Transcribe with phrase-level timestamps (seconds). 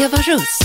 [0.00, 0.58] Eva Russ.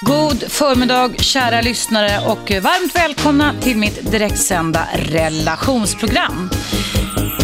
[0.00, 6.50] God förmiddag kära lyssnare och varmt välkomna till mitt direktsända relationsprogram.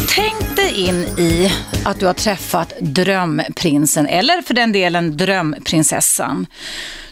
[0.09, 1.53] Tänk dig in i
[1.85, 6.47] att du har träffat drömprinsen eller för den delen drömprinsessan.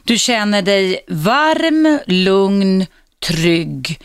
[0.04, 2.86] Du känner dig varm, lugn,
[3.26, 4.00] trygg,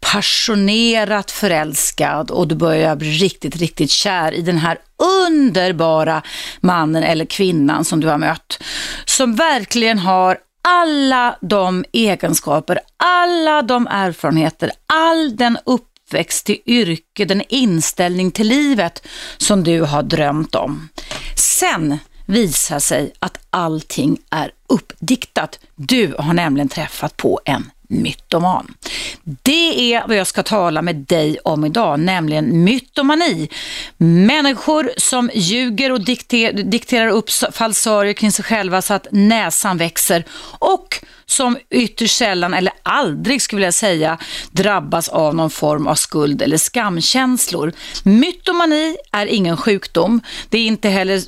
[0.00, 4.78] passionerat förälskad och du börjar bli riktigt, riktigt kär i den här
[5.26, 6.22] underbara
[6.60, 8.62] mannen eller kvinnan som du har mött.
[9.04, 17.42] Som verkligen har alla de egenskaper, alla de erfarenheter, all den uppväxt till yrke, den
[17.48, 19.06] inställning till livet
[19.36, 20.88] som du har drömt om.
[21.36, 25.58] Sen visar sig att allting är uppdiktat.
[25.76, 28.74] Du har nämligen träffat på en mytoman.
[29.24, 33.48] Det är vad jag ska tala med dig om idag, nämligen mytomani.
[33.96, 40.24] Människor som ljuger och dikter dikterar upp falsarier kring sig själva så att näsan växer
[40.58, 44.18] och som ytterst sällan eller aldrig skulle jag säga
[44.50, 47.72] drabbas av någon form av skuld eller skamkänslor.
[48.02, 50.20] Mytomani är ingen sjukdom.
[50.48, 51.20] Det är inte heller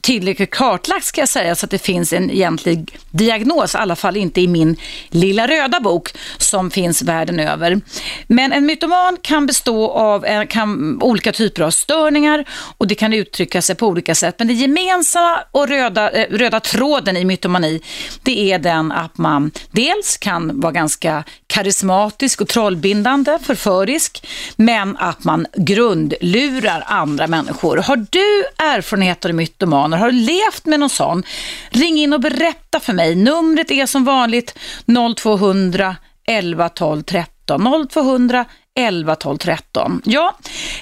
[0.00, 4.16] tillräckligt kartlagt ska jag säga så att det finns en egentlig diagnos, i alla fall
[4.16, 4.76] inte i min
[5.08, 7.80] lilla röda bok som finns världen över.
[8.26, 12.44] Men en mytoman kan bestå av kan, olika typer av störningar
[12.78, 14.34] och det kan uttrycka sig på olika sätt.
[14.38, 17.80] Men det gemensamma och röda, eh, röda tråden i mytomani
[18.22, 19.37] det är den att man
[19.70, 27.76] dels kan vara ganska karismatisk och trollbindande, förförisk, men att man grundlurar andra människor.
[27.76, 29.96] Har du erfarenheter av mytomaner?
[29.96, 31.22] Har du levt med någon sån?
[31.70, 33.14] Ring in och berätta för mig.
[33.14, 34.58] Numret är som vanligt
[35.16, 38.44] 0200 11 12 13 0200
[38.78, 40.02] 11, 12, 13.
[40.04, 40.38] Ja,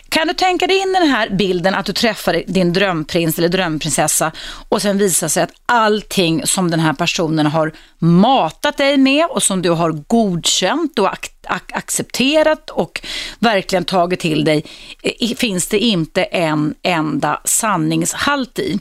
[0.09, 3.49] kan du tänka dig in i den här bilden att du träffar din drömprins eller
[3.49, 4.33] drömprinsessa
[4.69, 9.43] och sen visar sig att allting som den här personen har matat dig med och
[9.43, 13.01] som du har godkänt och ak accepterat och
[13.39, 14.65] verkligen tagit till dig
[15.03, 18.79] eh, finns det inte en enda sanningshalt i.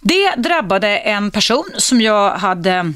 [0.00, 2.92] Det drabbade en person som jag hade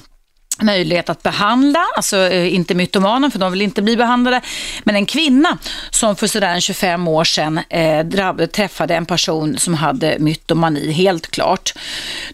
[0.63, 4.41] möjlighet att behandla, alltså eh, inte mytomanen för de vill inte bli behandlade,
[4.85, 5.59] men en kvinna
[5.91, 11.31] som för sådär 25 år sedan eh, drabb, träffade en person som hade mytomani, helt
[11.31, 11.75] klart.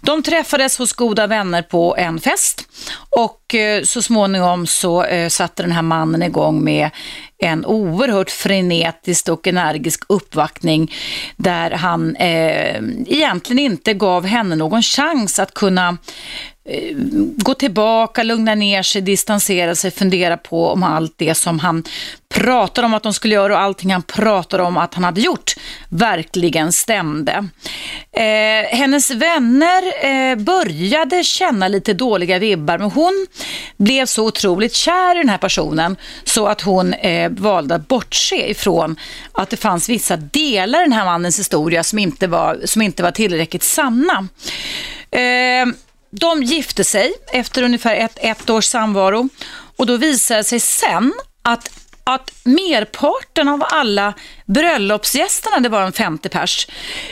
[0.00, 2.68] De träffades hos goda vänner på en fest
[3.16, 6.90] och eh, så småningom så eh, satte den här mannen igång med
[7.42, 10.94] en oerhört frenetisk och energisk uppvaktning
[11.36, 12.76] där han eh,
[13.06, 16.92] egentligen inte gav henne någon chans att kunna Eh, Eh,
[17.36, 21.84] gå tillbaka, lugna ner sig, distansera sig, fundera på om allt det som han
[22.28, 25.54] pratar om att de skulle göra och allting han pratar om att han hade gjort
[25.88, 27.48] verkligen stämde.
[28.12, 33.26] Eh, hennes vänner eh, började känna lite dåliga vibbar men hon
[33.76, 38.50] blev så otroligt kär i den här personen så att hon eh, valde att bortse
[38.50, 38.96] ifrån
[39.32, 43.02] att det fanns vissa delar i den här mannens historia som inte var, som inte
[43.02, 44.28] var tillräckligt sanna.
[45.10, 45.74] Eh,
[46.10, 49.28] de gifte sig efter ungefär ett, ett års samvaro.
[49.76, 51.12] Och då visade det sig sen
[51.42, 51.70] att
[52.04, 54.14] att merparten av alla
[54.46, 56.66] bröllopsgästerna, det var en 50 pers,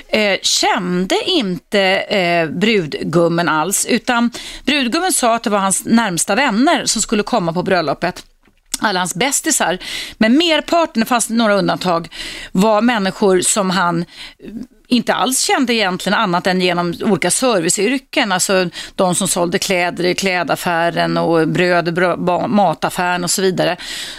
[0.08, 4.31] eh, kände inte eh, brudgummen alls, utan
[4.64, 8.25] brudgummen sa att det var hans närmsta vänner som skulle komma på bröllopet.
[8.81, 9.78] Alla hans bästisar.
[10.19, 12.08] Men merparten, det fanns några undantag,
[12.53, 14.04] var människor som han
[14.88, 18.32] inte alls kände egentligen annat än genom olika serviceyrken.
[18.32, 21.93] Alltså de som sålde kläder i klädaffären och bröd i
[22.49, 23.76] mataffären och så vidare.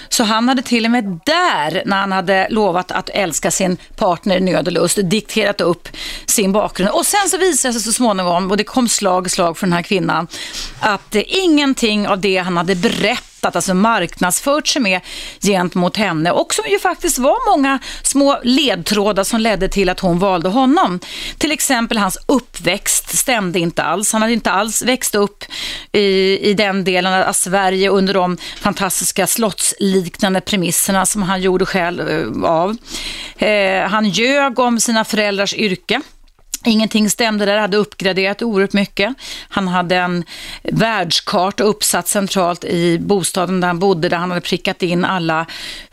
[0.10, 4.38] Så han hade till och med där, när han hade lovat att älska sin partner
[4.38, 5.88] i nöd och lust, dikterat upp
[6.26, 6.92] sin bakgrund.
[6.92, 9.68] Och sen så visade det sig så småningom, och det kom slag i slag för
[9.68, 10.28] den här kvinnan,
[10.80, 15.02] att ingenting av det han hade berättat berättat, alltså marknadsfört sig med
[15.42, 20.20] gentemot henne och som ju faktiskt var många små ledtrådar som ledde till att hon
[20.20, 21.00] valde honom.
[21.38, 24.14] Till exempel hans uppväxt stämde inte alls.
[24.14, 25.44] Han hade inte alls växt upp
[25.92, 32.10] i, i den delen av Sverige under de fantastiska slottsliknande premisserna som han gjorde själv
[32.10, 32.78] eh, av.
[33.38, 36.02] Eh, han ljög om sina föräldrars yrke.
[36.66, 39.14] Ingenting stämde där, hade uppgraderat oerhört mycket.
[39.50, 40.24] Han hade en
[40.64, 45.46] världskarta uppsatt centralt i bostaden där han bodde, där han hade prickat in alla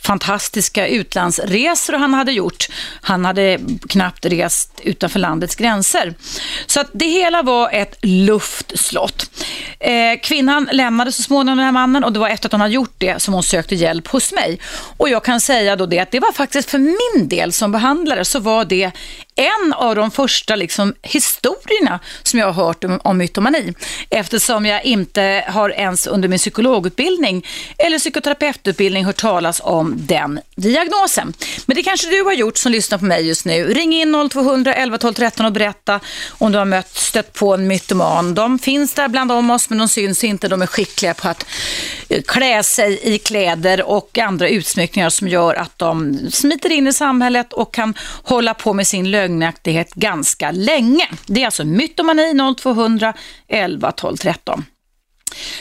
[0.06, 2.69] fantastiska utlandsresor han hade gjort.
[3.00, 3.58] Han hade
[3.88, 6.14] knappt rest utanför landets gränser.
[6.67, 9.31] Så att det hela var ett luftslott.
[9.81, 12.75] Eh, kvinnan lämnade så småningom den här mannen och det var efter att hon hade
[12.75, 14.61] gjort det som hon sökte hjälp hos mig.
[14.97, 18.25] Och jag kan säga då det att det var faktiskt för min del som behandlare
[18.25, 18.91] så var det
[19.37, 23.75] en av de första liksom, historierna som jag har hört om, om mytomani.
[24.11, 27.47] Eftersom jag inte har ens under min psykologutbildning
[27.79, 31.32] eller psykoterapeututbildning hört talas om den diagnosen.
[31.66, 33.75] Men det kanske du har gjort som lyssnar på mig just nu.
[33.75, 37.66] Ring in 0200 11 12 13 och berätta om du har mött, stött på en
[37.66, 38.34] mytoman.
[38.34, 40.48] De finns där bland oss men de syns inte.
[40.48, 41.46] De är skickliga på att
[42.08, 46.92] eh, klä sig i kläder och andra utsmyckningar som gör att de smiter in i
[46.92, 51.08] samhället och kan hålla på med sin lögnaktighet ganska länge.
[51.26, 53.14] Det är alltså mytomani 0200
[53.49, 54.64] 11 12 13.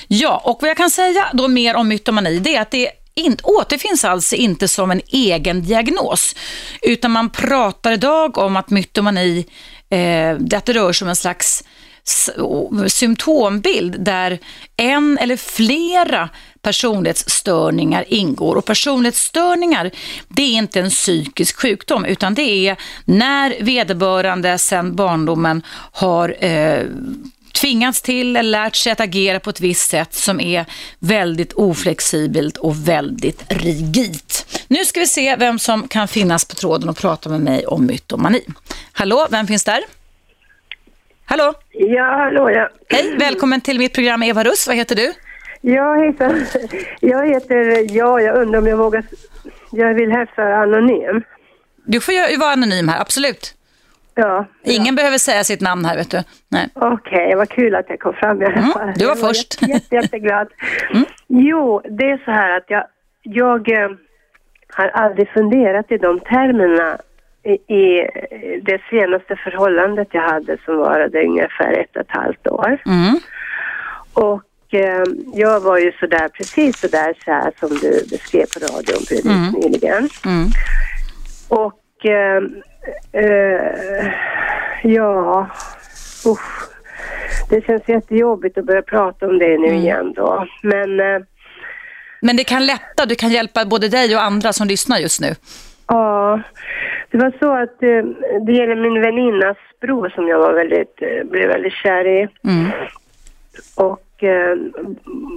[0.07, 3.37] Ja, och vad jag kan säga då mer om mytomani det är att det in,
[3.43, 6.35] återfinns alltså inte som en egen diagnos,
[6.81, 9.45] utan man pratar idag om att mytomani,
[9.89, 11.63] eh, det rör sig om en slags
[12.87, 14.39] symptombild där
[14.77, 16.29] en eller flera
[16.61, 18.55] personlighetsstörningar ingår.
[18.55, 19.91] Och personlighetsstörningar,
[20.27, 26.83] det är inte en psykisk sjukdom utan det är när vederbörande sedan barndomen har eh,
[27.55, 30.65] tvingats till eller lärt sig att agera på ett visst sätt som är
[30.99, 34.63] väldigt oflexibelt och väldigt rigidt.
[34.67, 37.85] Nu ska vi se vem som kan finnas på tråden och prata med mig om
[37.85, 38.41] mytomani.
[38.91, 39.79] Hallå, vem finns där?
[41.25, 41.53] Hallå?
[41.71, 42.69] Ja, hallå ja.
[42.89, 44.67] Hej, välkommen till mitt program Eva Russ.
[44.67, 45.13] Vad heter du?
[45.61, 46.45] Ja, hejsan.
[46.99, 49.03] Jag heter, ja, jag undrar om jag vågar,
[49.71, 51.23] jag vill vara anonym.
[51.85, 53.54] Du får ju vara anonym här, absolut.
[54.15, 54.45] Ja.
[54.63, 54.93] Ingen ja.
[54.93, 56.19] behöver säga sitt namn här, vet du.
[56.73, 58.81] Okej, okay, vad kul att jag kom fram i alla fall.
[58.81, 59.61] Mm, du var, var först.
[59.61, 60.47] Jätte, jätte, jätteglad.
[60.93, 61.05] Mm.
[61.27, 62.83] Jo, det är så här att jag,
[63.23, 63.89] jag eh,
[64.73, 66.97] har aldrig funderat i de termerna
[67.67, 68.07] i
[68.61, 72.81] det senaste förhållandet jag hade som varade ungefär ett och ett halvt år.
[72.85, 73.19] Mm.
[74.13, 75.03] Och eh,
[75.33, 79.51] jag var ju sådär, precis sådär så här som du beskrev på radion precis mm.
[79.51, 80.09] nyligen.
[80.25, 80.47] Mm.
[81.49, 82.41] Och eh,
[83.11, 84.11] eh,
[84.83, 85.47] ja,
[86.25, 86.69] usch.
[87.49, 89.75] Det känns jättejobbigt att börja prata om det nu mm.
[89.75, 90.47] igen då.
[90.63, 91.21] Men, eh,
[92.21, 95.35] Men det kan lätta, du kan hjälpa både dig och andra som lyssnar just nu.
[95.87, 96.41] Ja,
[97.11, 100.95] det var så att eh, det gäller min väninnas bror som jag var väldigt,
[101.31, 102.27] blev väldigt kär i.
[102.43, 102.71] Mm.
[103.75, 104.57] Och eh,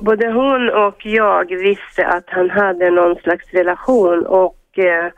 [0.02, 5.12] både hon och jag visste att han hade någon slags relation och eh,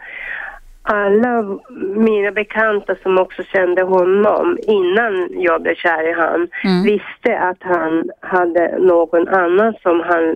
[0.82, 1.58] alla
[1.96, 6.82] mina bekanta som också kände honom innan jag blev kär i han mm.
[6.82, 10.34] visste att han hade någon annan som han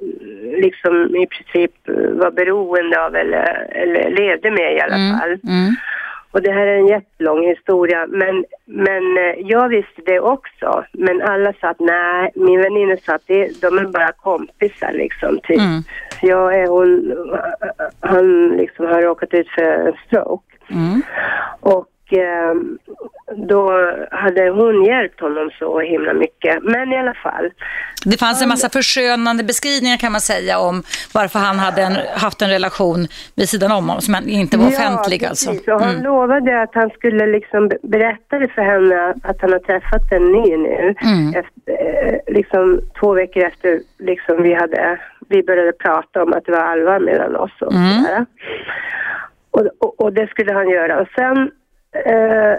[0.63, 1.73] liksom i princip
[2.21, 5.19] var beroende av eller, eller levde med i alla mm.
[5.19, 5.31] fall.
[5.31, 5.75] Mm.
[6.35, 10.85] Och det här är en jättelång historia men, men eh, jag visste det också.
[10.93, 15.41] Men alla sa att nej, min väninna sa att det, de är bara kompisar liksom
[15.43, 15.59] typ.
[15.59, 15.83] Mm.
[16.23, 17.15] Jag är hon,
[18.01, 20.57] han liksom har råkat ut för en stroke.
[20.71, 21.03] Mm.
[21.61, 21.94] Och eh,
[23.49, 23.71] då
[24.11, 26.63] hade hon hjälpt honom så himla mycket.
[26.63, 27.51] Men i alla fall.
[28.05, 30.83] Det fanns en massa förskönande beskrivningar kan man säga om
[31.15, 33.07] varför han hade en, haft en relation
[33.37, 35.49] vid sidan om honom som inte var ja, offentlig precis.
[35.49, 35.73] alltså.
[35.73, 36.05] Och han Mm.
[36.05, 40.57] lovade att han skulle liksom berätta det för henne att han har träffat en ny
[40.57, 40.95] nu.
[41.03, 41.29] Mm.
[41.29, 46.53] Efter, eh, liksom två veckor efter liksom vi hade, vi började prata om att det
[46.53, 48.03] var allvar mellan oss och Mm.
[48.03, 48.27] sådär.
[49.51, 51.01] Och, och, och det skulle han göra.
[51.01, 51.51] Och sen
[51.95, 52.57] eh,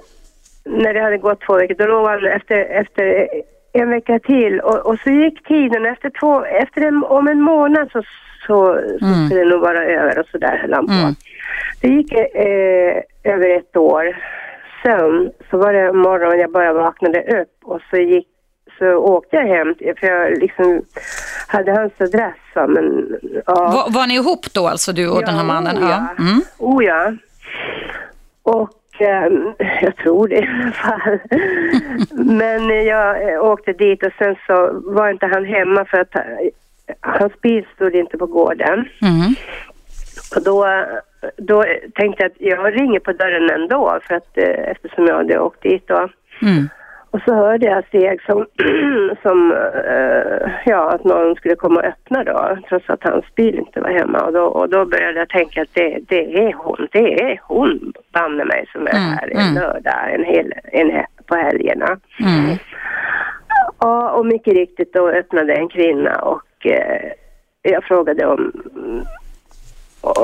[0.65, 3.27] när det hade gått två veckor, då lovade han efter, efter
[3.74, 4.60] en vecka till.
[4.60, 5.86] Och, och så gick tiden.
[5.86, 9.25] Efter, två, efter en, om en månad så, så, så Mm.
[9.25, 10.94] skulle det nog vara över och sådär höll han på.
[10.94, 11.13] Mm.
[11.82, 13.01] Det gick eh,
[13.34, 14.18] över ett år.
[14.84, 18.27] Sen så var det morgon jag bara vaknade upp och så gick
[18.80, 20.82] så åkte jag hem för jag liksom
[21.48, 22.36] hade hans adress
[22.68, 23.15] men
[23.46, 23.54] ja.
[23.56, 25.77] Var, var ni ihop då alltså du och den här mannen?
[25.77, 26.08] Oh ja.
[26.20, 26.42] Mm.
[26.60, 27.13] Oh ja.
[28.44, 28.70] Och
[29.81, 31.19] jag tror det i alla fall.
[32.25, 36.15] Men eh, jag eh, åkte dit och sen så var inte han hemma för att
[36.15, 36.21] eh,
[36.99, 38.89] hans bil stod inte på gården.
[39.01, 39.35] Mm.
[40.35, 40.85] Och då,
[41.37, 41.63] då
[41.95, 45.61] tänkte jag att jag ringer på dörren ändå för att, eh, eftersom jag hade åkt
[45.61, 46.09] dit då.
[46.41, 46.69] Mm.
[47.15, 48.45] Och så hörde jag steg som,
[49.22, 53.81] som eh, ja, att någon skulle komma och öppna då, trots att hans bil inte
[53.81, 54.22] var hemma.
[54.22, 57.93] Och då, och då började jag tänka att det, det är hon, det är hon,
[58.13, 59.53] banne mig, som är Mm, här en mm.
[59.55, 61.86] lördag en hel, en, he- på helgerna.
[62.19, 62.57] Mm.
[63.79, 67.12] Ja, och mycket riktigt då öppnade en kvinna och eh,
[67.62, 68.51] jag frågade om,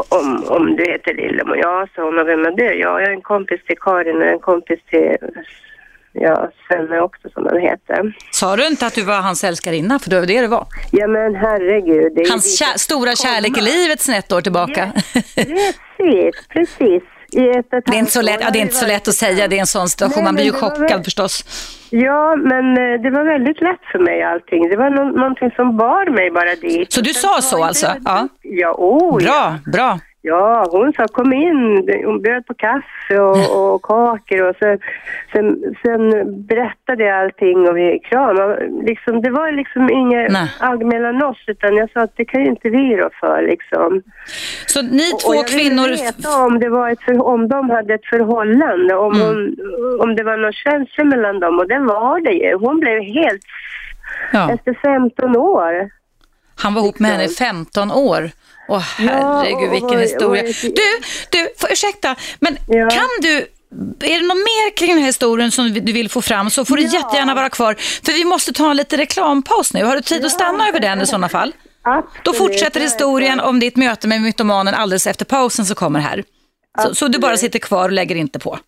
[0.10, 1.58] om, om du heter Lillemor.
[1.58, 2.20] Ja, sa hon.
[2.20, 2.66] Och vem är du?
[2.66, 5.18] Ja, jag är en kompis till Karin och en kompis till
[6.14, 8.14] ja, Svenne också som han heter.
[8.32, 10.00] Sa du inte att du var hans älskarinna?
[10.00, 10.66] För det var det det var.
[10.92, 12.28] Ja men herregud.
[12.30, 14.92] Hans kär, stora kärlek i livet sen ett år tillbaka.
[15.16, 17.04] Yes, precis, precis.
[17.34, 19.14] I ett, ett det är inte så lätt, ja, det är inte så lätt att
[19.14, 20.24] säga det i en sån situation.
[20.24, 21.04] Nej, Man blir ju chockad väl...
[21.04, 21.44] förstås.
[21.90, 24.70] Ja, men eh, det var väldigt lätt för mig allting.
[24.70, 26.94] Det var no någonting som bar mig bara dit.
[26.94, 27.88] Så du sa så alltså?
[28.06, 29.72] Ja, ja oh, Bra, ja.
[29.72, 30.00] bra.
[30.24, 31.90] Ja, hon sa kom in.
[32.06, 34.80] Hon bjöd på kaffe och, och kakor och sen,
[35.32, 36.02] sen, sen
[36.46, 38.70] berättade jag allting och vi kramade.
[38.84, 42.48] Liksom, det var liksom inget agg mellan oss utan jag sa att det kan ju
[42.48, 44.02] inte vi rå för liksom.
[44.66, 45.90] Så ni två och, och kvinnor...
[45.90, 49.28] Jag veta om, det var ett för, om de hade ett förhållande, om, mm.
[49.28, 49.56] hon,
[50.02, 52.56] om det var någon känsla mellan dem och det var det ju.
[52.56, 53.42] Hon blev helt...
[54.34, 54.52] Ja.
[54.54, 56.01] Efter 15 år.
[56.62, 58.32] Han var ihop med henne i 15 år.
[58.68, 60.44] Åh herregud ja, vilken historia.
[60.62, 62.90] Du, du, för, ursäkta, men ja.
[62.90, 63.48] kan du
[64.00, 66.78] är det något mer kring den här historien som du vill få fram så får
[66.78, 66.90] du ja.
[66.94, 67.76] jättegärna vara kvar.
[68.06, 69.84] För vi måste ta en liten reklampaus nu.
[69.84, 70.26] Har du tid ja.
[70.26, 71.54] att stanna över den i sådana fall?
[71.82, 72.26] Absolut.
[72.26, 76.24] Då fortsätter historien om ditt möte med mytomanen alldeles efter pausen som kommer här.
[76.84, 78.60] Så, så, du bara sitter kvar och lägger inte på.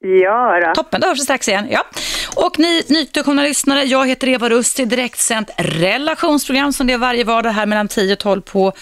[0.00, 0.74] Ja då.
[0.74, 1.66] Toppen, då hörs vi strax igen.
[1.70, 1.84] Ja.
[2.34, 7.24] Och ni nytillkomna lyssnare, jag heter Eva Rust i direktsänt relationsprogram som det är varje
[7.24, 8.72] vardag här mellan 10 och 12 på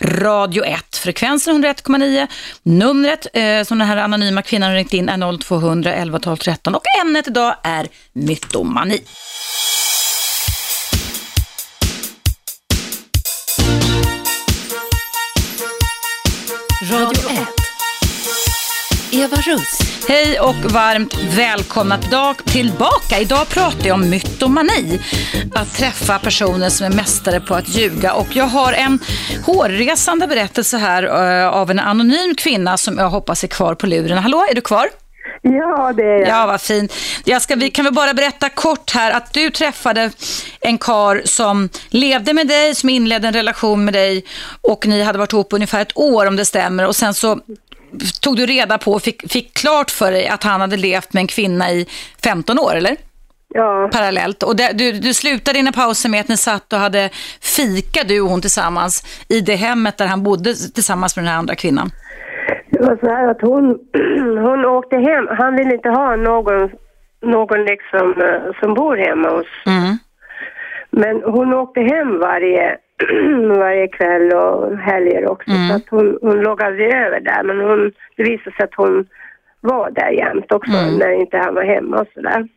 [0.00, 0.96] Radio 1.
[0.96, 2.26] Frekvensen 101,9.
[2.62, 6.74] Numret eh, som den här anonyma kvinnan har ringt in är 0200 11 12 13
[6.74, 9.00] och ämnet idag är mytomani.
[16.90, 17.67] Radio 1.
[19.12, 19.78] Eva Russ.
[20.08, 21.98] Hej och varmt välkomna
[22.44, 23.18] tillbaka.
[23.20, 25.00] Idag pratar jag om mytomani.
[25.54, 28.12] Att träffa personer som är mästare på att ljuga.
[28.14, 28.98] Och jag har en
[29.46, 34.18] hårresande berättelse här uh, av en anonym kvinna som jag hoppas är kvar på luren.
[34.18, 34.88] Hallå, är du kvar?
[35.42, 36.28] Ja, det är jag.
[36.28, 36.94] Ja, vad fint.
[37.24, 40.10] Jag ska, vi kan väl bara berätta kort här att du träffade
[40.60, 44.24] en kar som levde med dig, som inledde en relation med dig
[44.60, 47.40] och ni hade varit ihop ungefär ett år om det stämmer och sen så
[48.20, 51.20] tog du reda på och fick, fick klart för dig att han hade levt med
[51.20, 51.86] en kvinna i
[52.24, 52.96] 15 år, eller?
[53.54, 53.88] Ja.
[53.92, 54.42] Parallellt.
[54.42, 57.10] Och det, du, du slutade dina pauser med att ni satt och hade
[57.56, 61.38] fika, du och hon tillsammans, i det hemmet där han bodde tillsammans med den här
[61.38, 61.90] andra kvinnan.
[62.70, 63.78] Det var så här att hon,
[64.46, 65.28] hon åkte hem.
[65.30, 66.70] Han ville inte ha någon,
[67.22, 69.46] någon liksom, eh, som bor hemma hos.
[69.66, 69.98] Mm.
[70.90, 72.76] Men hon åkte hem varje
[73.58, 75.50] varje kväll och helger också.
[75.50, 75.68] Mm.
[75.68, 79.06] Så att hon, hon aldrig över där men hon, det visade sig att hon
[79.60, 80.94] var där jämt också mm.
[80.94, 82.48] när inte han var hemma och sådär.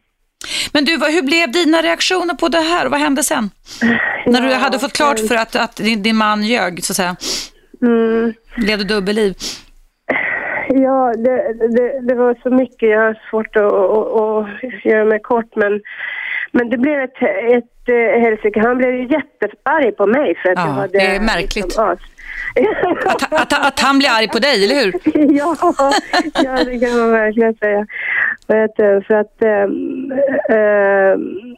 [0.74, 3.50] Men du, hur blev dina reaktioner på det här och vad hände sen?
[4.26, 6.96] Ja, när du hade fått klart för att, att din, din man ljög, så att
[6.96, 7.16] säga.
[7.82, 8.34] Mm.
[8.58, 9.34] Levde dubbelliv.
[10.70, 12.90] Ja, det, det, det, var så mycket.
[12.90, 15.82] Jag har svårt att, att, att göra mig kort men
[16.52, 17.22] men det blev ett,
[17.58, 18.60] ett äh, helsike.
[18.60, 20.98] Han blev ju jättearg på mig för att ja, jag hade...
[20.98, 21.66] det är märkligt.
[21.66, 21.98] Liksom,
[23.06, 24.92] att, att, att, han blir arg på dig, eller hur?
[25.38, 25.56] ja,
[26.34, 27.86] ja, det kan man verkligen säga.
[29.08, 29.42] För att...
[29.42, 30.12] Ähm,
[30.50, 31.58] ähm,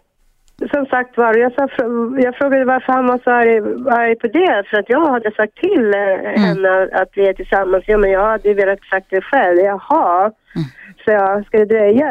[0.71, 1.67] som sagt var, jag, sa,
[2.19, 3.57] jag frågade varför han var så arg,
[3.89, 4.63] arg på det.
[4.69, 6.41] För att jag hade sagt till eh, mm.
[6.41, 7.83] henne att vi är tillsammans.
[7.88, 9.57] Ja, men jag hade velat sagt det själv.
[9.57, 10.31] Jaha.
[10.55, 10.67] Mm.
[11.05, 12.10] Så jag ska det dröja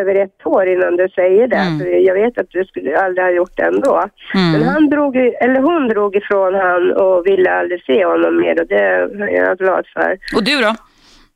[0.00, 1.56] över ett år innan du säger det?
[1.56, 1.78] Mm.
[1.78, 4.04] För jag vet att du skulle aldrig ha gjort det ändå.
[4.34, 4.52] Mm.
[4.52, 8.66] Men han drog, eller hon drog ifrån han och ville aldrig se honom mer och
[8.66, 10.18] det är jag glad för.
[10.36, 10.74] Och du då?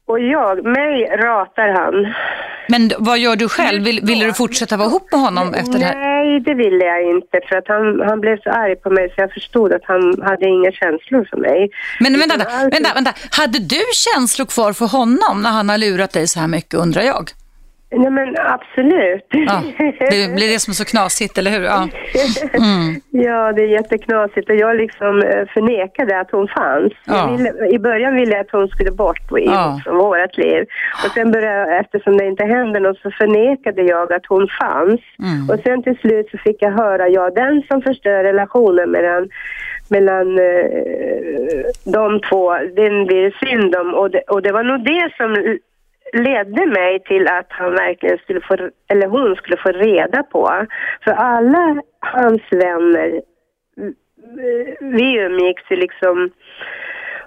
[0.07, 2.15] Och jag, mig ratar han.
[2.69, 3.85] Men vad gör du själv?
[3.85, 5.95] Vill, ville du fortsätta vara ihop med honom efter det här?
[5.95, 7.41] Nej, det ville jag inte.
[7.49, 10.47] För att han, han blev så arg på mig så jag förstod att han hade
[10.49, 11.71] inga känslor för mig.
[12.01, 12.37] Men vänta,
[12.71, 13.13] vänta, vänta.
[13.31, 17.03] Hade du känslor kvar för honom när han har lurat dig så här mycket undrar
[17.03, 17.31] jag?
[17.99, 19.27] Nej men absolut.
[19.29, 19.63] Ja,
[20.11, 21.63] det blir det som är så knasigt, eller hur?
[21.63, 21.89] Ja,
[22.53, 23.01] mm.
[23.27, 26.93] ja det är jätteknasigt och jag liksom eh, förnekade att hon fanns.
[27.07, 27.37] Ja.
[27.37, 29.75] Ville, I början ville jag att hon skulle bort i ja.
[29.77, 30.67] liksom, vårt liv.
[31.05, 35.01] Och sen började, eftersom det inte hände något så förnekade jag att hon fanns.
[35.19, 35.51] Mm.
[35.51, 39.29] Och sen till slut så fick jag höra, ja den som förstör relationen mellan
[39.89, 43.95] mellan eh, de två, den blir det synd om.
[43.95, 45.59] Och det, och det var nog det som
[46.15, 48.55] ledde mig till att han verkligen skulle få,
[48.89, 50.67] eller hon skulle få reda på.
[51.05, 53.23] För alla hans vänner,
[54.81, 56.31] vi umgicks ju liksom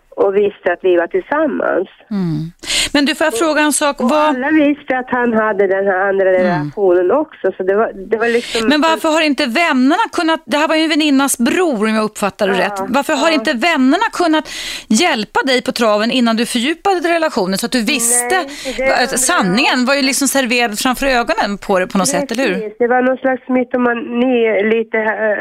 [0.09, 1.89] och visste att vi var tillsammans.
[2.11, 2.51] Mm.
[2.93, 4.01] Men du, får jag fråga en sak?
[4.01, 4.19] Och Vad...
[4.19, 7.51] alla visste att han hade den här andra relationen också.
[7.57, 8.67] Så det var, det var liksom...
[8.67, 12.03] Men varför har inte vännerna kunnat, det här var ju en väninnas bror om jag
[12.03, 12.79] uppfattar det Ja, rätt.
[12.87, 13.33] Varför har ja.
[13.33, 14.49] inte vännerna kunnat
[14.87, 18.35] hjälpa dig på traven innan du fördjupade relationen så att du visste?
[18.79, 22.53] Nej, sanningen var ju liksom serverad framför ögonen på dig på något sätt, eller hur?
[22.53, 24.97] Precis, Det var någon slags mytomani lite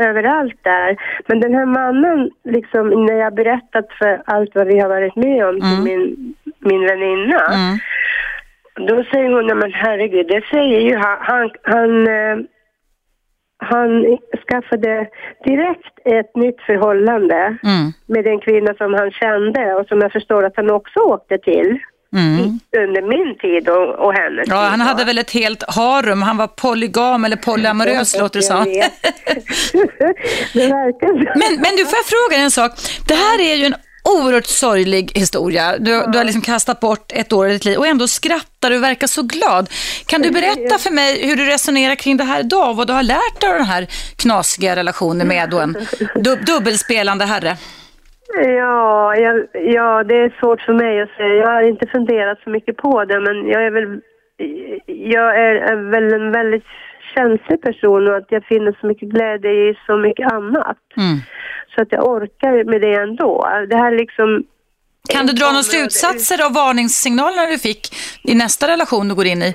[0.08, 0.96] överallt där.
[1.28, 5.46] Men den här mannen, liksom, när jag berättat för allt vad vi har varit med
[5.48, 6.34] om till min,
[6.66, 7.40] min väninna.
[7.58, 7.78] Mm.
[8.88, 12.36] Då säger hon, "Nej, men herregud, det säger ju han, han, han, eh,
[13.58, 14.18] han
[14.48, 15.06] skaffade
[15.44, 17.92] direkt ett nytt förhållande Mm.
[18.06, 21.78] med en kvinna som han kände och som jag förstår att han också åkte till
[22.16, 22.58] Mm.
[22.86, 24.70] under min tid och, och hennes Ja, tid.
[24.70, 28.56] han hade väl ett helt harem, han var polygam eller polyamorös låter det som.
[28.56, 28.92] Jag vet.
[30.54, 31.38] det verkar så.
[31.42, 32.72] Men, men du, får jag fråga en sak?
[33.08, 33.74] Det här är ju en
[34.14, 35.78] oerhört sorglig historia.
[35.78, 38.76] Du, du har liksom kastat bort ett år i ditt liv och ändå skrattar du
[38.76, 39.68] och verkar så glad.
[40.06, 42.74] Kan du berätta för mig hur du resonerar kring det här idag?
[42.76, 43.86] Vad du har lärt dig av den här
[44.22, 45.76] knasiga relationen med en
[46.14, 47.56] dub dubbelspelande herre?
[48.34, 51.34] Ja, jag, ja, det är svårt för mig att säga.
[51.34, 54.00] Jag har inte funderat så mycket på det, men jag är väl,
[54.86, 56.64] jag är, är väl en väldigt
[57.14, 60.78] känslig person och att jag finner så mycket glädje i så mycket annat.
[60.96, 61.18] Mm.
[61.76, 63.48] Så att jag orkar med det ändå.
[63.70, 64.44] Det här liksom...
[65.08, 67.80] Kan du dra några slutsatser av varningssignalerna du fick
[68.24, 69.54] i nästa relation du går in i?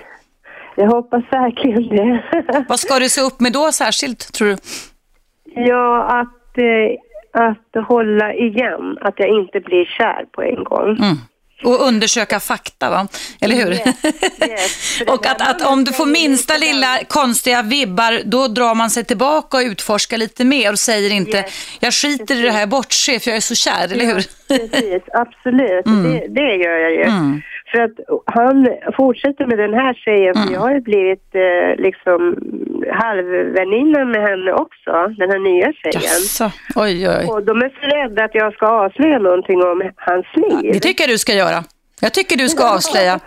[0.75, 2.23] Jag hoppas verkligen det.
[2.69, 4.57] Vad ska du se upp med då särskilt, tror du?
[5.55, 10.89] ja, att, eh, att hålla igen, att jag inte blir kär på en gång.
[10.89, 11.17] Mm.
[11.63, 13.07] Och undersöka fakta, va?
[13.41, 13.71] Eller hur?
[13.71, 15.01] yes.
[15.07, 19.57] och att, att om du får minsta lilla konstiga vibbar, då drar man sig tillbaka
[19.57, 21.77] och utforskar lite mer och säger inte, Yes.
[21.79, 24.25] jag skiter i det här, jag bortser för jag är så kär, eller hur?
[24.47, 25.85] Precis, absolut.
[25.85, 27.03] Det, det gör jag ju.
[27.03, 27.41] Mm.
[27.71, 32.19] För att han fortsätter med den här tjejen, för jag har ju blivit eh, liksom
[32.91, 36.01] halvväninna med henne också, den här nya tjejen.
[36.03, 37.25] Jaså, oj, oj.
[37.31, 40.73] Och de är så rädda att jag ska avslöja någonting om hans liv.
[40.73, 41.63] Det tycker jag du ska göra.
[42.01, 43.19] Jag tycker du ska avslöja.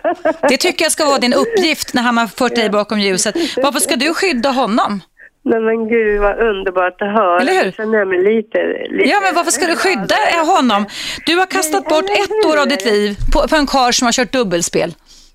[0.49, 3.35] Det tycker jag ska vara din uppgift när han har fört dig bakom ljuset.
[3.57, 5.01] Varför ska du skydda honom?
[5.45, 7.39] Nej men gud vad underbart att höra.
[7.41, 7.73] Eller hur?
[7.77, 8.57] Jag mig lite,
[8.89, 9.09] lite...
[9.09, 10.15] Ja, men varför ska du skydda
[10.55, 10.85] honom?
[11.25, 14.11] Du har kastat bort ett år av ditt liv på, på en karl som har
[14.11, 14.89] kört dubbelspel.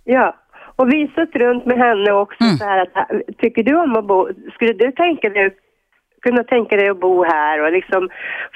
[0.05, 0.37] Ja,
[0.77, 2.57] och visat runt med henne också Mm.
[2.57, 3.09] så här att,
[3.39, 5.51] tycker du om att bo, skulle du tänka dig,
[6.23, 8.09] kunna tänka dig att bo här och liksom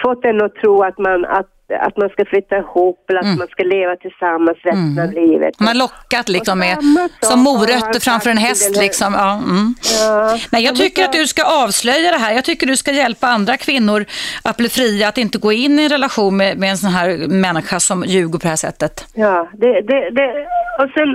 [0.03, 3.39] fått henne att tro att man, att, att man ska flytta ihop eller att Mm.
[3.39, 5.55] man ska leva tillsammans resten av livet.
[5.59, 6.79] Han har lockat liksom med,
[7.21, 8.77] som morötter framför en häst.
[8.77, 9.15] Liksom.
[9.15, 9.75] Ja, mm.
[10.01, 10.39] Ja.
[10.53, 12.33] Nej, jag Ja, tycker att du ska avslöja det här.
[12.35, 14.05] Jag tycker du ska hjälpa andra kvinnor
[14.45, 17.29] att bli fria, att inte gå in i en relation med, med en sån här
[17.29, 19.07] människa som ljuger på det här sättet.
[19.15, 20.47] Ja, det, det, det,
[20.83, 21.09] och sen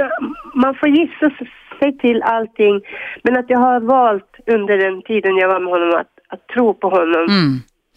[0.55, 1.29] man får gissa
[1.79, 2.81] sig till allting.
[3.23, 6.73] Men att jag har valt under den tiden jag var med honom att, att tro
[6.73, 7.25] på honom.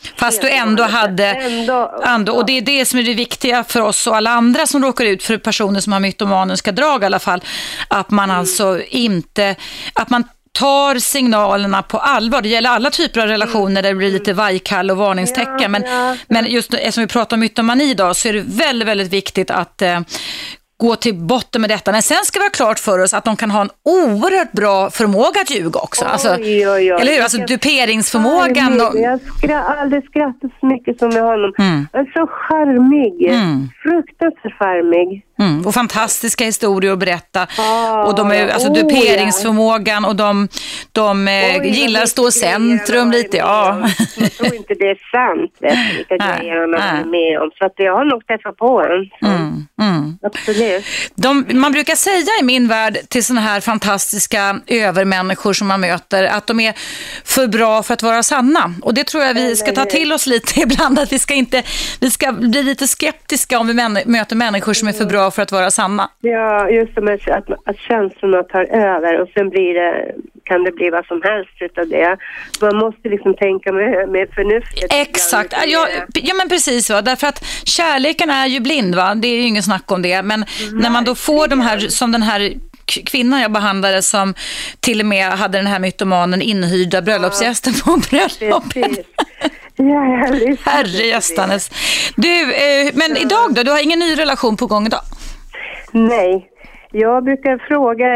[0.05, 0.15] Mm.
[0.17, 3.81] Fast du ändå hade, Ändå- ändå, och det är det som är det viktiga för
[3.81, 7.19] oss och alla andra som råkar ut för personer som har mytomaniska drag i alla
[7.19, 7.41] fall,
[7.89, 8.39] att man Mm.
[8.41, 9.57] alltså inte,
[9.93, 12.43] att man tar signalerna på allvar.
[12.43, 15.73] Det gäller alla typer av relationer där det blir lite vajkall och varningstecken.
[15.73, 15.85] Men,
[16.29, 19.83] men just eftersom vi pratar om mytomani idag så är det väldigt, väldigt viktigt att
[19.83, 20.01] eh,
[20.83, 21.93] gå till botten med detta.
[21.93, 24.91] Men sen ska vi ha klart för oss att de kan ha en oerhört bra
[24.91, 26.05] förmåga att ljuga också.
[26.05, 27.01] Alltså, Oj, oj, oj.
[27.01, 27.23] Eller hur?
[27.23, 28.79] Alltså duperingsförmågan.
[28.79, 31.53] Jag skra- har aldrig skrattat så mycket som med honom.
[31.59, 31.87] Mm.
[31.93, 33.27] Han är så charmig.
[33.31, 33.69] Mm.
[33.83, 35.23] Fruktansvärt charmig.
[35.39, 37.47] Mm, och fantastiska historier att berätta.
[37.59, 40.49] Ah, och de är, alltså oh, duperingsförmågan och de,
[40.93, 43.37] de eh, Oj, gillar att stå i centrum lite.
[43.37, 43.89] Ja.
[44.17, 47.51] Jag tror inte det är sant, vet vilka Nej, grejer han har varit med om.
[47.59, 48.83] Så att jag har nog träffat på.
[49.21, 50.19] Så, Mm, mm.
[50.23, 50.72] Absolut.
[51.15, 56.25] De, man brukar säga i min värld till sådana här fantastiska övermänniskor som man möter
[56.25, 56.75] att de är
[57.25, 58.75] för bra för att vara sanna.
[58.83, 61.63] Och det tror jag vi ska ta till oss lite ibland, att vi ska, inte,
[62.01, 65.43] vi ska bli lite skeptiska om vi män, möter människor som är för bra för
[65.43, 66.11] att vara sanna.
[66.21, 70.91] Ja, just som att, att, känslorna tar över och sen blir det, kan det bli
[70.91, 72.17] vad som helst utav det.
[72.61, 74.93] Man måste liksom tänka med, med förnuftet.
[74.93, 79.37] Exakt, ja, ja men precis va, därför att kärleken är ju blind va, det är
[79.37, 82.53] ju ingen snack om det, men när man då får de här, som den här
[83.11, 84.35] kvinnan jag behandlade som
[84.81, 89.07] till och med hade den här mytomanen inhyrda bröllopsgästen på bröllopet.
[89.77, 90.01] Ja,
[90.71, 91.71] Herre gästanes.
[92.17, 93.63] Du, eh, men idag då?
[93.63, 95.01] Du har ingen ny relation på gång idag?
[95.93, 96.49] Nej.
[96.95, 98.07] Jag brukar fråga,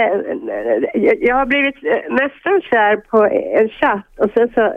[0.94, 3.24] jag- jag har blivit eh, nästan kär på
[3.60, 4.72] en chatt och sen så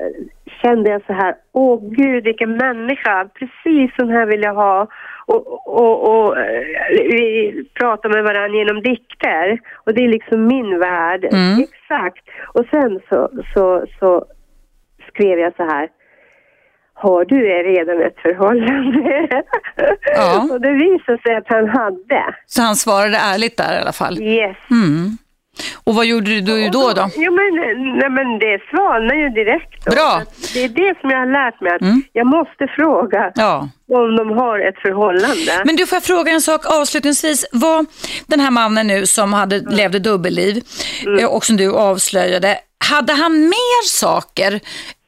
[0.61, 4.87] kände jag så här, åh gud vilken människa, precis sån här vill jag ha.
[5.33, 9.59] Och, och, och eh, vi pratar med varandra genom dikter.
[9.85, 11.23] Och det är liksom min värld.
[11.33, 11.59] Mm.
[11.59, 12.25] Exakt.
[12.53, 14.25] Och sen så, så, så
[15.07, 15.89] skrev jag så här.
[16.93, 19.43] Har du redan ett förhållande?
[20.15, 20.47] Ja.
[20.51, 22.35] och det visade sig att han hade.
[22.45, 24.21] Så han svarade ärligt där i alla fall.
[24.21, 24.57] Yes.
[24.71, 25.17] Mm.
[25.83, 26.93] Och vad gjorde du då?
[26.93, 27.09] då?
[27.15, 27.49] Jo men,
[27.99, 29.85] nej, men det svalnar ju direkt.
[29.85, 29.91] Då.
[29.91, 30.21] Bra.
[30.53, 32.03] Det är det som jag har lärt mig att Mm.
[32.13, 33.69] jag måste fråga Ja.
[33.91, 35.61] om de har ett förhållande.
[35.65, 37.45] Men du, får jag fråga en sak avslutningsvis.
[37.51, 37.85] Var
[38.27, 40.63] den här mannen nu som hade levde dubbelliv
[41.05, 41.19] Mm.
[41.19, 42.57] eh, och som du avslöjade,
[42.91, 44.59] hade han mer saker?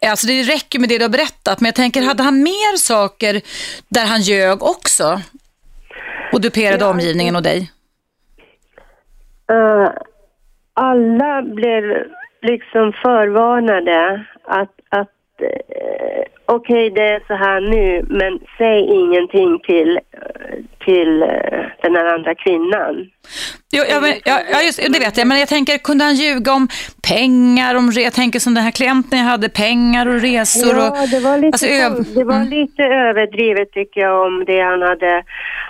[0.08, 3.42] Alltså det räcker med det du har berättat, men jag tänker, hade han mer saker
[3.90, 5.22] där han ljög också?
[6.34, 7.72] Och duperade omgivningen och dig?
[9.50, 9.90] Eh,
[10.74, 12.04] alla blev
[12.42, 20.00] liksom förvarnade att, att eh, okej det är så här nu men säg ingenting till,
[20.12, 21.30] eh, till eh,
[21.84, 23.10] den här andra kvinnan.
[23.74, 26.68] Jo, ja, men, ja, just, det vet jag, men jag tänker, kunde han ljuga om
[27.10, 27.76] pengar?
[27.76, 30.76] Om, jag tänker som den här klienten jag hade, pengar och resor.
[30.78, 32.50] och, Ja, det var lite, alltså, kom- det var mm.
[32.50, 35.24] lite överdrivet tycker jag om det han hade.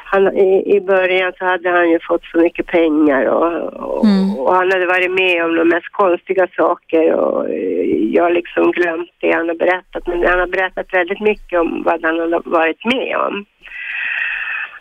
[0.06, 4.40] Han, i, I början så hade han ju fått så mycket pengar och, och, Mm.
[4.40, 8.72] och han hade varit med om de mest konstiga saker och eh, jag har liksom
[8.72, 10.08] glömt det han har berättat.
[10.08, 13.46] Men han har berättat väldigt mycket om vad han har varit med om.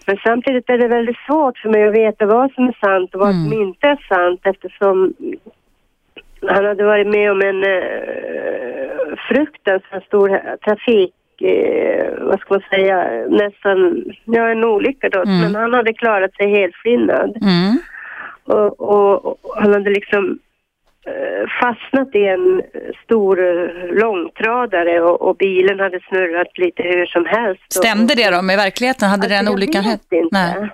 [0.07, 3.21] Men samtidigt är det väldigt svårt för mig att veta vad som är sant och
[3.21, 3.63] vad som Mm.
[3.63, 5.15] inte är sant eftersom
[6.49, 13.25] han hade varit med om en eh, fruktansvärt stor trafik, eh, vad ska man säga,
[13.29, 15.23] nästan, ja en olycka då.
[15.23, 15.41] Mm.
[15.41, 17.37] Men han hade klarat sig helskinnad.
[17.43, 17.79] Mm.
[18.45, 20.39] Och, och, och han hade liksom
[21.61, 22.63] fastnat i en
[23.05, 27.73] stor eh, långtradare och, och bilen hade snurrat lite hur som helst.
[27.73, 29.09] Stämde det då med verkligheten?
[29.09, 30.03] Hade den Alltså, olyckan jag hänt?
[30.11, 30.37] vet inte.
[30.39, 30.71] Nej.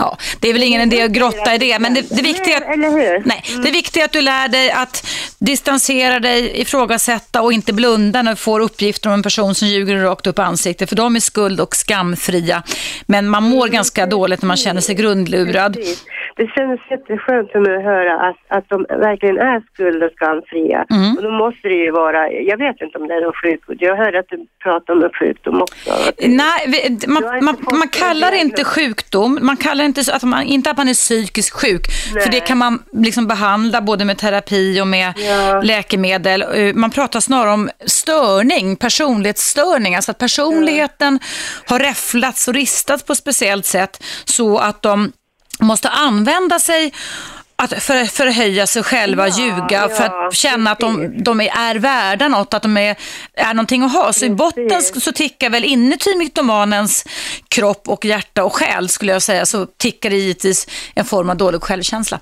[0.00, 2.72] Ja, det är väl ingen idé att grotta i det, men det, det viktiga är
[2.72, 3.22] Eller hur?
[3.24, 5.06] Nej, det viktiga är att du lär dig att
[5.38, 9.96] distansera dig, ifrågasätta och inte blunda när du får uppgifter om en person som ljuger
[9.96, 12.62] rakt upp i ansiktet, för de är skuld och skamfria.
[13.06, 15.74] Men man mår ganska dåligt när man känner sig grundlurad.
[15.74, 16.04] Precis.
[16.38, 20.86] Det känns jätteskönt för mig att höra att, att de verkligen är skuld och skamfria.
[20.90, 21.16] Mm.
[21.16, 23.96] Och då måste det ju vara, jag vet inte om det är någon sjukdom, jag
[23.96, 25.90] hörde att du pratade om en sjukdom också.
[26.42, 30.76] Nej, man, man, man kallar det inte sjukdom, man kallar inte, att man, inte att
[30.76, 32.28] man är psykiskt sjuk, för Nej.
[32.30, 35.60] det kan man liksom behandla både med terapi och med Ja.
[35.62, 36.42] läkemedel.
[36.54, 41.18] Eh, Man pratar snarare om störning, personlighetsstörning, alltså att personligheten
[41.66, 45.12] har räfflats och ristats på ett speciellt sätt så att de
[45.60, 46.92] måste använda sig
[47.62, 51.24] att för, förhöja sig själva, Ja, ljuga, för ja, att känna att de, precis.
[51.24, 52.96] de är, är värda något, att de är,
[53.34, 54.12] är någonting att ha.
[54.12, 55.04] Så i botten Precis.
[55.04, 57.04] så tickar väl inuti mytomanens
[57.48, 61.36] kropp och hjärta och själ, skulle jag säga, så tickar det givetvis en form av
[61.36, 62.20] dålig självkänsla.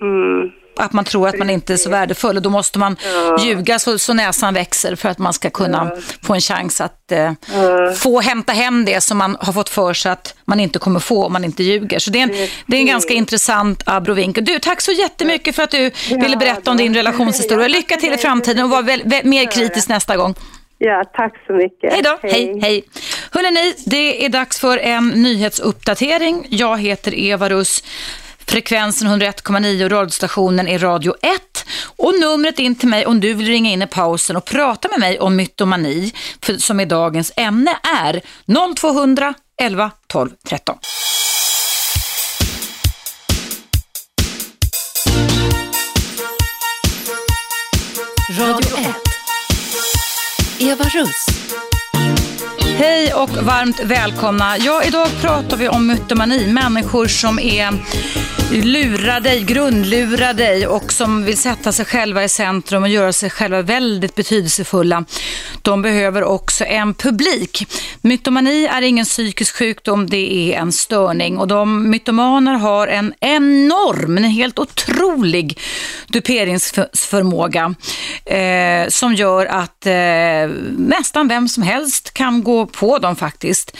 [0.00, 0.50] Mm.
[0.76, 2.96] Att man tror att man inte är så värdefull och då måste man
[3.40, 5.90] ljuga så, så näsan växer för att man ska kunna
[6.22, 7.32] få en chans att eh,
[7.96, 11.24] få hämta hem det som man har fått för sig att man inte kommer få
[11.26, 11.98] om man inte ljuger.
[11.98, 14.44] Så det är en, det är en ganska intressant abrovinkel.
[14.44, 17.68] Du, tack så jättemycket för att du ville berätta om din relationshistoria.
[17.68, 20.34] Lycka till i framtiden och var väl, väl, mer kritisk nästa gång.
[20.78, 21.92] Ja, tack så mycket.
[21.92, 22.84] Hej då, hej, hej.
[23.30, 26.46] Hörrni, det är dags för en nyhetsuppdatering.
[26.50, 27.84] Jag heter Eva Russ.
[28.48, 31.64] Frekvensen 101,9 och radiostationen är Radio 1.
[31.96, 35.00] Och numret in till mig om du vill ringa in i pausen och prata med
[35.00, 38.20] mig om mytomani, för, som är dagens ämne, är
[38.76, 40.76] 0200 11 12 13.
[48.38, 48.86] Radio 1.
[50.60, 51.26] Eva Russ.
[52.78, 54.58] Hej och varmt välkomna.
[54.58, 56.52] Ja, idag pratar vi om mytomani.
[56.52, 57.72] Människor som är
[58.50, 63.30] lurar dig, grundlurar dig och som vill sätta sig själva i centrum och göra sig
[63.30, 65.04] själva väldigt betydelsefulla.
[65.62, 67.66] De behöver också en publik.
[68.00, 74.18] Mytomani är ingen psykisk sjukdom, det är en störning och de mytomaner har en enorm,
[74.18, 75.58] en helt otrolig
[76.06, 77.74] duperingsförmåga
[78.24, 83.76] eh, som gör att eh, nästan vem som helst kan gå på dem faktiskt.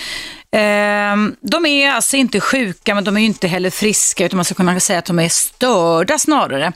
[0.57, 4.55] Eh, de är alltså inte sjuka men de är inte heller friska utan man ska
[4.55, 6.73] kunna säga att de är störda snarare.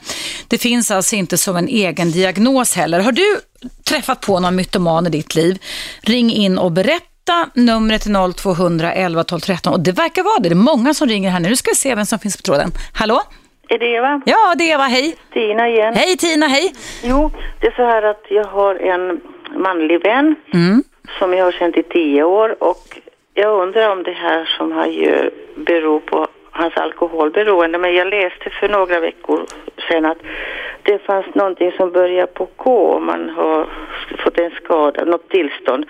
[0.47, 2.99] Det finns alltså inte som en egen diagnos heller.
[2.99, 3.39] Har du
[3.89, 5.57] träffat på någon mytoman i ditt liv?
[6.01, 7.49] Ring in och berätta.
[7.53, 10.49] Numret är 0200 11 12 13 och det verkar vara det.
[10.49, 11.49] Det är många som ringer här nu.
[11.49, 12.71] Nu ska vi se vem som finns på tråden.
[12.93, 13.21] Hallå?
[13.69, 14.21] Är det Eva?
[14.25, 14.83] Ja, det är Eva.
[14.83, 15.15] Hej.
[15.33, 15.93] Tina igen.
[15.95, 16.73] Hej Tina, hej.
[17.03, 19.21] Jo, det är så här att jag har en
[19.63, 20.83] manlig vän Mm.
[21.19, 22.97] som jag har känt i tio år och
[23.33, 27.77] jag undrar om det här som han gör beror på hans alkoholberoende.
[27.77, 29.45] Men jag läste för några veckor
[29.89, 30.17] sedan att
[30.83, 33.67] det fanns någonting som börjar på K om man har
[34.17, 35.85] fått en skada, något tillstånd.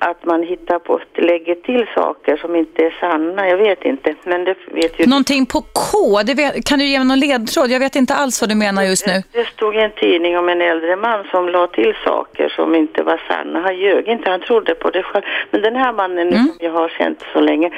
[0.00, 3.48] Att man hittar på, lägger till saker som inte är sanna.
[3.48, 7.08] Jag vet inte, men det vet ju Någonting på K, vet, kan du ge mig
[7.08, 7.70] någon ledtråd?
[7.70, 9.12] Jag vet inte alls vad du menar just nu.
[9.12, 12.74] Det, det stod i en tidning om en äldre man som la till saker som
[12.74, 13.60] inte var sanna.
[13.60, 15.24] Han ljög inte, han trodde på det själv.
[15.50, 17.70] Men den här mannen nu som jag har känt så länge,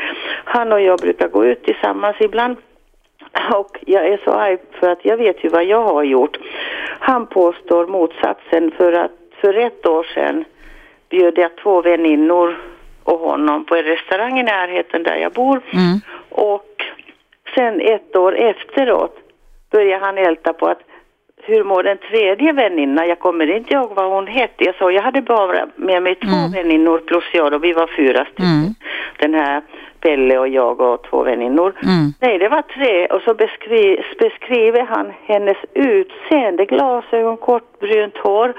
[0.45, 2.57] han och jag brukar gå ut tillsammans ibland.
[3.53, 6.39] Och jag är så arg för att jag vet ju vad jag har gjort.
[7.01, 10.45] Han påstår motsatsen för att för ett år sedan
[11.11, 12.59] bjöd jag två väninnor
[13.05, 15.63] och honom på en restaurang i närheten där jag bor.
[15.73, 16.01] Mm.
[16.29, 16.85] Och
[17.55, 19.17] sen ett år efteråt
[19.71, 20.83] började han älta på att
[21.43, 23.09] hur mår den tredje väninnan?
[23.09, 24.65] Jag kommer inte ihåg vad hon hette.
[24.65, 28.25] Jag sa jag hade bara med mig två väninnor plus jag och vi var fyra
[28.25, 28.47] stycken.
[28.47, 28.75] Mm.
[29.19, 29.63] Den här
[30.01, 31.75] Pelle och jag och två väninnor.
[31.83, 32.13] Mm.
[32.21, 38.55] Nej, det var tre och så beskri beskriver han hennes utseende, glasögon, kort brunt hår,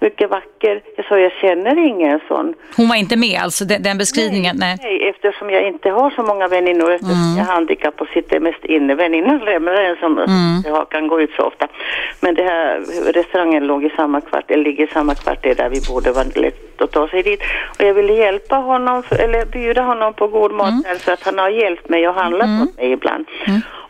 [0.00, 0.82] mycket vacker.
[0.96, 2.54] Jag sa jag känner ingen sån.
[2.76, 4.56] Hon var inte med alltså, den, den beskrivningen?
[4.58, 4.76] Nej.
[4.82, 8.64] Nej, eftersom jag inte har så många väninnor eftersom jag är handikapp och sitter mest
[8.64, 8.94] inne.
[8.94, 10.12] Väninnan lämnar en som
[10.64, 11.68] jag kan gå ut så ofta.
[12.20, 12.80] Men det här
[13.12, 16.82] restaurangen låg i samma kvart, eller ligger i samma kvarter där vi borde vara lätt
[16.82, 17.40] att ta sig dit.
[17.78, 21.22] Och jag ville hjälpa honom, för, eller bjuda honom på god mat där, för att
[21.22, 23.26] han har hjälpt mig och handlat åt mig ibland.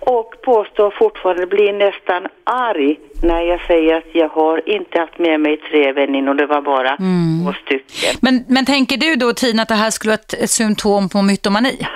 [0.03, 5.41] Och påstår fortfarande, blir nästan arg när jag säger att jag har inte haft med
[5.41, 8.19] mig tre väninnor, det var bara två stycken.
[8.21, 11.23] Men, men tänker du då Tina att det här skulle vara ett, ett symptom på
[11.23, 11.79] mytomani?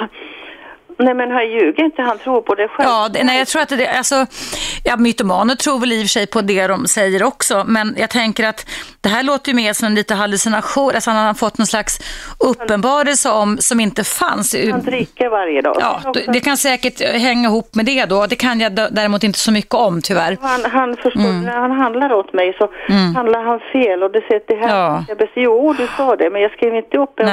[0.98, 2.88] Nej men han ljuger inte, han tror på det själv.
[2.88, 4.26] Ja, det, nej, jag tror att det, alltså,
[4.84, 8.10] ja, mytomaner tror väl i och för sig på det de säger också, men jag
[8.10, 8.66] tänker att
[9.00, 11.98] det här låter ju mer som en liten hallucination, alltså han har fått någon slags
[12.40, 14.56] uppenbarelse om som inte fanns.
[14.70, 15.76] Han dricker varje dag.
[15.80, 18.26] Ja, det, det kan säkert hänga ihop med det då.
[18.26, 20.36] Det kan jag däremot inte så mycket om tyvärr.
[20.40, 21.42] Han, han förstår, Mm.
[21.42, 22.68] när han handlar åt mig så
[23.16, 24.68] handlar han fel och det sätter här.
[24.78, 25.04] Ja.
[25.08, 27.24] Jag bes, jo, du sa det, men jag skrev inte upp det.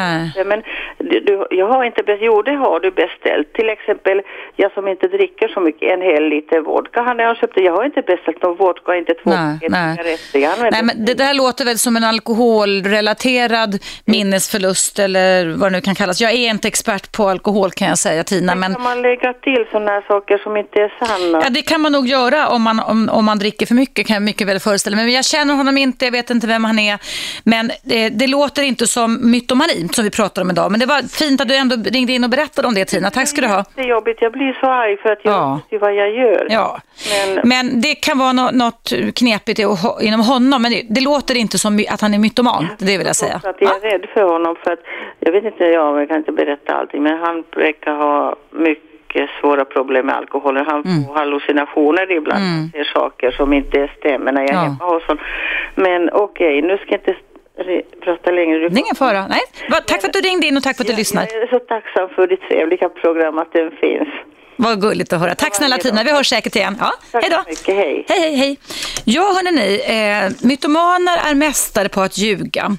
[0.46, 0.64] Men
[0.98, 3.51] du, du, jag har inte bes, jo, det har du beställt.
[3.54, 4.22] Till exempel,
[4.56, 7.58] jag som inte dricker så mycket, en hel liter vodka han har köpt.
[7.58, 10.18] Jag har inte beställt någon vodka, inte två Nej, nej.
[10.34, 15.82] Jag Nej, men det där låter väl som en alkoholrelaterad minnesförlust eller vad det nu
[15.82, 16.22] kan kallas.
[16.22, 19.66] Jag är inte expert på alkohol kan jag säga Tina, men Kan man lägga till
[19.72, 21.42] sådana saker som inte är sanna?
[21.44, 24.14] Ja, det kan man nog göra om man, om, om man dricker för mycket kan
[24.14, 25.06] jag mycket väl föreställa mig.
[25.06, 27.00] Men jag känner honom inte, jag vet inte vem han är.
[27.44, 30.72] Men det, det låter inte som mytomani som vi pratar om idag.
[30.72, 33.10] Men det var fint att du ändå ringde in och berättade om det Tina.
[33.10, 33.64] Tack ska du ha.
[33.76, 35.60] Det är jobbigt, jag blir så arg för att jag Ja.
[35.70, 36.48] vet vad jag gör.
[36.50, 36.80] Ja.
[37.36, 39.60] Men- Men det kan vara nå- något knepigt
[40.02, 40.62] inom honom.
[40.62, 42.68] Men det, det låter inte som att han är mytoman.
[42.78, 43.42] Det vill jag säga.
[43.44, 44.80] Jag är rädd för honom för att,
[45.20, 50.06] jag vet inte, jag, kan inte berätta allting, men han verkar ha mycket svåra problem
[50.06, 50.66] med alkoholen.
[50.66, 51.04] Han Mm.
[51.06, 54.60] får hallucinationer ibland, han ser saker som inte stämmer när jag är Ja.
[54.60, 55.24] hemma hos honom.
[55.76, 57.16] Men okej, nu ska jag inte
[58.04, 58.60] prata längre.
[58.60, 59.28] Du Det är ingen fara.
[59.28, 59.42] Nej.
[59.88, 61.22] Tack för att du ringde in och tack för att du lyssnar.
[61.22, 64.10] Jag är så tacksam för ditt trevliga program, att den finns.
[64.56, 65.36] Vad gulligt att höra.
[65.36, 66.78] Tack snälla Tina, vi hörs säkert igen.
[66.80, 67.44] Ja, Tack hej då.
[67.50, 68.06] mycket, hej.
[68.08, 68.58] Hej, hej, hej.
[69.04, 72.78] Ja, hörni, eh, mytomaner är mästare på att ljuga.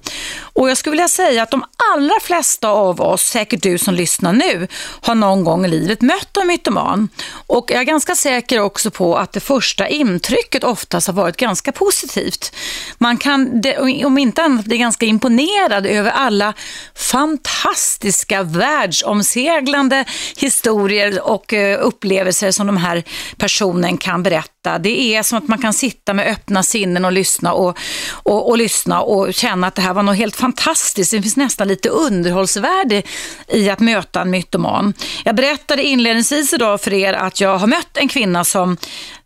[0.55, 4.33] Och jag skulle vilja säga att de allra flesta av oss, säkert du som lyssnar
[4.33, 4.69] nu,
[5.01, 7.09] har någon gång i livet mött en mytoman.
[7.47, 11.73] Och jag är ganska säker också på att det första intrycket oftast har varit ganska
[11.73, 12.55] positivt.
[12.99, 13.63] Man kan,
[14.05, 16.55] om inte annat, bli ganska imponerad över alla
[16.95, 20.05] fantastiska världsomseglande
[20.37, 23.03] historier och eh, Eh, upplevelser som de här
[23.37, 24.52] personen kan berätta.
[24.63, 27.79] Det är som att man kan sitta med öppna sinnen och lyssna och,
[28.13, 31.11] och, och lyssna och känna att det här var något helt fantastiskt.
[31.11, 33.03] Det finns nästan lite underhållsvärde
[33.49, 34.95] i att möta en mytoman.
[35.25, 38.77] Jag berättade inledningsvis idag för er att jag har mött en kvinna som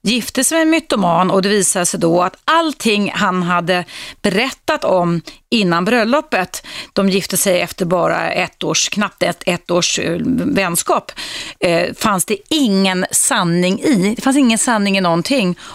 [0.03, 3.85] gifte sig med en mytoman och det visade sig då att allting han hade
[4.23, 9.99] berättat om innan bröllopet, de gifte sig efter bara ett års, knappt ett, ett års
[9.99, 11.13] eh, vänskap,
[11.61, 14.15] eh, fanns det ingen sanning i.
[14.17, 15.26] Det fanns ingen sanning i någonting.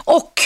[0.05, 0.41] Och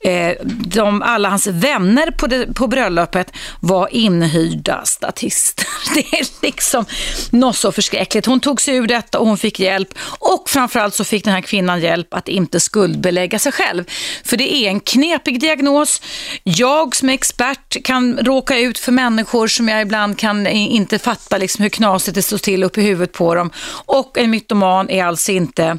[0.00, 5.66] eh, de, alla hans vänner på, det, på bröllopet var inhyrda statister.
[5.94, 6.84] Det är liksom
[7.30, 8.26] något så förskräckligt.
[8.26, 9.88] Hon tog sig ur detta och hon fick hjälp.
[10.18, 13.84] Och framförallt så fick den här kvinnan hjälp att inte skuldbelägga sig själv.
[14.24, 16.02] För det är en knepig diagnos.
[16.42, 21.38] Jag som är expert kan råka ut för människor som jag ibland kan inte fatta
[21.38, 23.50] liksom hur knasigt det står till upp i huvudet på dem.
[23.86, 25.78] Och en mytoman är alltså inte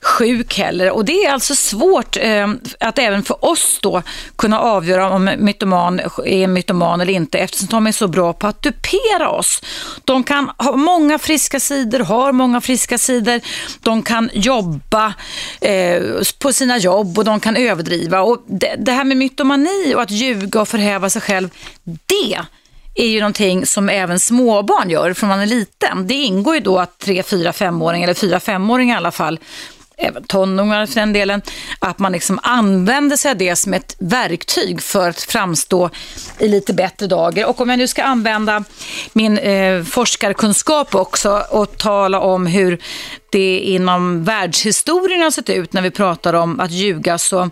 [0.00, 0.90] sjuk heller.
[0.90, 2.48] Och det är alltså svårt eh,
[2.80, 4.02] att även för oss då
[4.36, 8.62] kunna avgöra om mytoman är mytoman eller inte eftersom de är så bra på att
[8.62, 9.62] dupera oss.
[10.04, 13.40] De kan ha många friska sidor, har många friska sidor.
[13.82, 15.14] De kan jobba
[15.60, 16.02] eh,
[16.38, 18.20] på sina jobb och de kan överdriva.
[18.20, 21.48] Och det, det här med mytomani och att ljuga och förhäva sig själv,
[21.84, 22.38] det
[22.94, 26.06] är ju någonting som även småbarn gör från man är liten.
[26.06, 29.38] Det ingår ju då att tre, fyra, femåringar, eller fyra, femåringar i alla fall,
[29.98, 31.42] även tonåringar för den delen,
[31.78, 35.90] att man liksom använder sig av det som ett verktyg för att framstå
[36.38, 37.46] i lite bättre dagar.
[37.46, 38.64] Och om jag nu ska använda
[39.12, 42.78] min eh, forskarkunskap också och tala om hur
[43.30, 47.50] det inom världshistorien har sett ut när vi pratar om att ljuga så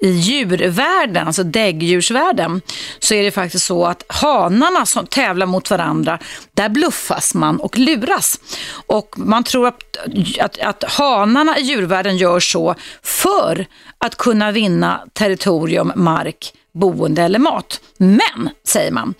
[0.00, 2.62] i djurvärlden, alltså däggdjursvärlden,
[2.98, 6.18] så är det faktiskt så att hanarna som tävlar mot varandra,
[6.54, 8.40] där bluffas man och luras.
[8.86, 9.96] Och man tror att,
[10.40, 13.66] att, att hanarna i djurvärlden gör så för
[13.98, 17.80] att kunna vinna territorium, mark, boende eller mat.
[17.96, 19.14] Men, säger man,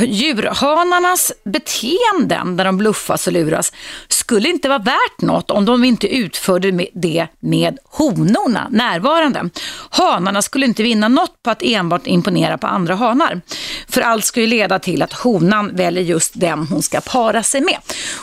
[0.00, 3.72] djurhanarnas beteenden när de bluffas och luras
[4.08, 9.50] skulle inte vara värt något om de inte utförde det med honorna närvarande.
[9.90, 13.40] Hanarna skulle inte vinna något på att enbart imponera på andra hanar.
[13.88, 17.60] För allt ska ju leda till att honan väljer just den hon ska para sig
[17.60, 17.78] med.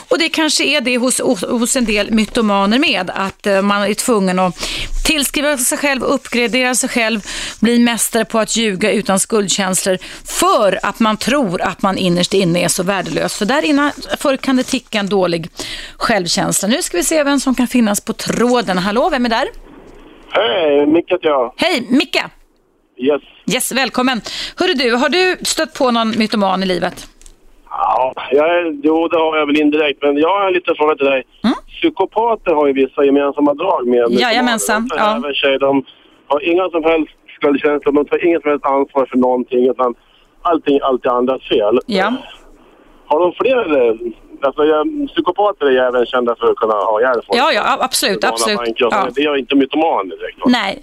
[0.08, 3.94] Och det kanske är det hos, hos en del mytomaner med, att eh, man är
[3.94, 4.68] tvungen att
[5.04, 7.20] tillskriva sig själv, uppgradera sig själv,
[7.60, 12.64] bli mästare på att ljuga utan skuldkänslor för att man tror att man innerst inne
[12.64, 13.38] är så värdelös.
[13.38, 15.48] För där innanför kan det ticka en dålig
[15.96, 16.68] självkänsla.
[16.68, 18.78] Nu ska vi se vem som kan finnas på tråden.
[18.78, 19.48] Hallå, vem är där?
[20.30, 21.52] Hej, Micke heter jag.
[21.56, 22.22] Hej, Micke!
[22.98, 23.22] Yes.
[23.54, 24.20] Yes, välkommen.
[24.56, 27.08] Hörru du, har du stött på någon mytoman i livet?
[27.70, 30.02] Ja, jag jo, det har jag väl indirekt.
[30.02, 31.22] Men jag har en liten fråga till dig.
[31.44, 31.56] Mm?
[31.68, 35.32] Psykopater har ju vissa gemensamma drag med Jajamensan, De, ja.
[35.42, 35.84] sig, de
[36.26, 39.70] har inga som helst skuldkänslor, de tar inget som helst ansvar för någonting.
[39.70, 39.94] Utan
[40.50, 41.80] allting alltid andras fel.
[41.86, 42.12] Ja.
[43.06, 43.88] Har de fler...
[43.88, 43.94] eh,
[44.40, 44.62] Alltså,
[45.08, 47.38] psykopater är ju även kända för att kunna ha ihjäl folk.
[47.40, 48.60] Ja, ja, absolut, absolut.
[48.76, 49.08] Ja.
[49.14, 50.38] Det är inte mytomaner direkt.
[50.38, 50.44] va?
[50.48, 50.82] Nej.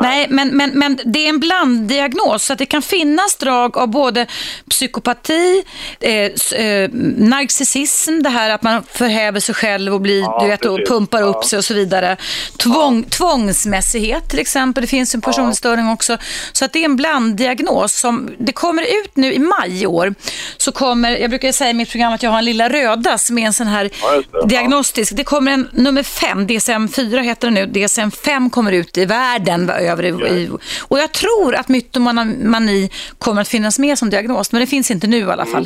[0.00, 3.88] Nej, men, men, men det är en blanddiagnos så att det kan finnas drag av
[3.88, 4.26] både
[4.70, 5.64] psykopati,
[6.00, 6.12] eh,
[6.60, 10.78] eh, narcissism, det här att man förhäver sig själv och blir, Ja, du vet, och
[10.88, 11.42] pumpar upp Ja.
[11.48, 12.16] sig och så vidare.
[12.56, 16.18] Tvång, Tvångsmässighet till exempel, det finns en personlighetsstörning också.
[16.52, 20.14] Så att det är en blanddiagnos som, det kommer ut nu i maj i år,
[20.56, 23.38] så kommer, jag brukar säga i mitt program att jag har en lilla röda som
[23.38, 24.22] är en sån här Ja, det.
[24.32, 24.46] Ja.
[24.46, 25.16] diagnostisk.
[25.16, 29.74] Det kommer en nummer fem, DSM-4 heter den nu, DSM-5 kommer ut i världen va,
[29.80, 30.50] över i,
[30.88, 35.06] och jag tror att mytomani kommer att finnas med som diagnos, men det finns inte
[35.06, 35.64] nu i alla fall.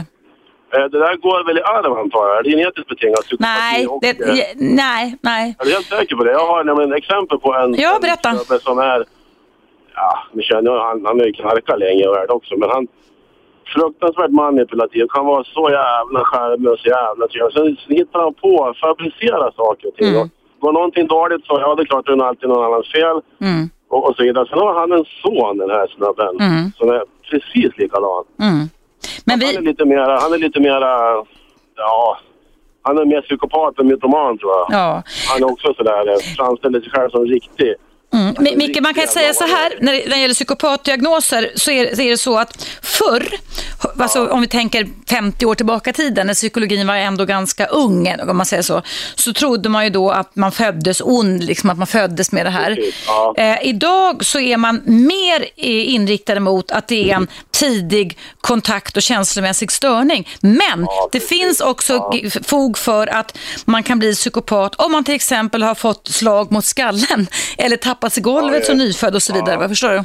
[0.75, 2.45] Eh, Det där går väl i arv antar jag?
[2.45, 5.55] Det är genetiskt betingat Nej, och, det, eh, nej, nej.
[5.59, 6.33] Jag är helt säker på det.
[6.33, 8.35] Jag har nämligen exempel på en Ja, en berätta.
[8.35, 9.05] snubbe som är...
[9.95, 12.87] Ja, ni känner han, han har ju knarkat länge och är det också, men han...
[13.75, 17.53] Fruktansvärt manipulativ, kan vara så jävla charmig och så jävla trevlig.
[17.55, 20.09] Sen hittar han på att fabricera saker och ting.
[20.09, 20.31] Mm.
[20.61, 23.17] Går någonting dåligt så, ja det är klart det är alltid någon annans fel.
[23.51, 24.47] Mm, Och, och så vidare.
[24.49, 26.73] Sen har han en son, den här snubben, Mm.
[26.79, 28.25] som är precis likadan.
[28.41, 28.69] mm.
[29.25, 30.91] Men Han är vi, lite mera, han är lite mera,
[31.77, 32.19] ja...
[32.83, 34.67] Han är mer psykopat än mytoman tror jag.
[34.71, 35.03] ja.
[35.33, 37.75] Han är också sådär, framställer sig själv som riktig.
[38.13, 38.59] Mm.
[38.59, 42.03] Micke, man kan säga så här, när det, när det gäller psykopatdiagnoser så är, så
[42.03, 43.29] är det så att förr,
[43.99, 48.15] alltså om vi tänker 50 år tillbaka i tiden, när psykologin var ändå ganska ung,
[48.29, 48.83] om man säger så,
[49.15, 52.51] så trodde man ju då att man föddes ond, liksom att man föddes med det
[52.51, 52.79] här.
[53.07, 53.35] Ja.
[53.37, 59.03] Eh, idag så är man mer inriktad mot att det är en tidig kontakt och
[59.03, 60.29] känslomässig störning.
[60.41, 62.31] Men Ja, det finns också Ja.
[62.45, 66.65] fog för att man kan bli psykopat om man till exempel har fått slag mot
[66.65, 67.27] skallen
[67.59, 68.65] eller tappats i golvet Ja, ja.
[68.65, 69.57] som nyfödd och så vidare.
[69.57, 70.03] Vad förstår du?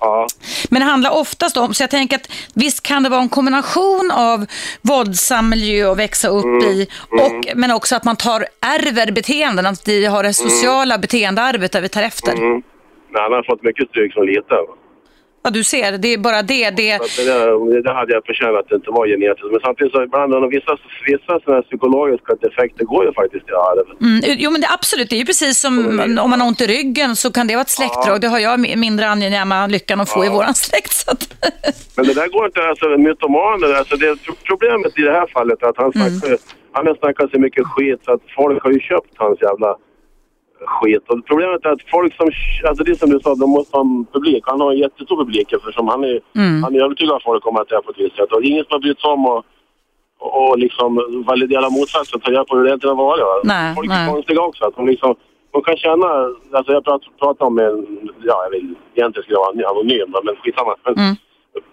[0.00, 0.26] Ja.
[0.70, 4.10] Men det handlar oftast om, så jag tänker att visst kan det vara en kombination
[4.10, 4.46] av
[4.82, 9.66] våldsam miljö att växa upp Mm, i, och, men också att man tar ärver beteenden,
[9.66, 12.32] att vi har det sociala beteendearvet där vi tar efter.
[12.32, 12.62] Mm.
[13.10, 14.64] Nej, han har fått mycket stryk som liten.
[15.44, 16.70] Ja, du ser, det är bara det.
[16.70, 19.50] det det, där, det hade jag förtjänat att det inte var genetiskt.
[19.50, 20.76] Men samtidigt så ibland, vissa,
[21.06, 23.86] vissa sådana psykologiska defekter går ju faktiskt i arv.
[24.00, 25.74] mm, jo, men det, absolut, det är ju precis som
[26.22, 28.20] om man har ont i ryggen så kan det vara ett släktdrag.
[28.20, 30.96] Det har jag mi- mindre angenäma lyckan att få i våran släkt.
[31.96, 34.16] Men det där går inte, alltså mytomaner, alltså det,
[34.50, 36.38] problemet i det här fallet är att han snackar,
[36.72, 39.76] han har snackat så mycket skit så att folk har ju köpt hans jävla
[40.66, 41.04] skit.
[41.08, 42.30] Och problemet är att folk som,
[42.68, 44.42] alltså det som du sa, de måste ha en publik.
[44.46, 46.20] Han har en jättestor publik eftersom han är,
[46.62, 48.32] han är övertygad folk om att det är på ett visst sätt.
[48.32, 49.44] Och ingen som har brytt sig om att
[50.18, 50.90] och, och liksom
[51.26, 53.22] validera motsatsen, ta reda på hur det egentligen har varit.
[53.22, 53.40] va.
[53.44, 54.06] Nej, folk nej.
[54.06, 54.64] är konstiga också.
[54.64, 55.14] Att de liksom
[55.52, 56.08] de kan känna,
[56.52, 57.76] alltså jag pratar, pratar om en,
[58.22, 60.74] ja jag vill egentligen skulle jag vara anonym men skitsamma.
[60.84, 61.16] Men Mm.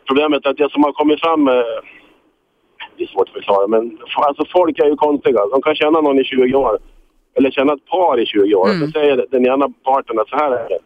[0.08, 1.54] Problemet är att det som har kommit fram, eh,
[2.98, 5.46] det är svårt att förklara men alltså folk är ju konstiga.
[5.52, 6.80] De kan känna någon i 20 år,
[7.40, 8.70] eller känna ett par i 20 år.
[8.70, 8.88] Mm.
[8.88, 10.80] Så säger den ena parten att så här är det.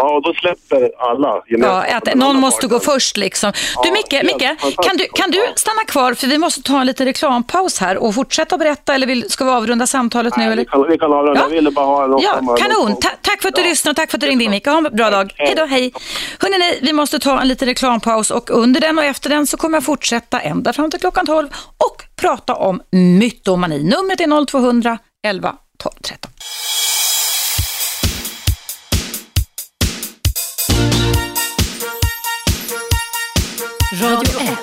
[0.00, 2.92] Ja, och då släpper alla Ja, att någon måste gå parten.
[2.92, 3.52] först liksom.
[3.82, 4.48] Du Ja, Micke, Micke
[4.84, 8.14] kan, du, kan du stanna kvar för vi måste ta en liten reklampaus här och
[8.14, 10.42] fortsätta berätta eller vill, ska vi avrunda samtalet nu?
[10.44, 10.62] Nej, Eller?
[10.62, 11.40] vi kan, vi kan avrunda.
[11.40, 11.46] Ja.
[11.46, 12.96] Jag ville bara ha någon Ja, kanon.
[13.00, 13.68] Ta tack för att du Ja.
[13.68, 14.66] lyssnade och tack för att du ringde in Micke.
[14.66, 15.32] Ha en bra dag.
[15.36, 15.92] Hej då, hej.
[16.40, 19.76] Hörrni, vi måste ta en liten reklampaus och under den och efter den så kommer
[19.76, 21.48] jag fortsätta ända fram till klockan 12
[21.78, 23.78] och prata om mytomani.
[23.82, 26.30] Numret är 0200 11 12 13.
[33.92, 34.58] Radio 1.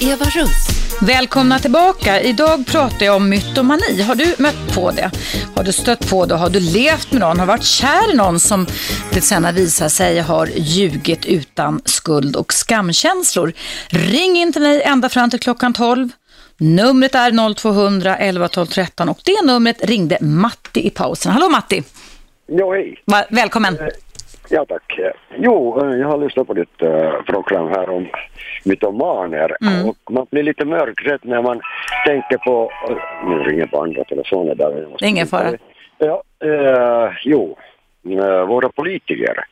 [0.00, 0.68] Eva Russ.
[1.00, 2.20] Välkomna tillbaka.
[2.20, 4.02] Idag pratar jag om mytomani.
[4.02, 5.10] Har du mött på det?
[5.54, 6.34] Har du stött på det?
[6.34, 7.38] Har du levt med någon?
[7.38, 8.66] Har varit kär i någon som
[9.12, 13.52] det sen har visat sig har ljugit utan skuld och skamkänslor?
[13.88, 16.08] Ring in till mig ända fram till klockan 12.
[16.60, 21.32] Numret är 0200 11 12 13 och det numret ringde Matti i pausen.
[21.32, 21.82] Hallå Matti!
[22.48, 22.98] Jo, hej.
[23.30, 23.78] Välkommen!
[24.48, 24.98] Ja, tack.
[25.38, 28.06] Jo, eh, jag har lyssnat på ditt eh, program här om
[28.64, 29.56] mytomaner
[29.88, 31.60] och man blir lite mörkrädd när man
[32.06, 32.70] tänker på...
[32.90, 34.88] eh, nu ringer på andra telefoner där.
[35.04, 35.52] Ingen fara.
[35.98, 37.56] Ja, eh, jo, eh,
[38.46, 39.44] våra politiker.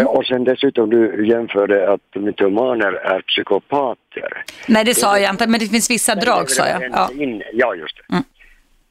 [0.00, 4.44] Eh, Och sen dessutom du jämförde att mytomaner är psykopater.
[4.68, 6.82] Nej, det sa jag inte, men det finns vissa drag sa jag.
[6.92, 7.08] Ja.
[7.52, 8.14] Ja, just det.
[8.14, 8.24] Mm.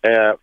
[0.01, 0.33] Eh,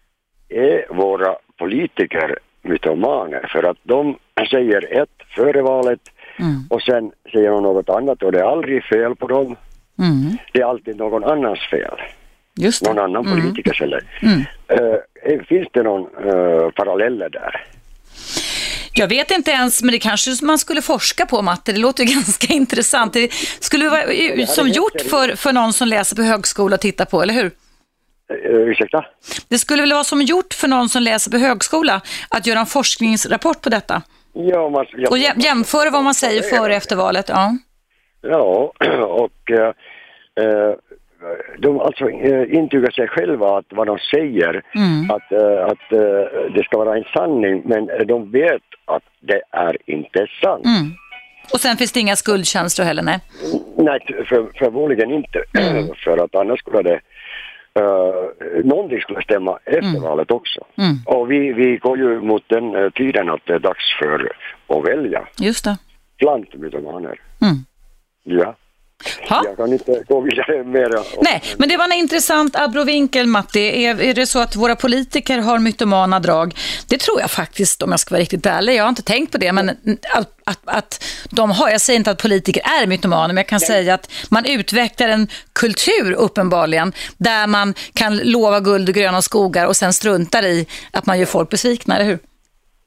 [0.49, 3.49] är våra politiker mytomaner?
[3.53, 4.17] För att de
[4.51, 6.01] säger ett före valet
[6.39, 6.55] Mm.
[6.71, 9.57] och sen säger de något annat och det är aldrig fel på dem.
[9.99, 10.37] Mm.
[10.53, 11.95] Det är alltid någon annans fel.
[12.61, 13.03] Just Någon det.
[13.03, 13.41] annan Mm.
[13.41, 14.01] politikers eller.
[14.23, 14.41] Mm.
[14.69, 17.65] Eh, finns det någon eh, paralleller där?
[18.97, 21.73] Jag vet inte ens, men det kanske man skulle forska på, Matte.
[21.73, 23.13] Det låter ganska intressant.
[23.13, 27.23] Det skulle vara som gjort för, för någon som läser på högskola att titta på,
[27.23, 27.45] eller hur?
[27.45, 29.05] Uh, ursäkta?
[29.49, 32.67] Det skulle väl vara som gjort för någon som läser på högskola att göra en
[32.67, 36.97] forskningsrapport på detta Ja, man, ja, och jäm- jämföra vad man säger före och efter
[36.97, 37.29] valet.
[37.29, 37.57] Ja.
[38.23, 38.73] Ja,
[39.09, 39.69] och eh,
[40.45, 40.75] eh,
[41.59, 45.11] de alltså eh, intygar sig själva att vad de säger, Mm.
[45.11, 49.77] att, eh, att eh, det ska vara en sanning, men de vet att det är
[49.87, 50.65] inte sant.
[50.65, 50.91] Mm.
[51.53, 53.19] Och sen finns det inga skuldkänslor heller, nej.
[53.77, 55.89] Nej, för, förmodligen inte, Mm.
[56.05, 57.01] för att annars skulle det
[57.81, 60.61] Uh, någonting skulle stämma efter valet också.
[60.79, 60.95] Mm.
[61.07, 64.33] Och vi, vi går ju mot den tiden att det är dags för
[64.69, 65.77] att välja Just det.
[66.19, 67.21] bland mytomaner.
[67.43, 67.55] Mm.
[68.23, 68.55] Ja.
[69.29, 69.43] Ha?
[69.45, 71.23] Jag kan inte gå vidare mer.
[71.23, 73.85] Nej, men det var en intressant abrovinkel, Matti.
[73.85, 76.55] Är, är det så att våra politiker har mytomana drag?
[76.89, 78.75] Det tror jag faktiskt, om jag ska vara riktigt ärlig.
[78.75, 79.71] Jag har inte tänkt på det, men
[80.15, 83.61] att, att, att de har, jag säger inte att politiker är mytomaner, men jag kan
[83.61, 89.67] säga att man utvecklar en kultur uppenbarligen, där man kan lova guld och gröna skogar
[89.67, 92.19] och sen struntar i att man gör folk besvikna, eller hur?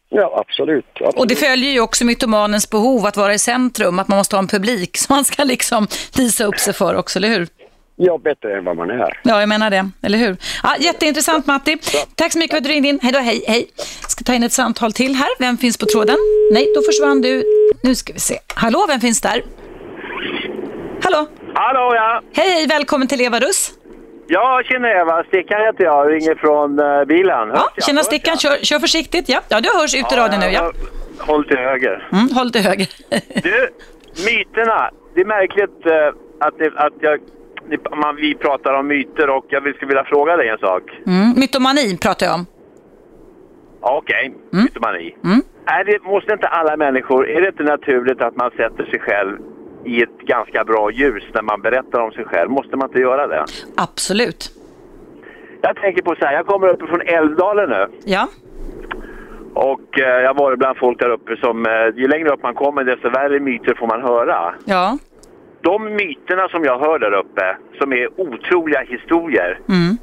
[0.10, 0.86] Ja, absolut.
[0.94, 1.16] absolut.
[1.16, 4.42] Och det följer ju också mytomanens behov att vara i centrum, att man måste ha
[4.42, 5.88] en publik som man ska liksom
[6.18, 7.48] visa upp sig för också, eller hur?
[7.96, 9.22] Ja, bättre än vad man är.
[9.24, 9.90] Ja, jag menar det.
[10.02, 10.38] Eller hur?
[10.64, 11.78] Ja, jätteintressant, Matti.
[12.16, 13.00] Tack så mycket för att du ringde in.
[13.04, 13.68] Hej då, hej, hej.
[14.08, 15.30] Ska ta in ett samtal till här.
[15.40, 16.16] Vem finns på tråden?
[16.52, 17.44] Nej, då försvann du.
[17.84, 18.40] Nu ska vi se.
[18.56, 19.42] Hallå, vem finns där?
[21.04, 21.28] Hallå?
[21.54, 22.22] Hallå ja!
[22.34, 23.72] Hej, hej, välkommen till Eva Russ.
[24.28, 25.24] Ja, tjena Eva.
[25.24, 26.12] Stickan heter jag.
[26.12, 27.50] Ringer från uh, bilen.
[27.50, 29.30] Hörs Ja, tjena Stickan, kör, kör försiktigt.
[29.30, 30.46] Ja, ja, du hörs ut i radion nu.
[30.46, 30.72] Ja.
[31.20, 32.08] Håll till höger.
[32.12, 32.88] Mm, håll till höger.
[33.44, 33.70] Du,
[34.26, 34.90] myterna.
[35.16, 36.08] Det är märkligt eh,
[36.40, 37.20] att, det, att jag,
[37.98, 40.84] man, vi pratar om myter och jag skulle vilja fråga dig en sak.
[41.08, 42.46] Mm, mytomani pratar jag om.
[43.82, 45.16] Ja, Okej, mytomani.
[45.24, 45.42] Mm.
[45.66, 49.38] Är det, måste inte alla människor, är det inte naturligt att man sätter sig själv
[49.88, 52.50] i ett ganska bra ljus när man berättar om sig själv?
[52.52, 53.46] Måste man inte göra det?
[53.78, 54.52] Absolut.
[55.62, 57.88] Jag tänker på så här, jag kommer uppifrån Älvdalen nu.
[58.06, 58.28] Ja.
[59.54, 61.72] Och eh, jag har varit bland folk där uppe som, eh,
[62.02, 64.54] ju längre upp man kommer desto värre myter får man höra.
[64.66, 64.98] Ja.
[65.62, 69.98] De myterna som jag hör där uppe, som är otroliga historier, Mm.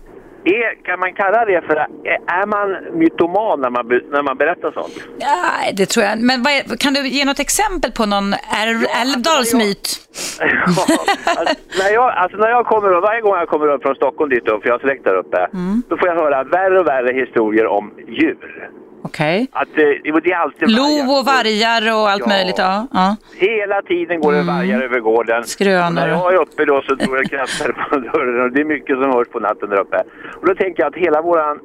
[0.45, 4.72] Är, kan man kalla det för, är, är man mytoman när man, när man berättar
[4.72, 4.95] sånt?
[5.20, 6.18] Nej, det tror jag.
[6.18, 10.01] Men är, kan du ge något exempel på någon Älv- Älvdalsmyt?
[11.36, 14.30] alltså, när jag, alltså när jag kommer upp, varje gång jag kommer upp från Stockholm
[14.30, 15.82] dit upp, för jag har släkt där uppe, Mm.
[15.88, 18.68] då får jag höra värre och värre historier om djur.
[19.05, 19.47] Okej.
[19.53, 20.83] Att eh, det är alltid Lo
[21.19, 22.29] och vargar och allt Ja.
[22.29, 22.59] möjligt.
[22.59, 22.87] Ja.
[22.93, 23.17] ja.
[23.37, 25.35] Hela tiden går det vargar över gården.
[25.37, 25.45] Mm.
[25.47, 25.91] Skrönor.
[26.01, 28.97] När jag är uppe då så tror jag knäppar på dörren och det är mycket
[29.03, 30.03] som hörs på natten där uppe.
[30.41, 31.59] Och då tänker jag att hela våran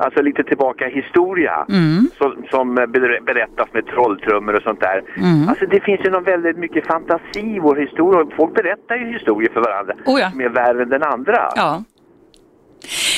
[0.00, 2.10] Alltså lite tillbaka historia Mm.
[2.18, 5.02] som, som ber- berättas med trolltrummor och sånt där.
[5.16, 5.48] Mm.
[5.48, 8.26] Alltså det finns ju någon väldigt mycket fantasi i vår historia.
[8.36, 10.30] Folk berättar ju historier för varandra Oh ja.
[10.30, 11.48] som är värre än den andra.
[11.56, 11.82] Ja.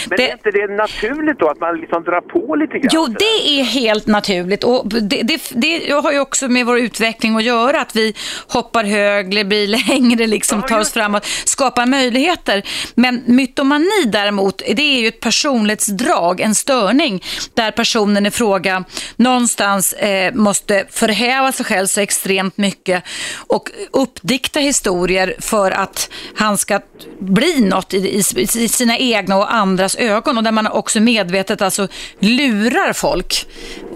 [0.08, 2.90] Men Det- är inte det naturligt då att man liksom drar på lite grann?
[2.92, 7.36] Jo, det är helt naturligt och det, det, det har ju också med vår utveckling
[7.36, 8.14] att göra, att vi
[8.46, 12.62] hoppar högre, blir längre, liksom Ja, tar oss framåt, skapar möjligheter.
[12.94, 18.84] Men mytomani däremot, det är ju ett personlighetsdrag, en störning, där personen i fråga
[19.16, 23.02] någonstans eh, måste förhäva sig själv så extremt mycket
[23.36, 26.80] och uppdikta historier för att han ska
[27.18, 31.62] bli något i, i, i sina egna och andras ögon och där man också medvetet
[31.62, 31.88] alltså
[32.18, 33.46] lurar folk.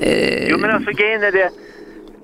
[0.01, 1.51] Eh, Jo men alltså grejen är det...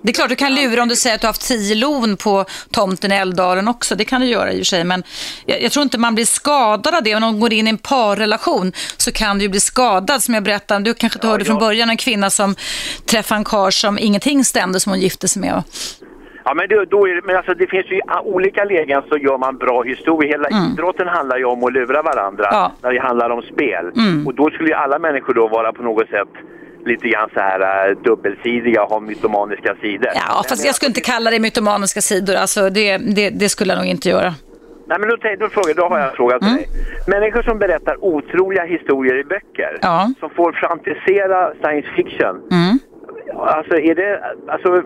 [0.02, 2.16] det är klart du kan lura om du säger att du har haft tio lon
[2.16, 3.94] på tomten i Älvdalen också.
[3.94, 4.84] Det kan du göra i och för sig.
[4.84, 5.02] Men
[5.46, 7.14] jag, jag tror inte man blir skadad av det.
[7.14, 10.22] Om någon går in i en parrelation så kan du ju bli skadad.
[10.22, 11.60] Som jag berättade, du kanske inte hörde från ja.
[11.60, 12.54] början, en kvinna som
[13.06, 15.62] träffade en karl som ingenting stämde som hon gifte sig med.
[16.50, 19.16] Ja men, det, då är det, men alltså det finns ju i olika lägen så
[19.16, 20.28] gör man bra historia.
[20.30, 22.58] Hela idrotten handlar ju om att lura varandra Mm.
[22.60, 22.72] Ja.
[22.82, 23.84] när det handlar om spel.
[23.96, 24.26] Mm.
[24.26, 26.28] Och då skulle ju alla människor då vara på något sätt
[26.84, 30.10] lite grann så här äh, dubbelsidiga och ha mytomaniska sidor.
[30.14, 32.34] Ja, fast jag skulle inte kalla det mytomaniska sidor.
[32.34, 34.34] Alltså, det, det, det skulle jag nog inte göra.
[34.86, 36.66] Nej men då, då, frågar, då har jag en fråga till dig.
[37.06, 39.78] Människor som berättar otroliga historier i böcker.
[39.82, 40.12] Ja.
[40.20, 42.34] Som får fantisera science fiction.
[42.50, 42.78] Mm.
[43.36, 44.82] Alltså är det, alltså...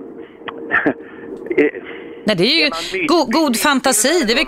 [2.26, 4.24] Nej, det är ju Är go, god fantasi.
[4.26, 4.46] Det är väl,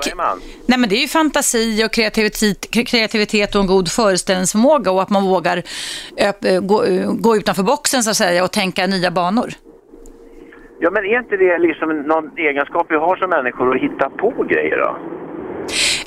[0.67, 5.11] nej, men det är ju fantasi och kreativitet, kreativitet och en god föreställningsförmåga och att
[5.11, 5.63] man vågar
[6.19, 6.85] öp, gå,
[7.19, 9.51] gå utanför boxen så att säga och tänka nya banor.
[10.81, 14.45] Ja men är inte det liksom någon egenskap vi har som människor att hitta på
[14.49, 14.97] grejer då?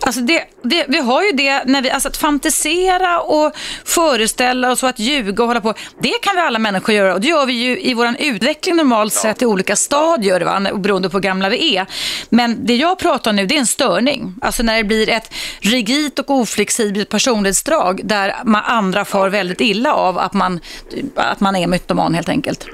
[0.10, 3.56] Alltså det, det, vi har ju det, när vi, alltså att fantisera och
[3.86, 5.74] föreställa oss och att ljuga och hålla på.
[6.02, 9.14] Det kan vi alla människor göra och det gör vi ju i vår utveckling normalt
[9.14, 10.72] sett i olika stadier, va?
[10.74, 11.86] beroende på hur gamla vi är.
[12.30, 14.36] Men det jag pratar om nu det är en störning.
[14.42, 19.94] Alltså när det blir ett rigidt och oflexibelt personlighetsdrag där man andra far väldigt illa
[19.94, 20.60] av att man,
[21.16, 22.66] att man är mytoman helt enkelt.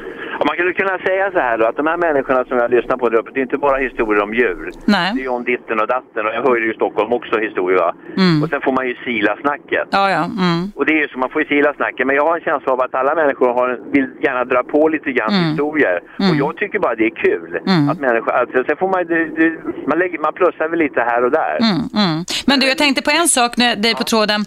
[0.47, 3.09] Man skulle kunna säga så här då, att de här människorna som jag lyssnar på
[3.09, 4.71] där uppe, det är inte bara historier om djur.
[4.85, 5.11] Nej.
[5.13, 7.91] Det är ju om ditten och datten och jag hör ju i Stockholm också historier.
[8.17, 8.43] Mm.
[8.43, 9.87] Och sen får man ju sila snacket.
[9.91, 10.23] Ja, ja.
[10.45, 10.71] Mm.
[10.75, 12.07] Och det är ju så, man får ju sila snacket.
[12.07, 15.11] Men jag har en känsla av att alla människor har, vill gärna dra på lite
[15.11, 15.49] grann Mm.
[15.49, 15.99] historier.
[16.29, 17.49] Och jag tycker bara det är kul.
[17.67, 17.89] Mm.
[17.89, 19.47] Att människor, alltså, sen får man, det, det,
[19.87, 21.57] man, lägger, man plussar väl lite här och där.
[21.61, 22.25] Mm, mm.
[22.47, 24.41] Men du, jag tänkte på en sak när dig på tråden.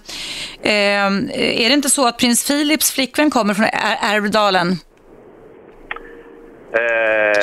[0.62, 1.07] Eh,
[1.64, 4.68] är det inte så att prins Philips flickvän kommer från Är- Älvdalen?
[4.70, 4.74] Eh,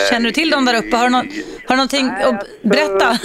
[0.10, 0.98] Känner du till dem där uppe?
[0.98, 1.28] Har du, någon,
[1.68, 3.18] har du någonting Nej, att alltså, berätta?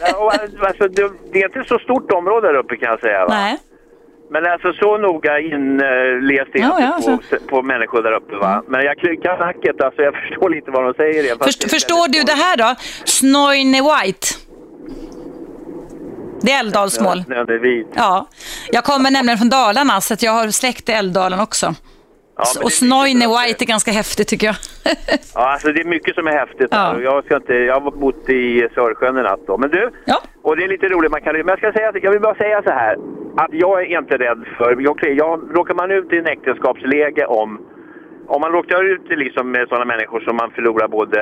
[0.00, 3.26] Ja, alltså, det, det är inte så stort område där uppe kan jag säga.
[3.26, 3.34] Va?
[3.34, 3.58] Nej.
[4.30, 7.46] Men alltså så noga inläst Ja, ja, inte på, alltså.
[7.48, 8.62] på människor där uppe va.
[8.68, 11.22] Men jag klickar snacket, alltså jag förstår lite vad de säger.
[11.22, 12.74] Det, Först, förstår du det här då?
[13.04, 14.26] Snoine White.
[16.42, 17.24] Det är älvdalsmål.
[17.94, 18.28] Ja,
[18.72, 21.74] jag kommer nämligen från Dalarna så jag har släkt i Älvdalen också.
[22.36, 24.56] Ja, och Snoine White är ganska häftigt tycker jag.
[25.34, 26.68] Ja, alltså det är mycket som är häftigt.
[26.70, 27.00] Ja.
[27.00, 29.58] Jag, ska inte, jag har bott i Sörsjön en natt då.
[29.58, 30.18] Men du, Ja.
[30.42, 32.62] och det är lite roligt, man kan, men jag, ska säga, jag vill bara säga
[32.62, 32.96] så här.
[33.36, 37.60] Att jag är inte rädd för, jag, jag, råkar man ut i en äktenskapsläge om
[38.26, 41.18] om man råkar ut liksom med sådana människor som man förlorar både...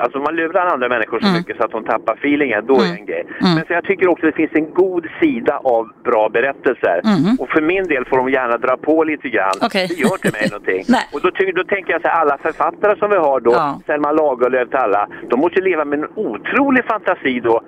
[0.00, 1.38] Alltså man lurar andra människor så Mm.
[1.38, 3.24] mycket så att de tappar feelingen, då är det en grej.
[3.40, 7.00] Men så jag tycker också att det finns en god sida av bra berättelser.
[7.40, 9.50] Och för min del får de gärna dra på lite grann.
[9.60, 9.66] Mm.
[9.66, 9.86] Okej.
[9.88, 10.84] Det gör till mig någonting.
[11.14, 11.30] Och då,
[11.60, 13.80] då tänker jag så här, alla författare som vi har då, Ja.
[13.86, 17.60] Selma Lagerlöf till alla, de måste leva med en otrolig fantasi då.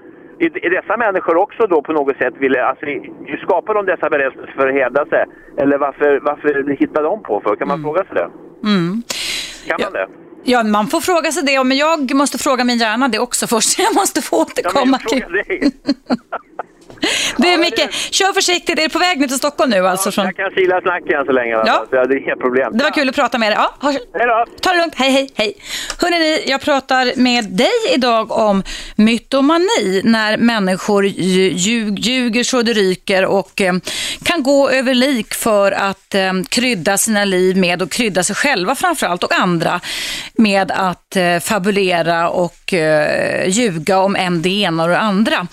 [0.45, 3.13] Är, dessa människor också då på något sätt vill, alltså, i-
[3.43, 5.25] skapar de dessa berättelser för att hävda sig?
[5.59, 7.57] Eller varför, varför hittar de på för?
[7.57, 8.29] Kan man fråga sig det?
[8.69, 9.03] Mm.
[9.67, 10.07] Kan man det?
[10.45, 13.79] Ja, man får fråga sig det, men jag måste fråga min hjärna det också först.
[13.87, 14.85] Jag måste få Ja, återkomma.
[14.85, 15.73] men jag frågar dig.
[17.37, 18.79] du Micke, kör försiktigt.
[18.79, 19.87] Är du på väg ner till Stockholm nu?
[19.89, 20.25] Alltså, från...
[20.25, 21.57] Jag kan sila snack än så länge.
[21.57, 21.63] va?
[21.67, 21.87] Ja.
[21.91, 22.79] Så det är inga problem.
[22.79, 23.57] Det var kul att prata med dig.
[23.59, 23.91] Ja, ha...
[23.91, 24.45] Hej då!
[24.61, 24.95] Ta det lugnt.
[24.97, 25.55] Hej, hej, hej.
[25.99, 28.63] Hörrni, jag pratar med dig idag om
[28.97, 30.01] mytomani.
[30.05, 33.75] När människor lju- ljug, ljuger så det ryker och eh,
[34.25, 38.75] kan gå över lik för att eh, krydda sina liv med och krydda sig själva
[38.75, 39.81] framförallt och andra
[40.35, 45.47] med att eh, fabulera och eh, ljuga om en det ena och det andra.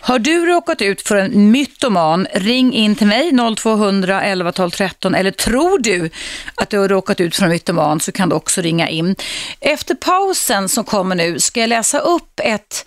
[0.00, 5.14] Har du råkat ut för en mytoman, ring in till mig 0200 11 12 13
[5.14, 6.10] eller tror du
[6.54, 9.16] att du har råkat ut för en mytoman så kan du också ringa in.
[9.60, 12.86] Efter pausen som kommer nu ska jag läsa upp ett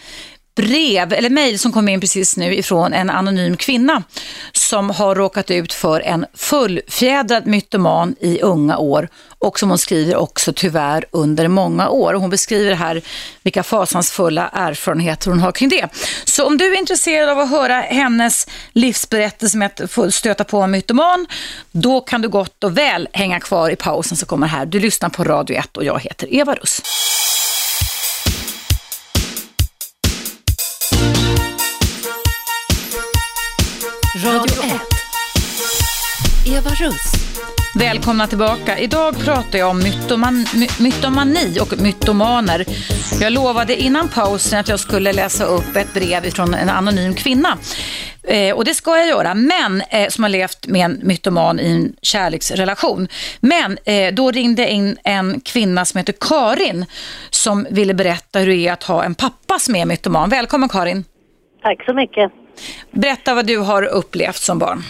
[0.57, 4.03] brev eller mejl som kom in precis nu ifrån en anonym kvinna
[4.51, 9.09] som har råkat ut för en fullfjädrad mytoman i unga år
[9.39, 12.13] och som hon skriver också tyvärr under många år.
[12.13, 13.01] Hon beskriver här
[13.43, 15.89] vilka fasansfulla erfarenheter hon har kring det.
[16.25, 20.61] Så om du är intresserad av att höra hennes livsberättelse med att få stöta på
[20.61, 21.27] en mytoman,
[21.71, 24.65] då kan du gott och väl hänga kvar i pausen som kommer här.
[24.65, 26.81] Du lyssnar på Radio 1 och jag heter Eva Russ.
[34.23, 34.81] Radio 1.
[36.45, 37.26] Eva Russ.
[37.79, 38.77] Välkomna tillbaka.
[38.77, 42.65] Idag pratar jag om mytoman, my, mytomani och mytomaner.
[43.21, 47.57] Jag lovade innan pausen att jag skulle läsa upp ett brev från en anonym kvinna.
[48.23, 51.71] Eh, och det ska jag göra, men eh, som har levt med en mytoman i
[51.71, 53.07] en kärleksrelation.
[53.39, 56.85] Men eh, då ringde in en kvinna som heter Karin
[57.29, 60.29] som ville berätta hur det är att ha en pappa som är mytoman.
[60.29, 61.03] Välkommen Karin.
[61.61, 62.31] Tack så mycket.
[62.91, 64.83] Berätta vad du har upplevt som barn.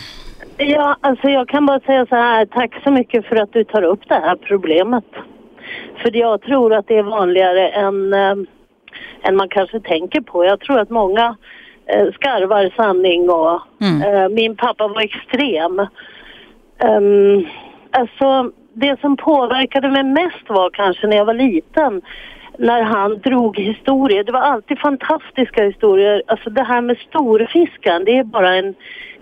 [0.58, 3.82] Ja, alltså jag kan bara säga så här, tack så mycket för att du tar
[3.82, 5.06] upp det här problemet.
[5.98, 8.36] För jag tror att det är vanligare än, äh,
[9.22, 10.46] än man kanske tänker på.
[10.46, 11.36] Jag tror att många
[11.86, 14.02] äh, skarvar sanning och mm.
[14.02, 15.80] äh, min pappa var extrem.
[16.84, 17.48] Um,
[17.92, 22.02] alltså det som påverkade mig mest var kanske när jag var liten
[22.58, 24.24] när han drog historier.
[24.24, 26.24] Det var alltid fantastiska historier.
[26.28, 28.76] Alltså det här med storfisken, det är bara en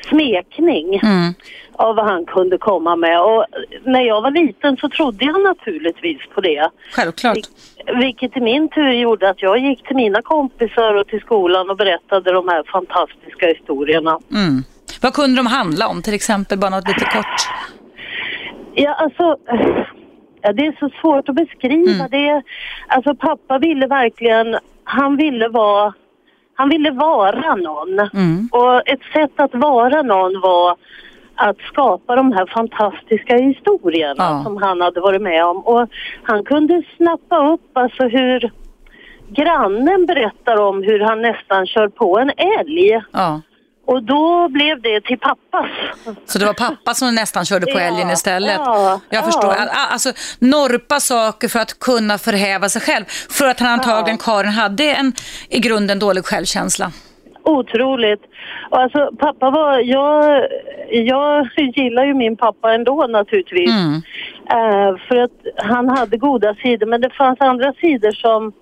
[0.09, 1.33] smekning mm.
[1.73, 3.21] av vad han kunde komma med.
[3.21, 3.45] Och
[3.83, 6.69] när jag var liten så trodde jag naturligtvis på det.
[6.91, 7.37] Självklart.
[7.99, 11.77] Vilket i min tur gjorde att jag gick till mina kompisar och till skolan och
[11.77, 14.19] berättade de här fantastiska historierna.
[14.31, 14.63] Mm.
[15.01, 16.57] Vad kunde de handla om till exempel?
[16.57, 17.41] Bara något lite kort.
[18.75, 19.37] Ja, alltså
[20.53, 22.05] det är så svårt att beskriva.
[22.05, 22.07] Mm.
[22.11, 22.43] Det
[22.87, 25.93] alltså pappa ville verkligen, han ville vara,
[26.55, 27.99] han ville vara någon.
[27.99, 28.49] Mm.
[28.51, 30.77] Och ett sätt att vara någon var
[31.35, 34.41] att skapa de här fantastiska historierna ja.
[34.43, 35.57] som han hade varit med om.
[35.57, 35.89] Och
[36.23, 38.51] han kunde snappa upp alltså hur
[39.29, 43.01] grannen berättar om hur han nästan kör på en älg.
[43.11, 43.41] Ja.
[43.85, 45.69] Och då blev det till pappas.
[46.25, 48.61] Så det var pappa som nästan körde på älgen istället?
[48.65, 49.25] Ja, jag ja.
[49.25, 49.53] förstår.
[49.91, 50.09] Alltså
[50.39, 53.05] norpa saker för att kunna förhäva sig själv.
[53.29, 54.17] För att han antagligen.
[54.17, 55.13] Karin, hade en
[55.49, 56.91] i grunden dålig självkänsla.
[57.43, 58.21] Otroligt.
[58.69, 60.47] Och alltså pappa var, jag,
[60.89, 63.71] jag gillar ju min pappa ändå naturligtvis.
[63.71, 63.93] Mm.
[64.53, 68.53] Uh, för att han hade goda sidor men det fanns andra sidor som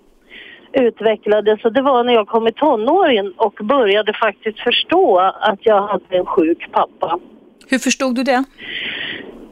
[0.73, 5.81] utvecklades och det var när jag kom i tonåren och började faktiskt förstå att jag
[5.87, 7.19] hade en sjuk pappa.
[7.69, 8.43] Hur förstod du det?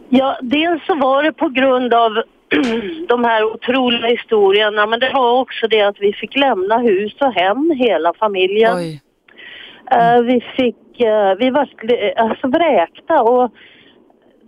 [0.10, 2.12] Ja, dels så var det på grund av
[3.08, 7.34] de här otroliga historierna men det var också det att vi fick lämna hus och
[7.34, 8.78] hem, hela familjen.
[8.78, 9.02] Oj.
[9.96, 11.70] Uh, vi fick, uh, vi var
[12.18, 13.52] alltså vräkta och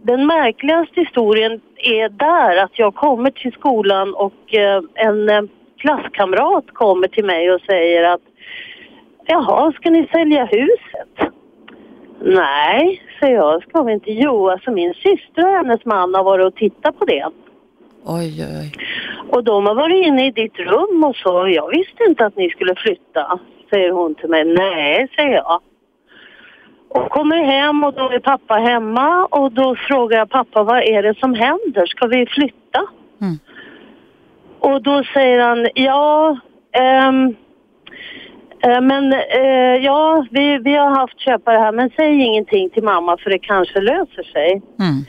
[0.04, 5.50] den märkligaste historien är där att jag kommer till skolan och uh, en
[5.84, 8.22] klasskamrat kommer till mig och säger att
[9.26, 11.34] Jaha, ska ni sälja huset?
[12.22, 14.12] Nej, säger jag, ska vi inte.
[14.12, 17.26] Jo, alltså min syster och hennes man har varit och tittat på det.
[18.06, 18.72] Oj, oj.
[19.30, 21.48] Och de har varit inne i ditt rum och så.
[21.48, 24.44] Jag visste inte att ni skulle flytta, säger hon till mig.
[24.46, 25.62] Nej, säger jag.
[26.88, 31.04] Och kommer hem och då är pappa hemma och då frågar jag pappa vad är
[31.04, 31.86] det som händer?
[31.86, 32.82] Ska vi flytta?
[33.22, 33.40] Mm.
[34.64, 36.38] Och då säger han, ja,
[37.08, 37.36] um,
[38.68, 43.18] uh, men uh, ja, vi, vi har haft köpare här men säg ingenting till mamma
[43.18, 44.62] för det kanske löser sig.
[44.80, 45.06] Mm.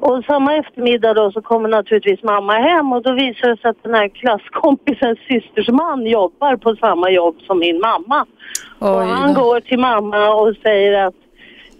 [0.00, 3.82] Och samma eftermiddag då så kommer naturligtvis mamma hem och då visar det sig att
[3.82, 8.26] den här klasskompisens systers man jobbar på samma jobb som min mamma.
[8.78, 11.14] Och han går till mamma och säger att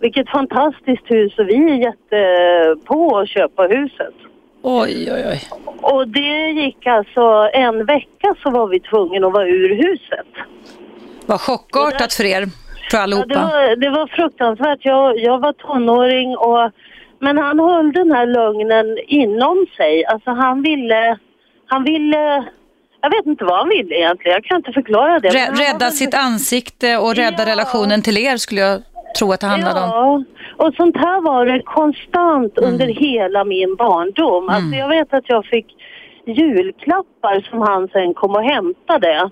[0.00, 4.14] vilket fantastiskt hus och vi är jättepå att köpa huset.
[4.62, 5.40] Oj, oj, oj.
[5.82, 10.26] Och det gick alltså en vecka så var vi tvungna att vara ur huset.
[11.26, 12.46] Vad chockartat för er,
[12.90, 13.26] för allihopa.
[13.28, 14.78] Ja, det, var, det var fruktansvärt.
[14.82, 16.70] Jag, jag var tonåring och
[17.18, 20.04] men han höll den här lögnen inom sig.
[20.04, 21.18] Alltså han ville,
[21.66, 22.44] han ville
[23.02, 25.28] jag vet inte vad han ville egentligen, jag kan inte förklara det.
[25.28, 27.46] rädda sitt ansikte och rädda ja.
[27.46, 28.82] relationen till er skulle jag
[29.18, 30.04] tro att det handlade ja.
[30.04, 30.24] om.
[30.56, 32.72] Och sånt här var det konstant mm.
[32.72, 34.44] under hela min barndom.
[34.44, 34.54] Mm.
[34.56, 35.66] Alltså jag vet att jag fick
[36.26, 39.30] julklappar som han sen kom och hämtade.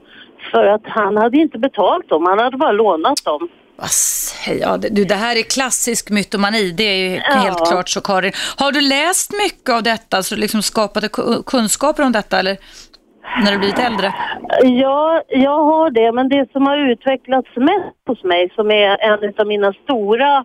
[0.50, 3.48] För att han hade inte betalt dem, han hade bara lånat dem.
[4.60, 7.34] Ja, du, det här är klassisk mytomani, det är ja.
[7.34, 8.32] helt klart så Karin.
[8.56, 11.08] Har du läst mycket av detta, så liksom skapade
[11.46, 12.56] kunskaper om detta eller?
[13.44, 14.14] När du blivit äldre?
[14.62, 19.32] Ja, jag har det, men det som har utvecklats mest hos mig som är en
[19.38, 20.44] av mina stora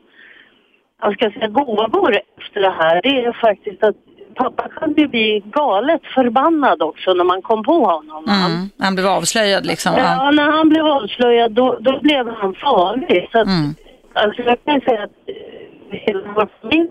[1.02, 3.96] jag ska säga, gåvor efter det här, det är faktiskt att
[4.36, 8.26] pappa kunde bli galet förbannad också när man kom på honom.
[8.30, 8.70] Mm.
[8.80, 9.94] Han blev avslöjad liksom.
[9.98, 13.30] Ja, när han blev avslöjad då, då blev han farlig.
[13.32, 13.76] Så att, Mm.
[14.14, 16.90] alltså jag kan säga att eh, hela vår familj...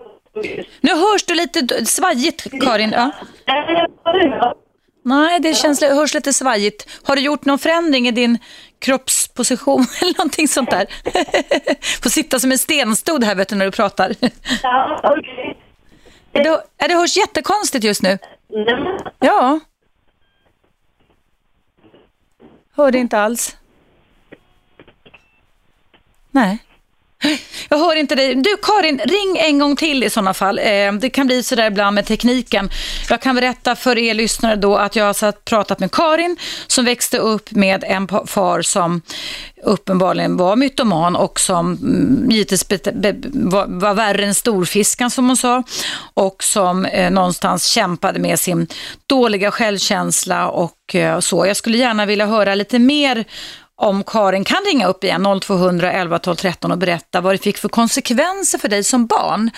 [0.81, 2.93] Nu hörs du lite svajigt, Karin.
[2.95, 3.11] Ja.
[5.05, 6.87] Nej, det känns, det hörs lite svajigt.
[7.03, 8.37] Har du gjort någon förändring i din
[8.79, 10.85] kroppsposition eller någonting sånt där?
[12.03, 14.15] Får sitta som en stenstod här vet du när du pratar.
[14.63, 15.57] Ja, okej.
[16.31, 16.43] det,
[16.77, 18.17] ja, det hörs jättekonstigt just nu.
[18.49, 19.59] Nej, men- Ja.
[22.75, 23.57] Hörde inte alls.
[26.31, 26.57] Nej.
[27.69, 28.35] Jag hör inte dig.
[28.35, 30.59] Du Karin, ring en gång till i sådana fall.
[30.59, 32.69] Eh, det kan bli sådär ibland med tekniken.
[33.09, 36.37] Jag kan berätta för er lyssnare då att jag alltså har satt, pratat med Karin
[36.67, 39.01] som växte upp med en far som
[39.63, 42.65] uppenbarligen var mytoman och som mm, givetvis
[43.33, 45.63] var, var värre än storfiskan som hon sa
[46.13, 48.67] och som eh, någonstans kämpade med sin
[49.07, 51.45] dåliga självkänsla och eh, så.
[51.45, 53.25] Jag skulle gärna vilja höra lite mer
[53.83, 57.57] om Karin kan ringa upp igen 0200 11 12 13 och berätta vad det fick
[57.57, 59.51] för konsekvenser för dig som barn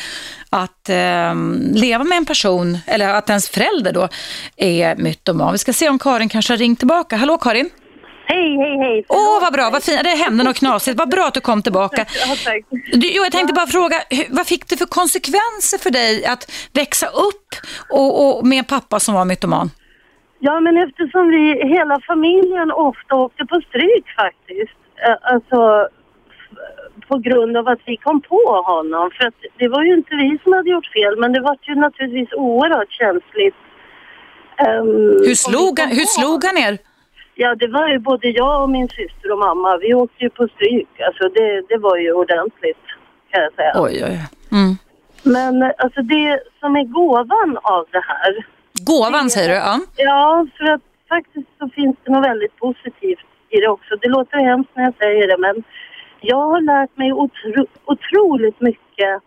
[0.49, 1.36] att eh,
[1.82, 4.07] leva med en person eller att ens förälder då
[4.57, 5.51] är mytoman.
[5.51, 7.15] Vi ska se om Karin kanske har ringt tillbaka.
[7.15, 7.69] Hallå Karin?
[8.28, 9.05] Hej, hej, hej.
[9.09, 10.03] Åh, vad bra, vad fint.
[10.03, 10.97] Det hände något knasigt.
[10.97, 12.05] Vad bra att du kom tillbaka.
[12.93, 17.07] Du, jo, jag tänkte bara fråga, vad fick det för konsekvenser för dig att växa
[17.07, 17.55] upp
[17.89, 19.71] och, och med en pappa som var mytoman?
[20.45, 21.43] Ja, men eftersom vi,
[21.75, 24.79] hela familjen ofta åkte på stryk faktiskt.
[25.07, 25.87] Eh, Alltså
[27.07, 28.41] på grund av att vi kom på
[28.71, 29.11] honom.
[29.17, 31.75] För att det var ju inte vi som hade gjort fel, men det var ju
[31.75, 33.55] naturligtvis oerhört känsligt.
[34.57, 34.87] ehm,
[35.29, 36.77] Hur slog, han, hur slog han er?
[37.35, 39.77] Ja, det var ju både jag och min syster och mamma.
[39.77, 40.89] Vi åkte ju på stryk.
[41.07, 42.85] Alltså det, det var ju ordentligt,
[43.31, 43.71] kan jag säga.
[43.75, 44.19] Oj, oj, oj.
[44.59, 44.71] Mm.
[45.35, 48.45] Men alltså det som är gåvan av det här
[48.82, 49.55] Gåvan säger du?
[49.55, 49.80] Ja.
[49.95, 53.95] Ja, för att faktiskt så finns det något väldigt positivt i det också.
[54.01, 55.63] Det låter hemskt när jag säger det, men
[56.21, 59.21] jag har lärt mig otro, otroligt mycket.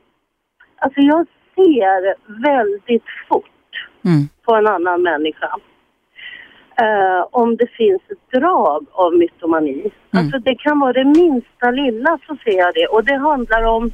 [0.78, 3.44] Alltså jag ser väldigt fort
[4.04, 4.28] Mm.
[4.44, 5.56] på en annan människa.
[6.80, 9.90] Eh, om det finns ett drag av mytomani.
[10.10, 12.86] Alltså det kan vara det minsta lilla så ser jag det.
[12.86, 13.90] Och det handlar om,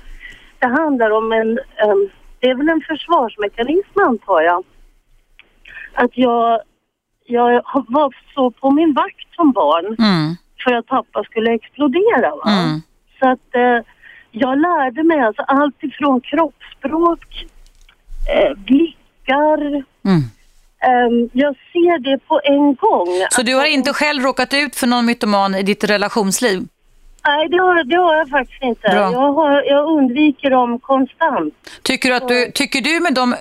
[0.58, 2.08] det handlar om en, em,
[2.40, 4.64] det är väl en försvarsmekanism antar jag
[5.94, 6.60] att jag,
[7.26, 10.36] jag var så på min vakt som barn Mm.
[10.64, 12.32] för att pappa skulle explodera.
[12.46, 12.82] Mm.
[13.18, 13.78] Så att eh,
[14.30, 17.46] jag lärde mig alltså allt ifrån kroppsspråk,
[18.34, 19.58] eh, blickar.
[20.04, 20.20] Mm.
[20.86, 23.08] ehm, jag ser det på en gång.
[23.30, 26.60] Så du har inte själv råkat ut för någon mytoman i ditt relationsliv?
[27.26, 28.88] Nej, det har, det har jag faktiskt inte.
[28.88, 29.12] Bra.
[29.12, 31.54] Jag, har, jag undviker dem konstant.
[31.82, 33.34] Tycker du, att du, tycker du med de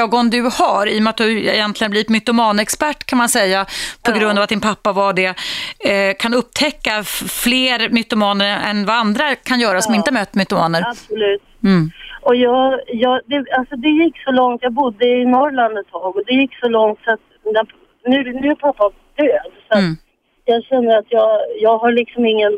[0.00, 3.66] ögon du har, i och med att du egentligen blivit mytomanexpert kan man säga,
[4.02, 7.04] på grund av att din pappa var det, eh, kan upptäcka
[7.44, 10.84] fler mytomaner än vad andra kan göra som inte mött mytomaner?
[10.88, 11.42] Absolut.
[11.64, 11.90] Mm.
[12.22, 16.16] Och jag, jag, det, alltså det gick så långt, jag bodde i Norrland ett tag
[16.16, 17.66] och det gick så långt så att när,
[18.10, 19.52] nu, nu är pappa död.
[19.68, 19.96] Så Mm.
[20.44, 22.52] jag känner att jag, jag har liksom ingen...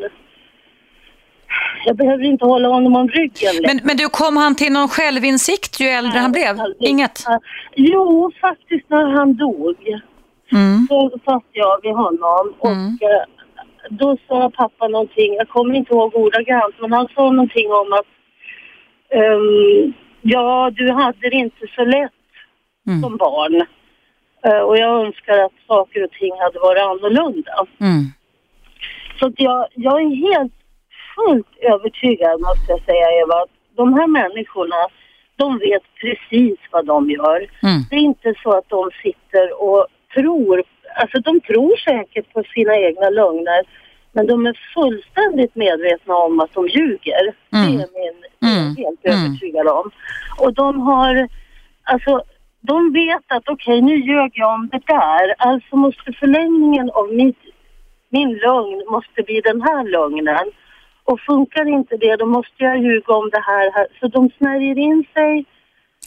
[1.84, 3.54] Jag behöver inte hålla honom om ryggen.
[3.66, 6.60] Men, men du, kom han till någon självinsikt ju äldre han blev?
[6.60, 6.90] Aldrig.
[6.90, 7.24] Inget?
[7.76, 9.76] Jo, faktiskt när han dog
[10.52, 10.86] Mm.
[10.88, 12.98] så satt jag vid honom och Mm.
[13.02, 13.24] eh,
[13.90, 18.06] då sa pappa någonting, jag kommer inte ihåg ordagrant, men han sa någonting om att
[19.18, 19.92] ehm,
[20.22, 22.10] ja, du hade det inte så lätt
[22.86, 23.02] Mm.
[23.02, 23.66] som barn.
[24.46, 27.52] Eh, och jag önskar att saker och ting hade varit annorlunda.
[27.80, 28.04] Mm.
[29.18, 30.52] Så jag, jag är helt
[31.14, 34.80] fullt övertygad måste jag säga Eva, att de här människorna,
[35.36, 37.36] de vet precis vad de gör.
[37.36, 37.80] Mm.
[37.90, 40.62] Det är inte så att de sitter och tror,
[41.00, 43.62] alltså de tror säkert på sina egna lögner,
[44.12, 47.24] men de är fullständigt medvetna om att de ljuger.
[47.52, 47.76] Mm.
[47.76, 48.76] Det är min, Mm.
[48.76, 49.26] helt Mm.
[49.26, 49.90] övertygad om.
[50.38, 51.28] Och de har,
[51.82, 52.22] alltså
[52.60, 57.38] de vet att okej nu ljög jag om det där, alltså måste förlängningen av mitt,
[58.08, 60.50] min lögn måste bli den här lögnen.
[61.04, 63.86] Och funkar inte det då måste jag ljuga om det här.
[64.00, 65.44] Så de snärjer in sig.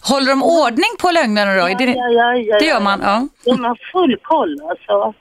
[0.09, 1.67] Håller de ordning på lögnerna då?
[1.69, 2.79] Är det, Ja, ja, ja, det gör ja.
[2.79, 2.99] man?
[3.01, 3.27] Ja.
[3.45, 5.13] De har full koll alltså.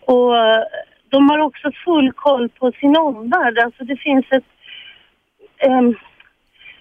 [0.00, 0.62] Och eh,
[1.10, 3.58] de har också full koll på sin omvärld.
[3.58, 4.44] Alltså det finns ett...
[5.58, 5.94] ehm,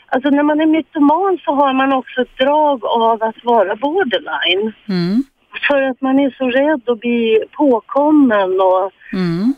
[0.07, 4.73] alltså när man är mytoman så har man också ett drag av att vara borderline.
[4.89, 5.23] Mm.
[5.67, 9.53] För att man är så rädd att bli påkommen och Mm.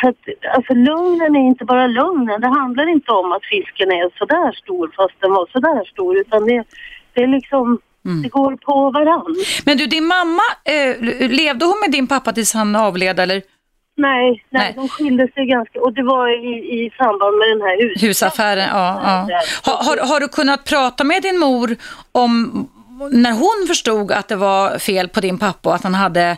[0.00, 2.40] Så att, alltså lugnen är inte bara lugnen.
[2.40, 6.46] Det handlar inte om att fisken är sådär stor fast den var sådär stor utan
[6.46, 6.64] det,
[7.14, 8.22] det är liksom, Mm.
[8.22, 9.36] det går på varann.
[9.64, 10.96] Men du, din mamma, eh,
[11.30, 13.42] levde hon med din pappa tills han avled eller?
[13.96, 14.72] Nej, nej, Nej.
[14.76, 18.02] de skilde sig ganska, och det var i, i samband med den här hus.
[18.02, 19.00] Husaffären, ja.
[19.28, 19.40] ja.
[19.62, 21.76] Har, har, har du kunnat prata med din mor
[22.12, 22.68] om
[23.12, 26.36] när hon förstod att det var fel på din pappa och att han hade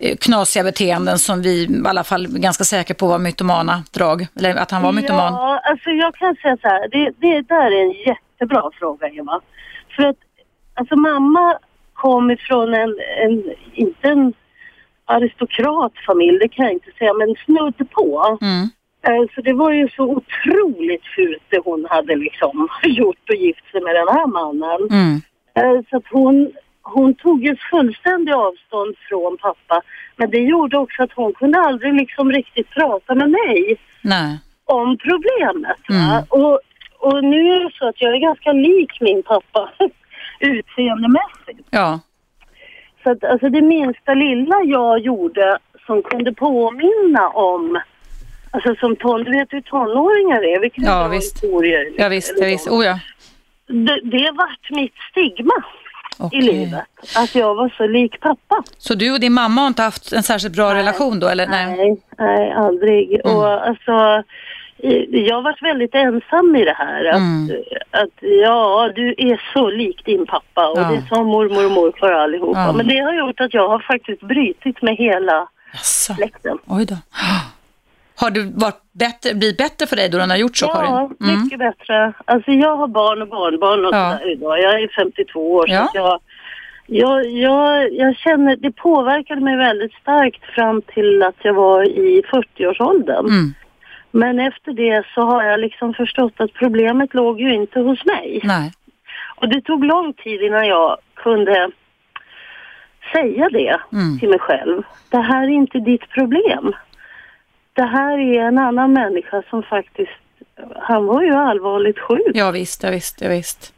[0.00, 4.26] eh, knasiga beteenden som vi i alla fall är ganska säkra på var mytomana drag,
[4.36, 5.32] eller att han var mytoman?
[5.32, 9.40] Ja, alltså jag kan säga så här, det, det där är en jättebra fråga Eva.
[9.96, 10.16] För att
[10.74, 11.58] alltså mamma
[11.94, 12.94] kom ifrån en,
[13.24, 14.32] en inte en
[15.04, 18.38] aristokratfamilj, det kan jag inte säga, men snudd på.
[18.40, 18.68] Mm.
[19.06, 23.70] Eh, Så det var ju så otroligt fult det hon hade liksom gjort och gift
[23.70, 24.88] sig med den här mannen.
[24.90, 25.20] Mm.
[25.54, 29.82] Eh, Så att hon, hon tog ju fullständig avstånd från pappa.
[30.16, 34.38] Men det gjorde också att hon kunde aldrig liksom riktigt prata med mig Nej.
[34.64, 35.82] om problemet.
[35.90, 36.22] Mm.
[36.28, 36.60] Och,
[36.98, 39.70] och nu är det så att jag är ganska lik min pappa
[40.40, 41.68] utseendemässigt.
[41.70, 42.00] Ja.
[43.02, 47.80] Så att alltså det minsta lilla jag gjorde som kunde påminna om
[48.50, 51.36] Alltså som ton, du vet hur tonåringar är, vi kan Ja, visst.
[51.36, 51.92] historier.
[51.96, 52.68] Ja visst, ja, visst.
[52.68, 52.98] Oh, ja.
[53.68, 55.52] Det, det vart mitt stigma
[56.18, 56.38] Okej.
[56.38, 56.84] i livet,
[57.16, 58.62] att jag var så lik pappa.
[58.78, 61.28] Så du och din mamma har inte haft en särskilt bra relation då?
[61.28, 61.46] Eller?
[61.46, 61.76] Nej.
[61.76, 63.20] Nej, nej aldrig.
[63.24, 63.36] Mm.
[63.36, 64.22] Och alltså,
[65.10, 67.04] jag varit väldigt ensam i det här.
[67.04, 67.50] Att, Mm.
[67.90, 68.08] att
[68.42, 70.90] ja, du är så lik din pappa och Ja.
[70.90, 72.60] det sa mormor och morfar allihopa.
[72.60, 72.72] Ja.
[72.72, 76.14] Men det har gjort att jag har faktiskt brytit med hela Jaså.
[76.14, 76.58] släkten.
[76.66, 76.94] Oj då.
[78.20, 81.16] Har du varit bättre, blivit bättre för dig då den har gjort så, Ja, Karin?
[81.30, 81.42] Mm.
[81.44, 82.12] mycket bättre.
[82.24, 84.12] Alltså jag har barn och barnbarn och Ja.
[84.18, 84.58] sådär idag.
[84.60, 85.88] Jag är 52 år Ja.
[85.92, 86.18] så
[86.86, 92.22] jag, jag, jag känner, det påverkade mig väldigt starkt fram till att jag var i
[92.32, 93.26] 40-årsåldern.
[93.26, 93.54] Mm.
[94.10, 98.40] Men efter det så har jag liksom förstått att problemet låg ju inte hos mig.
[98.44, 98.72] Nej.
[99.36, 101.70] Och det tog lång tid innan jag kunde
[103.12, 104.18] säga det Mm.
[104.18, 104.82] till mig själv.
[105.10, 106.72] Det här är inte ditt problem.
[107.78, 110.10] Det här är en annan människa som faktiskt,
[110.76, 112.30] han var ju allvarligt sjuk.
[112.34, 113.72] Ja visst, ja visst, ja visst.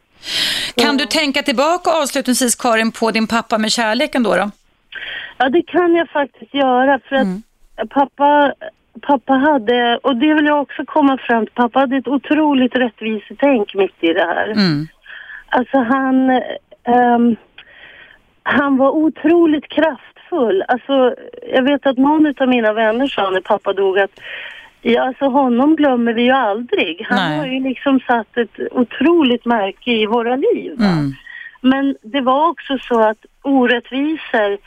[0.75, 4.35] Kan du tänka tillbaka avslutningsvis Karin på din pappa med kärleken då?
[4.35, 4.51] då?
[5.37, 7.41] Ja, det kan jag faktiskt göra för att Mm.
[7.89, 8.53] pappa,
[9.01, 13.73] pappa hade, och det vill jag också komma fram till, pappa hade ett otroligt rättvisetänk
[13.75, 14.47] mitt i det här.
[14.47, 14.87] Mm.
[15.49, 16.29] Alltså han,
[16.83, 17.35] ehm,
[18.43, 20.20] han var otroligt kraftfull.
[20.67, 21.15] Alltså,
[21.53, 24.19] jag vet att någon av mina vänner sa när pappa dog att
[24.81, 27.05] ja, alltså honom glömmer vi ju aldrig.
[27.09, 27.39] Han Nej.
[27.39, 30.73] har ju liksom satt ett otroligt märke i våra liv.
[30.79, 31.11] Mm.
[31.61, 34.57] Men det var också så att orättvisor,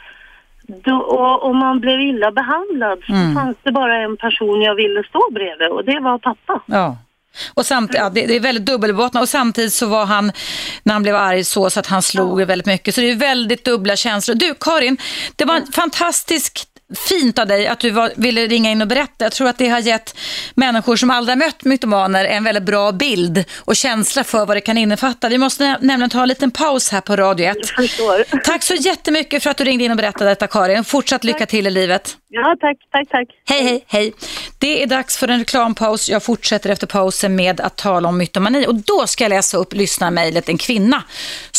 [0.66, 3.34] då, och om man blev illa behandlad så Mm.
[3.34, 6.60] fanns det bara en person jag ville stå bredvid och det var pappa.
[6.66, 6.96] Ja.
[7.54, 10.32] Och samtidigt, ja, det, det är väldigt dubbelbottnat och samtidigt så var han,
[10.82, 12.94] när han blev arg så, så att han slog väldigt mycket.
[12.94, 14.34] Så det är väldigt dubbla känslor.
[14.34, 14.96] Du Karin,
[15.36, 19.24] det var fantastiskt fint av dig att du var, ville ringa in och berätta.
[19.24, 20.16] Jag tror att det har gett
[20.54, 24.60] människor som aldrig har mött mytomaner en väldigt bra bild och känsla för vad det
[24.60, 25.28] kan innefatta.
[25.28, 27.56] Vi måste nä- nämligen ta en liten paus här på Radio 1.
[27.60, 28.38] Jag förstår.
[28.44, 30.84] Tack så jättemycket för att du ringde in och berättade detta Karin.
[30.84, 32.16] Fortsatt lycka till i livet.
[32.28, 33.28] Ja, tack, tack, tack.
[33.48, 34.12] Hej, hej, hej.
[34.58, 36.08] Det är dags för en reklampaus.
[36.08, 38.66] Jag fortsätter efter pausen med att tala om mytomani.
[38.66, 41.02] Och då ska jag läsa upp lyssnarmejlet En kvinna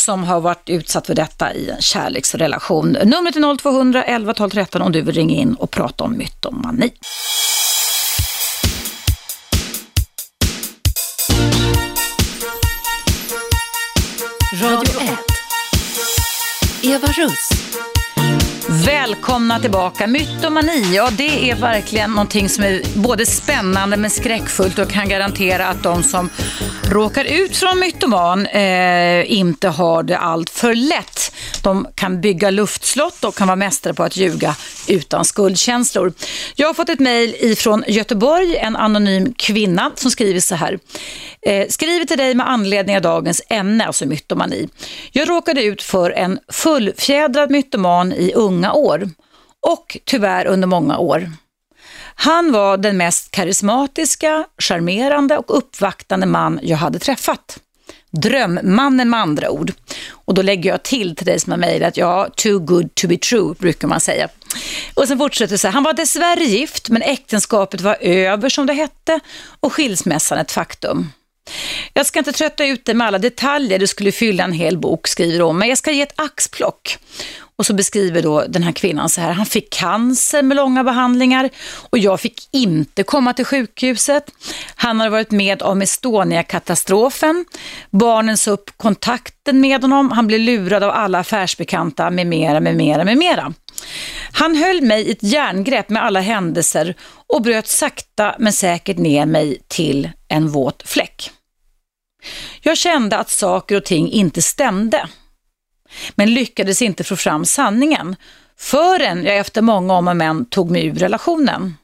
[0.06, 2.92] som har varit utsatt för detta i en kärleksrelation.
[2.92, 6.92] Numret är 0200 11 12 13 om du vill ringa in och prata om mytomani.
[14.62, 15.18] Radio 1.
[16.82, 17.48] Eva Russ.
[18.68, 20.06] Välkomna tillbaka.
[20.06, 25.68] Mytomani, ja det är verkligen någonting som är både spännande men skräckfullt och kan garantera
[25.68, 26.30] att de som
[26.90, 31.32] råkar ut från mytoman eh, inte har det allt för lätt.
[31.62, 34.56] De kan bygga luftslott och kan vara mästare på att ljuga
[34.88, 36.12] utan skuldkänslor.
[36.54, 40.78] Jag har fått ett mejl ifrån Göteborg, en anonym kvinna som skriver så här.
[41.42, 44.68] Eh, skriver till dig med anledning av dagens ämne, alltså mytomani.
[45.12, 49.10] Jag råkade ut för en fullfjädrad mytoman i många år
[49.60, 51.30] och tyvärr under många år.
[52.14, 57.58] Han var den mest karismatiska, charmerande och uppvaktande man jag hade träffat.
[58.10, 59.72] Drömmannen med andra ord.
[60.10, 63.16] Och då lägger jag till till dig som har mejlat, ja, too good to be
[63.16, 64.28] true brukar man säga.
[64.94, 68.66] Och sen fortsätter det så här, han var dessvärre gift men äktenskapet var över som
[68.66, 69.20] det hette
[69.60, 71.10] och skilsmässan ett faktum.
[71.92, 75.08] Jag ska inte trötta ut dig med alla detaljer, du skulle fylla en hel bok,
[75.08, 76.98] skriver hon, men jag ska ge ett axplock.
[77.58, 81.50] Och så beskriver då den här kvinnan så här, han fick cancer med långa behandlingar
[81.90, 84.24] och jag fick inte komma till sjukhuset.
[84.74, 87.44] Han har varit med om Estonia-katastrofen.
[87.90, 92.76] Barnen sa upp kontakten med honom, han blev lurad av alla affärsbekanta med mera, med
[92.76, 93.52] mera, med mera.
[94.32, 96.94] Han höll mig i ett järngrepp med alla händelser
[97.26, 101.30] och bröt sakta men säkert ner mig till en våt fläck.
[102.60, 105.08] Jag kände att saker och ting inte stämde,
[106.14, 108.16] men lyckades inte få fram sanningen
[108.58, 111.74] förrän jag efter många om och men tog mig ur relationen.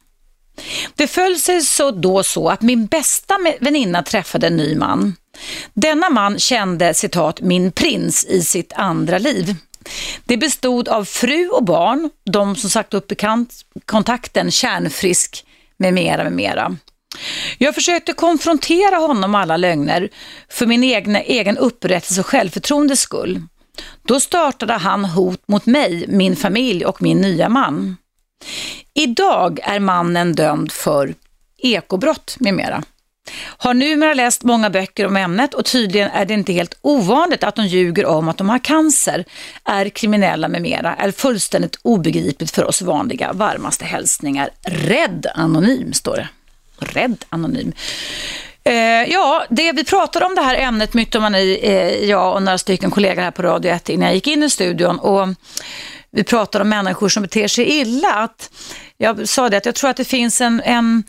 [0.95, 5.17] Det föll sig så då så att min bästa väninna träffade en ny man.
[5.75, 9.55] Denna man kände citat min prins i sitt andra liv.
[10.25, 13.55] Det bestod av fru och barn, de som sagt upp bekant,
[13.85, 15.45] kontakten kärnfrisk
[15.77, 16.77] med mera med mera.
[17.59, 20.09] Jag försökte konfrontera honom med alla lögner
[20.49, 23.43] för min egna, egen upprättelse och självförtroendes skull.
[24.03, 27.97] Då startade han hot mot mig, min familj och min nya man.
[28.95, 31.15] Idag är mannen dömd för
[31.59, 32.83] ekobrott med mera.
[33.41, 37.57] Har numera läst många böcker om ämnet och tydligen är det inte helt ovanligt att
[37.57, 39.25] de ljuger om att de har cancer,
[39.65, 43.33] är kriminella med mera, är fullständigt obegripligt för oss vanliga.
[43.33, 44.51] Varmaste hälsningar.
[44.63, 46.29] Rädd anonym, står det.
[46.79, 47.73] Rädd anonym.
[48.65, 52.91] Eh, ja, det vi pratade om det här ämnet mytomani, eh, jag och några stycken
[52.91, 55.29] kollegor här på Radio 1 innan jag gick in i studion och
[56.11, 58.15] vi pratade om människor som beter sig illa.
[58.15, 58.51] Att
[58.97, 61.05] jag sa det att jag tror att det finns en, en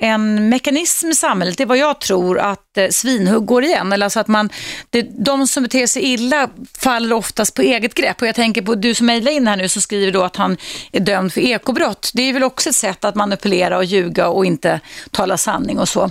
[0.00, 3.92] en mekanism i samhället, det är vad jag tror, att eh, svinhugg går igen.
[3.92, 4.50] Eller alltså att man,
[4.90, 8.22] det, de som beter sig illa faller oftast på eget grepp.
[8.22, 10.56] Och jag tänker på du som mejlar in här nu som skriver då att han
[10.92, 12.10] är dömd för ekobrott.
[12.14, 14.80] Det är väl också ett sätt att manipulera och ljuga och inte
[15.10, 16.10] tala sanning och så.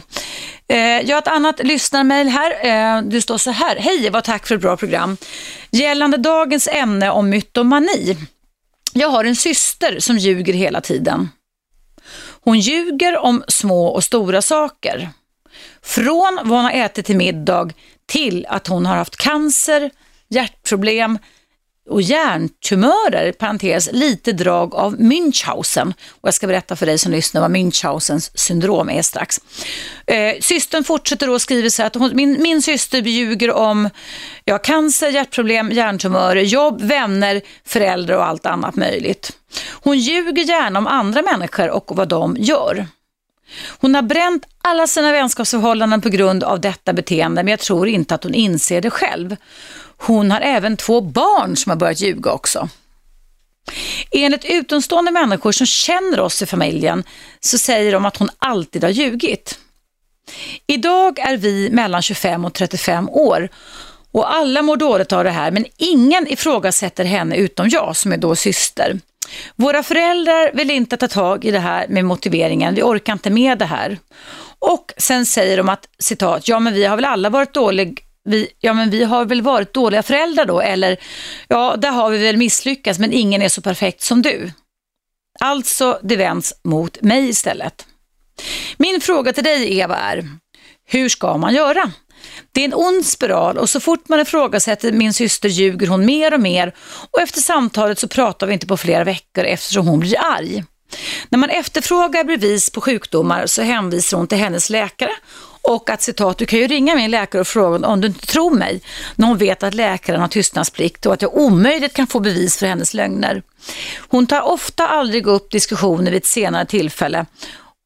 [0.68, 2.66] Eh, jag har ett annat lyssnarmail här.
[2.98, 3.76] Eh, du står så här.
[3.76, 5.18] Hej, vad tack för ett bra program.
[5.72, 8.18] Gällande dagens ämne om mytomani.
[8.94, 11.30] Jag har en syster som ljuger hela tiden.
[12.44, 15.10] Hon ljuger om små och stora saker.
[15.82, 17.70] Från vad hon har ätit till middag
[18.06, 19.92] till att hon har haft cancer,
[20.30, 21.18] hjärtproblem
[21.90, 25.94] och hjärntumörer, parentes, lite drag av Münchhausen.
[26.12, 29.40] Och jag ska berätta för dig som lyssnar vad Münchhausens syndrom är strax.
[30.08, 33.90] Eh, systern fortsätter då och skriver så här att hon, min, min syster ljuger om
[34.46, 39.32] ja, cancer, hjärtproblem, hjärntumörer, jobb, vänner, föräldrar och allt annat möjligt.
[39.72, 42.88] Hon ljuger gärna om andra människor och vad de gör.
[43.80, 48.16] Hon har bränt alla sina vänskapsförhållanden på grund av detta beteende men jag tror inte
[48.16, 49.36] att hon inser det själv.
[49.98, 52.70] Hon har även två barn som har börjat ljuga också.
[54.12, 57.04] Enligt utomstående människor som känner oss i familjen
[57.40, 59.60] så säger de att hon alltid har ljugit.
[60.68, 63.50] Idag är vi mellan 25 och 35 år
[64.12, 68.18] och alla mår dåligt av det här men ingen ifrågasätter henne utom jag som är
[68.18, 69.00] då syster.
[69.56, 73.58] Våra föräldrar vill inte ta tag i det här med motiveringen, vi orkar inte med
[73.58, 73.98] det här.
[74.60, 78.48] Och sen säger de att, citat, ja men vi har väl alla varit dålig vi,
[78.60, 80.98] ja men vi har väl varit dåliga föräldrar då, eller
[81.48, 84.52] ja, där har vi väl misslyckats, men ingen är så perfekt som du.
[85.40, 87.86] Alltså, det vänds mot mig istället.
[88.78, 90.30] Min fråga till dig, Eva, är
[90.86, 91.92] hur ska man göra?
[92.52, 96.34] Det är en ond spiral och så fort man ifrågasätter min syster ljuger hon mer
[96.34, 96.76] och mer
[97.12, 100.64] och efter samtalet så pratar vi inte på flera veckor eftersom hon blir arg.
[101.30, 105.12] När man efterfrågar bevis på sjukdomar så hänvisar hon till hennes läkare
[105.64, 108.52] och att citat, du kan ju ringa min läkare och fråga om du inte tror
[108.52, 108.82] mig
[109.16, 112.68] när hon vet att läkaren har tystnadsplikt och att jag omöjligt kan få bevis för
[112.68, 113.44] hennes lögner.
[114.08, 117.26] Hon tar ofta aldrig upp diskussioner vid ett senare tillfälle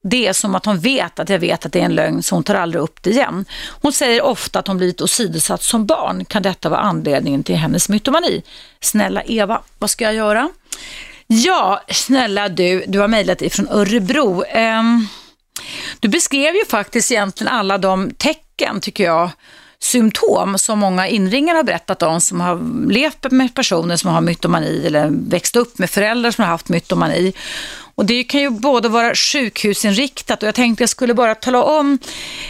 [0.09, 2.35] det är som att hon vet att jag vet att det är en lögn så
[2.35, 3.45] hon tar aldrig upp det igen.
[3.81, 6.25] Hon säger ofta att hon blivit åsidosatt som barn.
[6.25, 8.43] Kan detta vara anledningen till hennes mytomani?
[8.81, 10.49] Snälla Eva, vad ska jag göra?
[11.27, 14.43] Ja, snälla du, du har mejlat ifrån Örebro.
[14.55, 15.07] Um,
[16.07, 19.29] du beskrev ju faktiskt egentligen alla de tecken, tycker jag,
[19.79, 24.85] symptom som många inringare har berättat om som har levt med personer som har mytomani
[24.85, 27.33] eller växt upp med föräldrar som har haft mytomani.
[27.95, 31.99] Och det kan ju både vara sjukhusinriktat och jag tänkte jag skulle bara tala om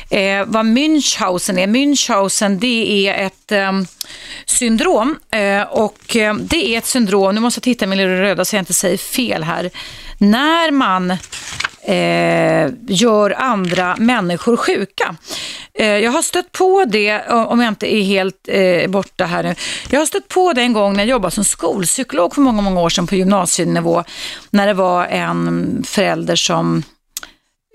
[0.10, 1.68] eh, vad Münchhausen är.
[1.68, 3.72] Münchhausen det är ett eh,
[4.46, 8.46] syndrom eh, och eh, det är ett syndrom, nu måste jag titta med lilla röda
[8.46, 9.70] så jag inte säger fel här,
[10.18, 11.18] när man
[11.88, 15.16] eh, gör andra människor sjuka.
[15.74, 19.44] Eh, jag har stött på det, eh, om jag inte är helt eh, borta här
[19.44, 19.56] nu.
[19.90, 22.82] Jag har stött på det en gång när jag jobbade som skolpsykolog för många, många
[22.82, 24.04] år sedan på gymnasienivå.
[24.50, 26.84] När det var en förälder som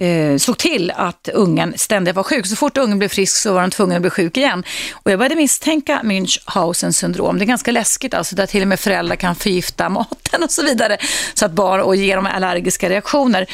[0.00, 2.46] eh, såg till att ungen ständigt var sjuk.
[2.46, 4.64] Så fort ungen blev frisk så var den tvungen att bli sjuk igen.
[4.92, 7.38] Och jag började misstänka Münchhausen syndrom.
[7.38, 10.62] Det är ganska läskigt alltså, där till och med föräldrar kan förgifta maten och så
[10.62, 10.98] vidare.
[11.34, 13.46] Så att barn och ge dem allergiska reaktioner.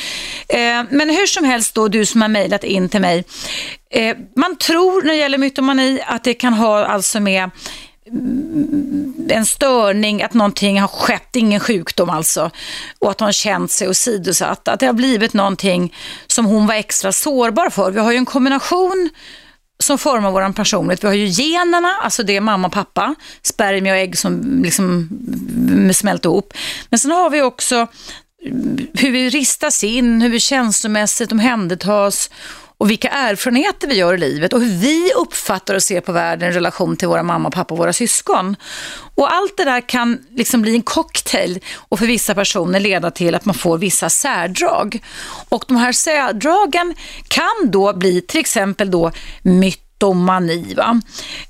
[0.49, 3.25] Eh, men hur som helst då, du som har mejlat in till mig.
[3.91, 7.51] Eh, man tror när det gäller mytomani att det kan ha alltså med
[9.29, 12.51] en störning, att någonting har skett, ingen sjukdom alltså,
[12.99, 14.69] och att hon känt sig åsidosatt.
[14.69, 15.95] Att det har blivit någonting
[16.27, 17.91] som hon var extra sårbar för.
[17.91, 19.11] Vi har ju en kombination
[19.83, 21.05] som formar vår personlighet.
[21.05, 25.09] Vi har ju generna, alltså det är mamma och pappa, spermier och ägg som liksom
[25.95, 26.55] smälter ihop.
[26.91, 27.87] Men sen har vi också
[28.95, 32.31] hur vi ristas in, hur vi känslomässigt omhändertas
[32.79, 36.51] och vilka erfarenheter vi gör i livet och hur vi uppfattar och ser på världen
[36.51, 38.57] i relation till våra mamma, pappa och våra syskon.
[39.15, 43.35] Och allt det där kan liksom bli en cocktail och för vissa personer leda till
[43.35, 45.03] att man får vissa särdrag.
[45.49, 46.95] Och de här särdragen
[47.29, 49.13] kan då bli till exempel då
[49.43, 50.75] myt kleptomani.
[50.75, 51.01] Va?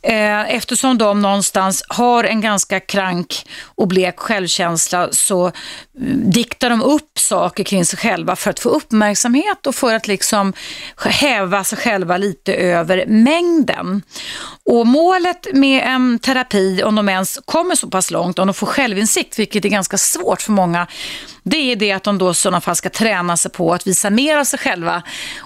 [0.02, 3.46] Eh, eftersom de någonstans har en ganska krank
[3.76, 5.52] och blek självkänsla så
[6.00, 10.08] mm, diktar de upp saker kring sig själva för att få uppmärksamhet och för att
[10.08, 10.52] liksom
[11.04, 14.02] häva sig själva lite över mängden.
[14.64, 18.66] Och målet med en terapi, om de ens kommer så pass långt, om de får
[18.66, 20.86] självinsikt, vilket är ganska svårt för många,
[21.48, 24.10] det är det att de då i sådana fall ska träna sig på att visa
[24.10, 25.02] mer av sig själva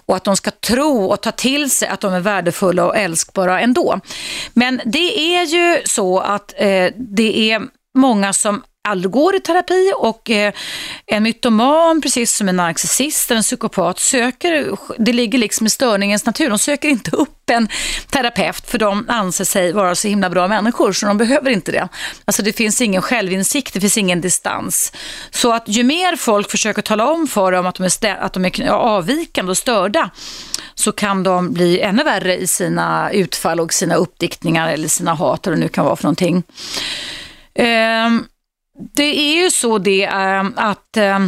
[0.07, 3.61] och att de ska tro och ta till sig att de är värdefulla och älskbara
[3.61, 4.01] ändå.
[4.53, 7.63] Men det är ju så att eh, det är
[7.95, 8.63] många som
[9.09, 10.53] går i terapi och eh,
[11.07, 16.27] en mytoman, precis som en narcissist eller en psykopat, söker, det ligger liksom i störningens
[16.27, 17.69] natur, de söker inte upp en
[18.11, 21.89] terapeut för de anser sig vara så himla bra människor så de behöver inte det.
[22.25, 24.93] Alltså det finns ingen självinsikt, det finns ingen distans.
[25.31, 28.45] Så att ju mer folk försöker tala om för dem att de är, att de
[28.45, 30.11] är avvikande och störda
[30.75, 35.47] så kan de bli ännu värre i sina utfall och sina uppdiktningar eller sina hat
[35.47, 36.43] eller det nu kan vara för någonting.
[37.59, 38.27] Um,
[38.79, 41.19] det är ju så det äh, att äh,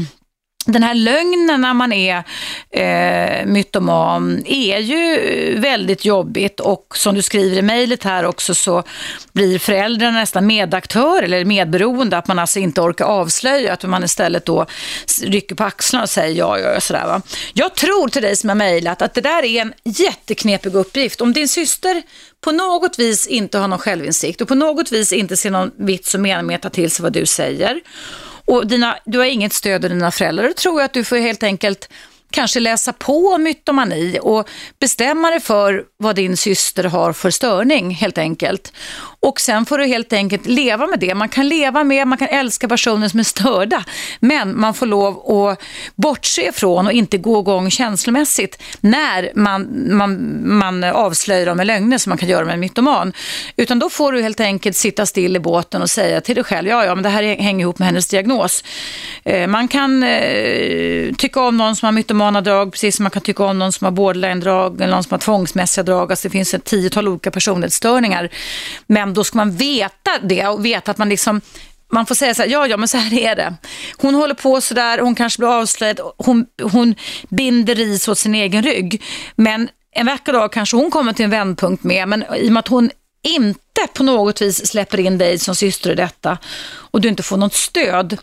[0.66, 2.24] den här lögnen när man är
[2.70, 8.82] eh, mytoman är ju väldigt jobbigt och som du skriver i mejlet här också så
[9.32, 14.46] blir föräldrarna nästan medaktör eller medberoende, att man alltså inte orkar avslöja, att man istället
[14.46, 14.66] då
[15.22, 17.22] rycker på axlarna och säger ja, ja, ja, sådär va.
[17.52, 21.20] Jag tror till dig som har mejlat att det där är en jätteknepig uppgift.
[21.20, 22.02] Om din syster
[22.40, 26.14] på något vis inte har någon självinsikt och på något vis inte ser någon vits
[26.14, 27.80] och mening med att ta till sig vad du säger
[28.46, 31.16] och dina, du har inget stöd av dina föräldrar, då tror jag att du får
[31.16, 31.88] helt enkelt
[32.34, 34.48] kanske läsa på om mytomani och
[34.80, 38.72] bestämma dig för vad din syster har för störning helt enkelt.
[39.24, 41.14] Och sen får du helt enkelt leva med det.
[41.14, 43.84] Man kan leva med, man kan älska personer som är störda,
[44.20, 45.60] men man får lov att
[45.94, 51.98] bortse ifrån och inte gå igång känslomässigt när man, man, man avslöjar dem med lögner
[51.98, 53.12] som man kan göra med en mytoman.
[53.56, 56.68] Utan då får du helt enkelt sitta still i båten och säga till dig själv,
[56.68, 58.64] ja, ja, men det här hänger ihop med hennes diagnos.
[59.24, 63.22] Eh, man kan eh, tycka om någon som har mytomana drag, precis som man kan
[63.22, 66.12] tycka om någon som har borderline-drag eller någon som har tvångsmässiga drag.
[66.12, 68.28] Alltså det finns ett tiotal olika personlighetsstörningar.
[68.86, 71.40] Men då ska man veta det och veta att man liksom
[71.92, 73.54] man får säga så här, ja, ja, men så här är det.
[73.96, 76.94] Hon håller på så där, hon kanske blir avslöjad, hon, hon
[77.28, 79.02] binder ris åt sin egen rygg.
[79.36, 82.60] Men en vacker dag kanske hon kommer till en vändpunkt med, men i och med
[82.60, 82.90] att hon
[83.22, 87.36] inte på något vis släpper in dig som syster i detta och du inte får
[87.36, 88.18] något stöd.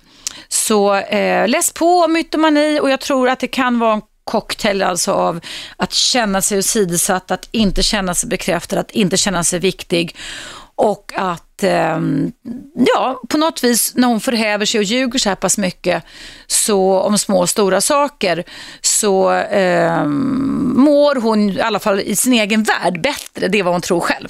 [0.49, 4.83] Så eh, läs på om mytomani och jag tror att det kan vara en cocktail
[4.83, 5.39] alltså av
[5.77, 10.15] att känna sig åsidosatt, att inte känna sig bekräftad, att inte känna sig viktig
[10.81, 11.99] och att, eh,
[12.75, 16.03] ja, på något vis när hon förhäver sig och ljuger så här pass mycket
[16.47, 18.43] så, om små och stora saker
[18.81, 20.05] så eh,
[20.75, 23.47] mår hon i alla fall i sin egen värld bättre.
[23.47, 24.27] Det är vad hon tror själv.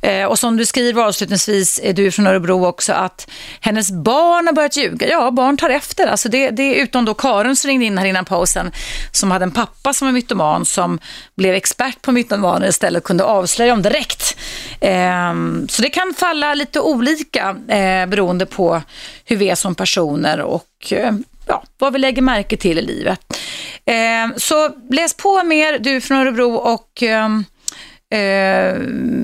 [0.00, 3.30] Eh, och som du skriver avslutningsvis, eh, du är från Örebro också, att
[3.60, 5.08] hennes barn har börjat ljuga.
[5.08, 6.06] Ja, barn tar efter.
[6.06, 8.72] Alltså det, det är utom då Karin som ringde in här innan pausen,
[9.12, 10.98] som hade en pappa som var mytoman, som
[11.36, 14.36] blev expert på mytomaner istället och kunde avslöja dem direkt.
[14.80, 15.34] Eh,
[15.68, 18.82] så det kan falla lite olika eh, beroende på
[19.24, 21.12] hur vi är som personer och eh,
[21.46, 23.20] ja, vad vi lägger märke till i livet.
[23.84, 27.44] Eh, så läs på mer, du från Örebro och ehm,
[28.14, 28.76] eh,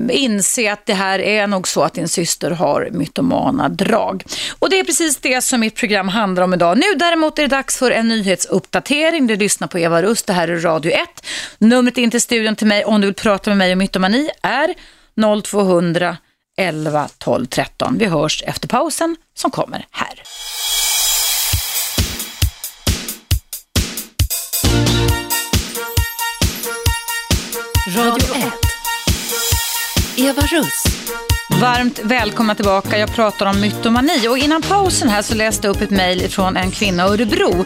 [0.09, 4.23] inse att det här är nog så att din syster har mytomana drag.
[4.59, 6.77] Och det är precis det som mitt program handlar om idag.
[6.77, 9.27] Nu däremot är det dags för en nyhetsuppdatering.
[9.27, 10.99] Du lyssnar på Eva Rust, det här är Radio 1.
[11.57, 14.73] Numret in till studion till mig om du vill prata med mig om mytomani är
[15.43, 16.17] 0200
[16.57, 17.97] 11 12 13.
[17.97, 20.23] Vi hörs efter pausen som kommer här.
[27.97, 28.70] Radio 1
[30.21, 31.30] Eva Russ.
[31.59, 32.97] Varmt välkomna tillbaka.
[32.97, 34.27] Jag pratar om mytomani.
[34.27, 37.65] Och innan pausen här så läste jag upp ett mejl från en kvinna i Örebro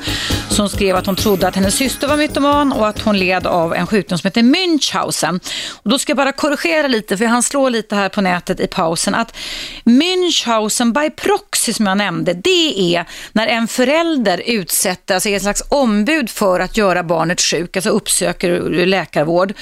[0.50, 3.74] som skrev att hon trodde att hennes syster var mytoman och att hon led av
[3.74, 5.40] en sjukdom som heter Münchhausen.
[5.84, 8.68] Och då ska jag bara korrigera lite, för han slår lite här på nätet i
[8.68, 9.38] pausen, att
[9.84, 15.42] Münchhausen by proxy som jag nämnde, det är när en förälder utsätter, alltså är ett
[15.42, 19.54] slags ombud för att göra barnet sjuk, alltså uppsöker läkarvård.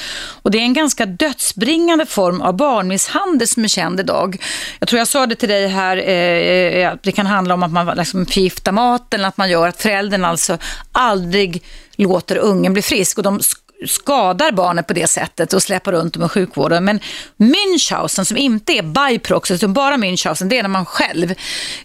[0.41, 4.43] Och det är en ganska dödsbringande form av barnmisshandel som är känd idag jag.
[4.79, 7.63] Jag tror jag sa det till dig här, eh, eh, att det kan handla om
[7.63, 10.57] att man liksom förgiftar maten, att man gör att föräldern alltså
[10.91, 11.63] aldrig
[11.95, 13.39] låter ungen bli frisk och de
[13.87, 16.85] skadar barnet på det sättet och släpar runt dem i sjukvården.
[16.85, 16.99] Men
[17.37, 21.33] Münchhausen som inte är byproxy utan bara Münchhausen, det är när man själv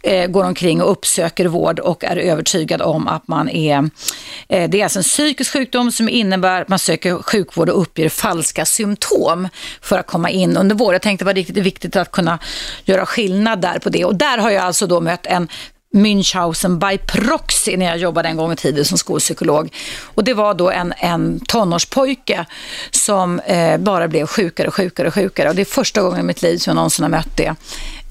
[0.02, 3.90] eh, går omkring och uppsöker vård och är övertygad om att man är...
[4.48, 8.08] Eh, det är alltså en psykisk sjukdom som innebär att man söker sjukvård och uppger
[8.08, 9.48] falska symptom
[9.80, 10.94] för att komma in under vård.
[10.94, 12.38] Jag tänkte det var riktigt viktigt att kunna
[12.84, 14.04] göra skillnad där på det.
[14.04, 15.48] Och där har jag alltså då mött en
[15.94, 19.74] Münchhausen by proxy när jag jobbade en gång i tiden som skolpsykolog.
[20.04, 22.46] Och det var då en, en tonårspojke
[22.90, 25.48] som eh, bara blev sjukare och sjukare och sjukare.
[25.48, 27.54] Och det är första gången i mitt liv som jag någonsin har mött det.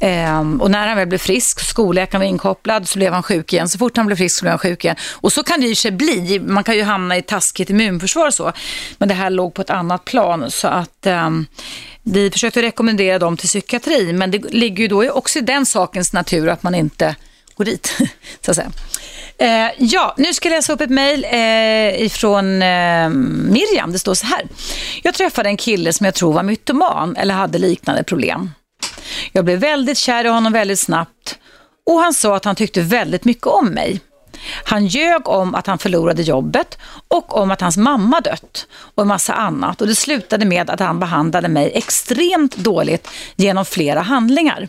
[0.01, 3.69] Um, och när han väl blev frisk, skolläkaren var inkopplad, så blev han sjuk igen.
[3.69, 4.95] Så fort han blev frisk så blev han sjuk igen.
[5.13, 6.39] Och så kan det ju sig bli.
[6.39, 8.51] Man kan ju hamna i taskigt immunförsvar och så.
[8.97, 10.51] Men det här låg på ett annat plan.
[10.51, 11.45] Så att um,
[12.03, 14.13] vi försökte rekommendera dem till psykiatri.
[14.13, 17.15] Men det ligger ju då också i den sakens natur att man inte
[17.57, 17.97] gå dit,
[18.41, 18.71] så att säga.
[19.39, 23.91] Eh, ja, nu ska jag läsa upp ett mejl eh, ifrån eh, Miriam.
[23.91, 24.47] Det står så här.
[25.03, 28.51] Jag träffade en kille som jag tror var mytoman eller hade liknande problem.
[29.31, 31.39] Jag blev väldigt kär i honom väldigt snabbt
[31.85, 34.01] och han sa att han tyckte väldigt mycket om mig.
[34.63, 36.77] Han ljög om att han förlorade jobbet
[37.07, 39.81] och om att hans mamma dött och en massa annat.
[39.81, 44.67] Och det slutade med att han behandlade mig extremt dåligt genom flera handlingar.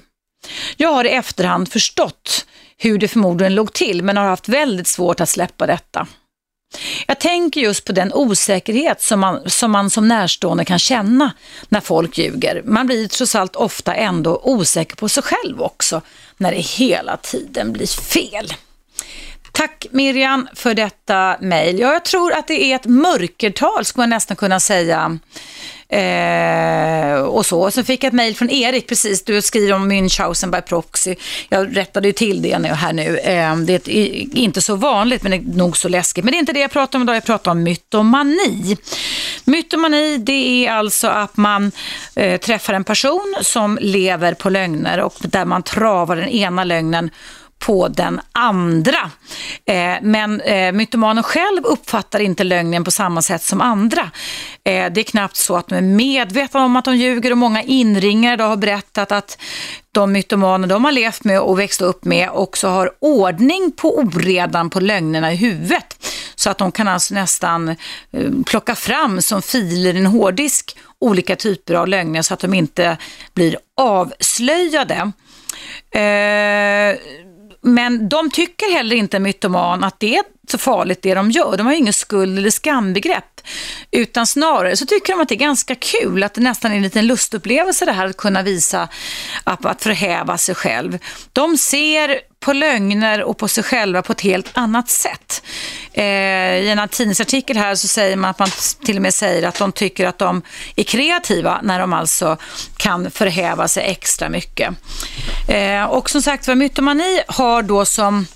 [0.76, 2.46] Jag har i efterhand förstått
[2.78, 6.06] hur det förmodligen låg till men har haft väldigt svårt att släppa detta.
[7.06, 11.32] Jag tänker just på den osäkerhet som man, som man som närstående kan känna
[11.68, 12.62] när folk ljuger.
[12.64, 16.02] Man blir trots allt ofta ändå osäker på sig själv också
[16.36, 18.54] när det hela tiden blir fel.
[19.52, 21.78] Tack Miriam för detta mejl.
[21.78, 25.18] Ja, jag tror att det är ett mörkertal skulle man nästan kunna säga
[25.90, 27.70] Eh, och så.
[27.70, 31.14] Sen fick jag ett mejl från Erik, precis, du skriver om Münchhausen by proxy.
[31.48, 33.18] Jag rättade ju till det här nu.
[33.18, 36.24] Eh, det är inte så vanligt, men det är nog så läskigt.
[36.24, 38.76] Men det är inte det jag pratar om idag, jag pratar om mytomani.
[39.44, 41.72] Mytomani, det är alltså att man
[42.14, 47.10] eh, träffar en person som lever på lögner och där man travar den ena lögnen
[47.58, 49.10] på den andra.
[49.64, 54.10] Eh, men eh, mytomanen själv uppfattar inte lögnen på samma sätt som andra.
[54.64, 57.62] Eh, det är knappt så att de är medvetna om att de ljuger och många
[57.62, 59.38] inringare har berättat att
[59.92, 64.70] de mytomaner de har levt med och växt upp med också har ordning på oredan
[64.70, 66.06] på lögnerna i huvudet.
[66.34, 67.76] Så att de kan alltså nästan eh,
[68.46, 72.96] plocka fram som filer i en hårddisk olika typer av lögner så att de inte
[73.34, 75.12] blir avslöjade.
[75.90, 76.98] Eh,
[77.60, 81.56] men de tycker heller inte, mytoman, att det är så farligt det de gör.
[81.56, 83.40] De har ingen skuld eller skambegrepp.
[83.90, 86.82] Utan snarare så tycker de att det är ganska kul, att det nästan är en
[86.82, 88.88] liten lustupplevelse det här att kunna visa,
[89.44, 90.98] att, att förhäva sig själv.
[91.32, 95.42] De ser på lögner och på sig själva på ett helt annat sätt.
[95.92, 98.48] Eh, I en tidningsartikel här så säger man att man
[98.84, 100.42] till och med säger att de tycker att de
[100.76, 102.36] är kreativa när de alltså
[102.76, 104.74] kan förhäva sig extra mycket.
[105.48, 108.26] Eh, och som sagt var, mytomani har då som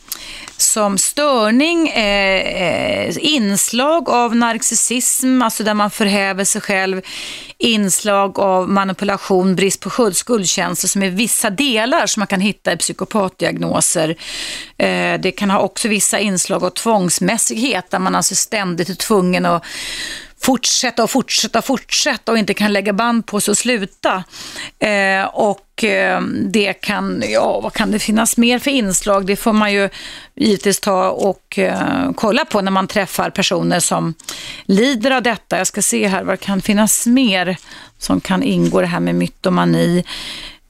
[0.56, 7.00] som störning, eh, eh, inslag av narcissism, alltså där man förhäver sig själv,
[7.58, 12.76] inslag av manipulation, brist på skuldkänslor som är vissa delar som man kan hitta i
[12.76, 14.16] psykopatdiagnoser.
[14.78, 19.46] Eh, det kan ha också vissa inslag av tvångsmässighet där man alltså ständigt är tvungen
[19.46, 19.64] att
[20.42, 24.24] fortsätta och fortsätta och fortsätta och inte kan lägga band på sig och sluta.
[24.78, 26.20] Eh, och eh,
[26.50, 29.26] det kan, ja vad kan det finnas mer för inslag?
[29.26, 29.88] Det får man ju
[30.34, 34.14] givetvis ta och eh, kolla på när man träffar personer som
[34.64, 35.58] lider av detta.
[35.58, 37.56] Jag ska se här vad kan finnas mer
[37.98, 40.04] som kan ingå det här med mytomani.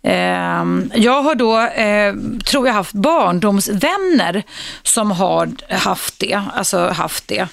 [0.02, 2.14] Ehm, jag har då, eh,
[2.44, 4.42] tror jag, haft barndomsvänner
[4.82, 6.42] som har haft det.
[6.54, 7.48] Alltså haft det.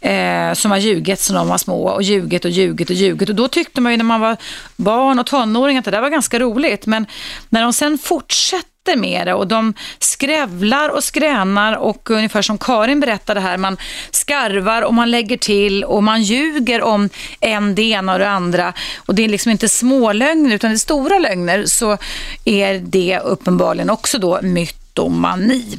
[0.00, 3.28] Eh, som har ljugit sedan de var små och ljugit och ljugit och ljugit.
[3.28, 4.36] Och då tyckte man ju när man var
[4.76, 6.86] barn och tonåring att det där var ganska roligt.
[6.86, 7.06] Men
[7.48, 12.58] när de sen fortsätter sitter med det och de skrävlar och skränar och ungefär som
[12.58, 13.76] Karin berättade här, man
[14.10, 17.08] skarvar och man lägger till och man ljuger om
[17.40, 18.72] en det ena och det andra.
[19.06, 21.98] Och det är liksom inte smålögner utan det är stora lögner så
[22.44, 25.78] är det uppenbarligen också då myt mytomani.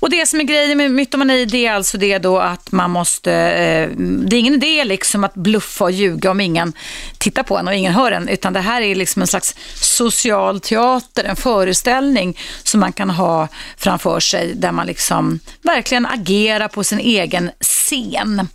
[0.00, 3.32] Och det som är grejen med mytomani det är alltså det då att man måste,
[3.32, 6.72] eh, det är ingen idé liksom att bluffa och ljuga om ingen
[7.18, 10.60] tittar på en och ingen hör en, utan det här är liksom en slags social
[10.60, 16.84] teater, en föreställning som man kan ha framför sig där man liksom verkligen agerar på
[16.84, 18.48] sin egen scen.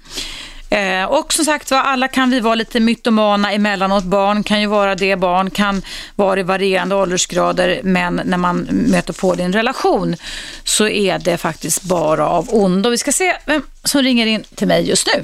[0.70, 4.04] Eh, och som sagt var, alla kan vi vara lite mytomana emellanåt.
[4.04, 5.82] Barn kan ju vara det, barn kan
[6.16, 10.16] vara i varierande åldersgrader, men när man möter på din relation
[10.64, 12.90] så är det faktiskt bara av ondo.
[12.90, 15.24] Vi ska se vem som ringer in till mig just nu.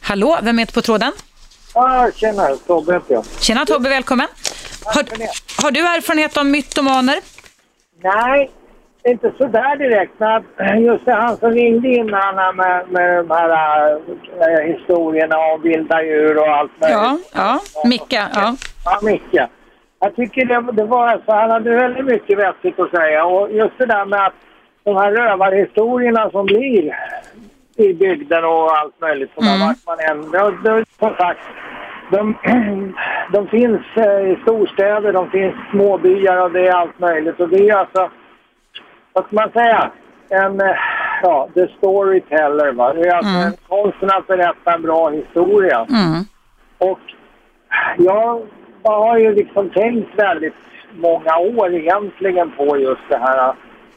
[0.00, 1.12] Hallå, vem är på tråden?
[1.72, 3.24] Ah, tjena, Tobbe heter jag.
[3.40, 4.28] Tjena Tobbe, välkommen.
[4.84, 5.04] Har,
[5.62, 7.20] har du erfarenhet av mytomaner?
[8.02, 8.50] Nej,
[9.10, 10.12] inte sådär direkt.
[10.56, 13.90] Men just det, han som ringde innan med, med de här
[14.40, 16.98] äh, historierna om vilda djur och allt möjligt.
[16.98, 17.60] Ja, ja.
[17.84, 18.12] Micke.
[18.12, 19.48] Ja, ja Micke.
[20.00, 23.24] Jag tycker det, det var alltså, han hade väldigt mycket vettigt att säga.
[23.24, 24.34] Och just det där med att
[24.84, 26.96] de här rövarhistorierna som blir
[27.76, 29.74] i bygden och allt möjligt som mm.
[29.86, 30.22] man än.
[30.98, 31.40] Som sagt,
[32.10, 32.34] de,
[33.32, 37.40] de finns eh, i storstäder, de finns småbyar och det är allt möjligt.
[37.40, 38.10] Och det är alltså
[39.16, 39.90] vad ska man säga,
[40.28, 40.76] en, eh,
[41.22, 42.92] ja, the storyteller va.
[42.92, 43.52] Det är alltså mm.
[43.68, 45.86] konsten att berätta en bra historia.
[45.90, 46.24] Mm.
[46.78, 47.00] Och
[47.98, 48.42] jag
[48.82, 50.54] har ju liksom tänkt väldigt
[50.94, 53.48] många år egentligen på just det här,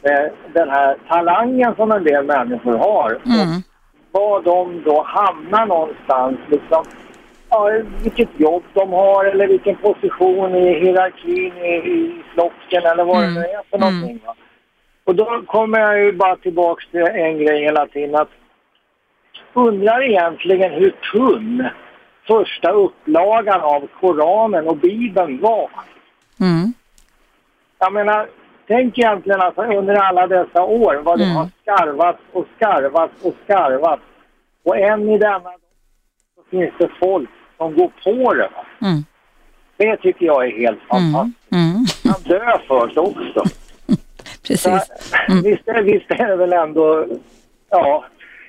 [0.03, 3.09] eh, den här talangen som en del människor har.
[3.09, 3.63] Mm.
[4.11, 6.83] Och var de då hamnar någonstans liksom.
[7.49, 7.71] Ja,
[8.03, 13.33] vilket jobb de har eller vilken position i hierarkin i, i flocken eller vad mm.
[13.33, 14.19] det nu är för någonting.
[14.25, 14.35] Va?
[15.09, 18.29] Och då kommer jag ju bara tillbaks till en grej hela tiden att
[19.53, 21.67] undrar egentligen hur tunn
[22.27, 25.69] första upplagan av Koranen och Bibeln var.
[26.39, 26.73] Mm.
[27.79, 28.27] Jag menar,
[28.67, 31.35] tänk egentligen alltså under alla dessa år vad det Mm.
[31.35, 34.03] har skarvats och skarvats och skarvats.
[34.63, 35.51] Och än i denna
[36.35, 38.49] så finns det folk som går på det.
[38.81, 39.03] Mm.
[39.77, 41.51] Det tycker jag är helt fantastiskt.
[41.51, 41.65] Mm.
[41.65, 41.85] Mm.
[42.03, 43.58] Han dör först också.
[44.47, 44.61] Precis.
[44.63, 44.79] Så,
[45.43, 47.05] visst, är, visst är det väl ändå,
[47.69, 48.05] ja,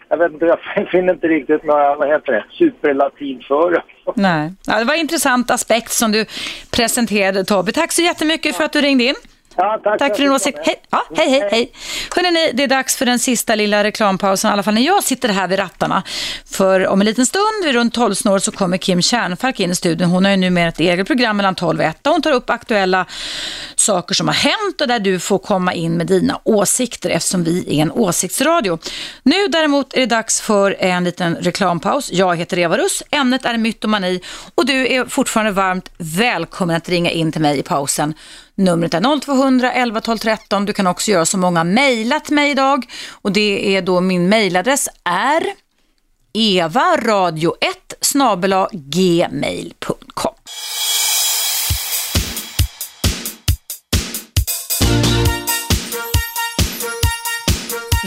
[0.08, 3.82] jag vet inte, jag finner inte riktigt några, vad heter det, superlativ för.
[4.14, 4.52] Nej.
[4.66, 6.26] Ja, det var en intressant aspekt som du
[6.70, 7.72] presenterade Tobbe.
[7.72, 9.14] Tack så jättemycket för att du ringde in.
[9.56, 10.58] Ja, tack, Tack för din åsikt.
[10.62, 11.72] Hej, ja, hej, hej, hej.
[12.16, 15.28] Hörrni, det är dags för den sista lilla reklampausen, i alla fall när jag sitter
[15.28, 16.02] här vid rattarna.
[16.50, 19.74] För om en liten stund, vid runt 12 snår, så kommer Kim Kärnfalk in i
[19.74, 20.10] studion.
[20.10, 22.50] Hon har ju numera ett eget program mellan 12 och 1 där hon tar upp
[22.50, 23.06] aktuella
[23.74, 27.78] saker som har hänt och där du får komma in med dina åsikter eftersom vi
[27.78, 28.78] är en åsiktsradio.
[29.22, 32.12] Nu däremot är det dags för en liten reklampaus.
[32.12, 34.20] Jag heter Eva Russ, ämnet är mytomani
[34.54, 38.14] och du är fortfarande varmt välkommen att ringa in till mig i pausen.
[38.60, 40.64] Numret är 0200 11 12 13.
[40.64, 44.88] Du kan också göra som många mejlat mig idag och det är då min mejladress
[45.04, 45.42] är
[46.34, 47.54] evaradio1
[48.00, 50.34] snabela gmail.com.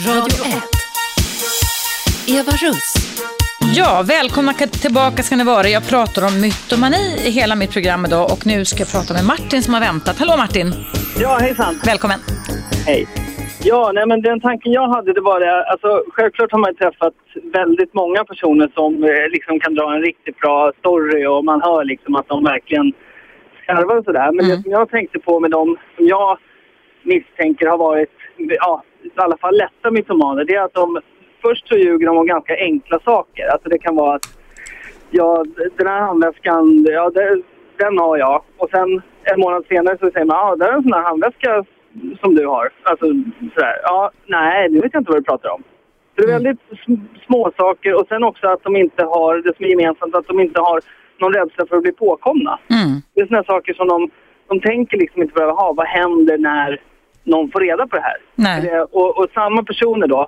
[0.05, 0.63] Radio 1.
[2.27, 2.93] Eva Russ.
[3.75, 5.67] Ja, välkomna tillbaka ska ni vara.
[5.77, 9.25] Jag pratar om mytomani i hela mitt program idag och nu ska jag prata med
[9.33, 10.15] Martin som har väntat.
[10.21, 10.67] Hallå Martin!
[11.23, 11.73] Ja, hejsan.
[11.91, 12.19] Välkommen!
[12.89, 13.07] Hej.
[13.63, 17.13] Ja, nej, men den tanken jag hade det var det, alltså självklart har man träffat
[17.59, 21.83] väldigt många personer som eh, liksom kan dra en riktigt bra story och man hör
[21.83, 22.93] liksom att de verkligen
[23.63, 24.31] skarvar och sådär.
[24.31, 26.37] Men det som jag tänkte på med dem som jag
[27.03, 31.01] misstänker har varit, ja, i alla fall lätta mytomaner, det är att de
[31.45, 33.45] först så ljuger de om ganska enkla saker.
[33.53, 34.27] Alltså det kan vara att,
[35.11, 35.45] ja,
[35.77, 37.41] den här handväskan, ja, det,
[37.77, 38.43] den har jag.
[38.57, 41.65] Och sen en månad senare så säger man, ja, det är en sån här handväska
[42.21, 42.69] som du har.
[42.83, 43.05] Alltså
[43.53, 45.63] sådär, ja, nej, nu vet jag inte vad du pratar om.
[46.15, 49.55] Så det är väldigt sm- små saker och sen också att de inte har, det
[49.55, 50.79] som är gemensamt, att de inte har
[51.17, 52.59] någon rädsla för att bli påkomna.
[52.69, 53.01] Mm.
[53.13, 54.09] Det är sådana saker som de,
[54.47, 55.73] de tänker liksom inte behöva ha.
[55.73, 56.81] Vad händer när
[57.23, 58.17] någon får reda på det här?
[58.61, 60.27] Det, och, och samma personer då,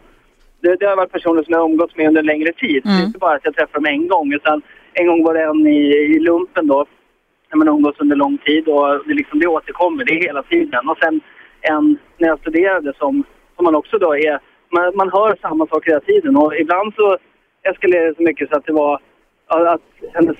[0.66, 2.82] det, det har varit personer som jag har umgåtts med under en längre tid.
[2.84, 4.62] Det är inte bara att jag träffar dem en gång utan
[4.94, 5.80] en gång var det en i,
[6.16, 6.86] i lumpen då,
[7.50, 10.44] när man har umgåtts under lång tid och det, liksom, det återkommer, det är hela
[10.44, 10.90] tiden.
[10.90, 11.22] Och sen
[11.62, 13.24] en när jag studerade som,
[13.56, 14.40] som man också då är,
[14.76, 17.18] man, man hör samma sak hela tiden och ibland så
[17.64, 19.00] eskalerade det så mycket så att det var
[19.48, 19.82] att
[20.14, 20.38] hennes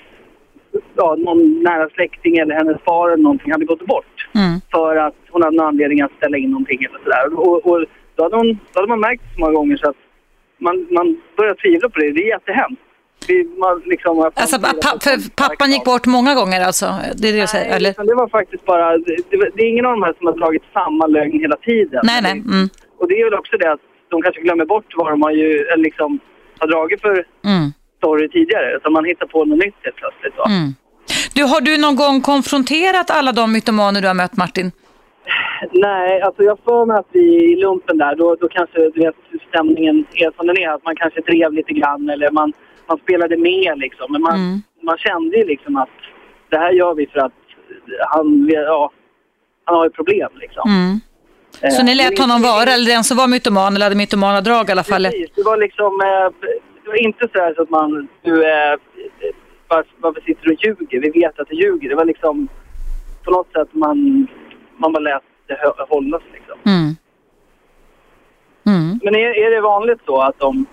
[0.96, 4.60] ja, någon nära släkting eller hennes far eller någonting hade gått bort Mm.
[4.72, 7.40] för att hon hade någon anledning att ställa in någonting eller sådär.
[7.40, 7.86] Och, och
[8.16, 9.96] då, hade hon, då hade man märkt så många gånger så att
[10.58, 12.12] man, man börjar tvivla på det.
[12.12, 12.82] Det är jättehemskt.
[13.58, 14.92] Man, liksom, man Alltså, pa,
[15.36, 16.86] pappan gick bort många gånger alltså?
[17.16, 17.66] Det är det du säger?
[17.66, 18.06] Nej, Eller?
[18.06, 18.98] det var faktiskt bara...
[18.98, 19.18] Det,
[19.56, 22.02] det, är ingen av de här som har dragit samma lögn hela tiden.
[22.04, 22.32] Nej, nej.
[22.32, 22.70] Mm.
[23.00, 23.80] Och det är väl också det att
[24.10, 26.20] de kanske glömmer bort vad de har, ju, eller liksom,
[26.60, 27.74] har dragit för Mm.
[27.98, 28.80] story tidigare.
[28.84, 30.34] Så man hittar på något nytt helt plötsligt.
[30.48, 30.74] Mm.
[31.34, 34.72] Du, har du någon gång konfronterat alla de mytomaner du har mött, Martin?
[35.72, 39.16] Nej, alltså jag får mig att vi i lumpen där, då, då kanske du vet,
[39.50, 40.70] stämningen är som den är.
[40.70, 42.54] Att man kanske drev lite grann eller man,
[42.88, 44.12] man spelade med liksom.
[44.12, 44.62] Men man, Mm.
[44.82, 45.90] man kände ju liksom att
[46.50, 47.34] det här gör vi för att
[48.10, 48.92] han, ja,
[49.66, 50.70] han har ett problem liksom.
[50.70, 51.00] Mm.
[51.76, 54.70] Så Eh, ni lät honom vara, eller den som var mytoman eller hade mytomana drag
[54.70, 55.04] i alla fall?
[55.04, 56.50] Precis, det var liksom, eh,
[56.84, 58.76] det var inte så, så att man, du, eh,
[59.68, 61.00] varför, varför sitter du och ljuger?
[61.02, 61.90] Vi vet att du ljuger.
[61.90, 62.48] Det var liksom
[63.24, 64.28] på något sätt man,
[64.78, 65.58] man bara lät det
[65.90, 66.58] hållas liksom.
[66.66, 66.96] Mm.
[68.68, 69.00] Mm.
[69.04, 70.66] Men är, är det vanligt så att, de,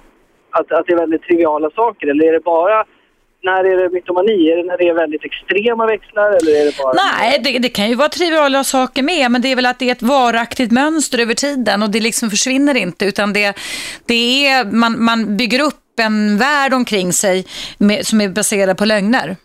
[0.50, 2.84] att, att det är väldigt triviala saker eller är det bara
[3.42, 4.50] när är det mytomani?
[4.50, 6.92] Är det när det är väldigt extrema växlar eller är det bara...
[6.92, 9.88] Nej, det, det kan ju vara triviala saker med, men det är väl att det
[9.88, 13.54] är ett varaktigt mönster över tiden och det liksom försvinner inte, utan det,
[14.06, 17.46] det är, man, man bygger upp en värld omkring sig
[17.78, 19.36] med, som är baserad på lögner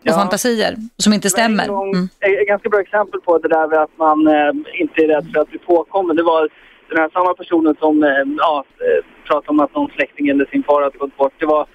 [0.00, 0.12] och Ja.
[0.12, 1.66] fantasier som inte stämmer.
[1.68, 2.08] Gång, Mm.
[2.20, 4.52] ett, ganska bra exempel på det där med att man eh,
[4.82, 6.16] inte är rädd för att bli påkommen.
[6.16, 6.48] Det var
[6.88, 10.62] den här samma personen som eh, ja, eh, pratade om att någon släkting eller sin
[10.62, 11.32] far hade gått bort.
[11.38, 11.66] Det var,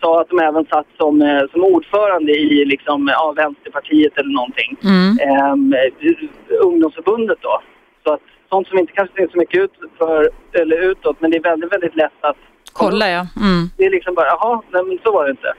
[0.00, 4.76] sa att de även satt som, eh, som ordförande i liksom, ja, Vänsterpartiet eller någonting.
[4.84, 5.18] Mm.
[5.28, 7.60] Ehm, eh, ungdomsförbundet då.
[8.04, 11.36] Så att sånt som inte kanske syns så mycket ut för, eller utåt, men det
[11.36, 12.36] är väldigt, väldigt lätt att
[12.72, 13.26] Kolla ja.
[13.40, 13.70] Mm.
[13.76, 15.52] det är liksom bara, jaha, nej men så var det inte.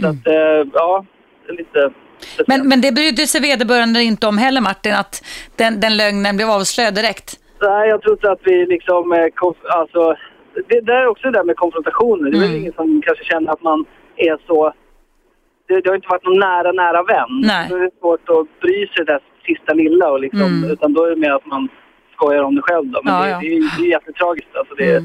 [0.00, 1.04] Så att, eh, ja,
[1.52, 1.90] lite...
[2.46, 5.24] Men, men det brydde sig vederbörande inte om heller Martin, att
[5.56, 7.36] den, den lögnen blev avslöjad direkt.
[7.62, 9.12] Nej, jag tror inte att vi liksom...
[9.12, 9.26] eh,
[9.78, 10.14] Alltså,
[10.68, 12.30] det, det är också det där med konfrontationer.
[12.30, 12.60] Det är väl Mm.
[12.60, 13.84] ingen som kanske känner att man
[14.16, 14.72] är så...
[15.68, 17.32] Det, det har inte varit någon nära, nära vän.
[17.44, 17.66] Nej.
[17.70, 20.10] Då är det svårt att bry sig det där sista lilla.
[20.10, 20.70] Och liksom, Mm.
[20.70, 21.68] Utan då är det mer att man
[22.14, 22.86] skojar om det själv.
[22.86, 23.00] Då.
[23.04, 23.38] Men Ja, det, ja.
[23.40, 24.56] det, är, det är jättetragiskt.
[24.56, 25.04] Alltså, det, är-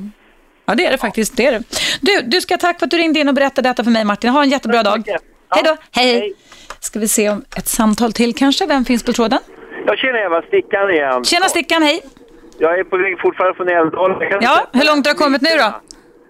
[0.66, 1.38] Ja, det är det faktiskt.
[1.38, 1.64] Det är det.
[2.02, 4.30] Du, du ska tack för att du ringde in och berättade detta för mig Martin.
[4.30, 5.04] Ha en jättebra dag.
[5.56, 5.76] Hej då.
[5.92, 6.34] Hej, hej.
[6.80, 8.66] Ska vi se om ett samtal till kanske.
[8.68, 9.40] Vem finns på tråden?
[9.86, 11.24] Jag känner Eva Stickan igen.
[11.24, 12.02] Tjena Stickan, hej.
[12.58, 14.18] Jag är på väg fortfarande från Älvdalen.
[14.22, 15.70] Ja, inte- hur långt har du kommit nu då?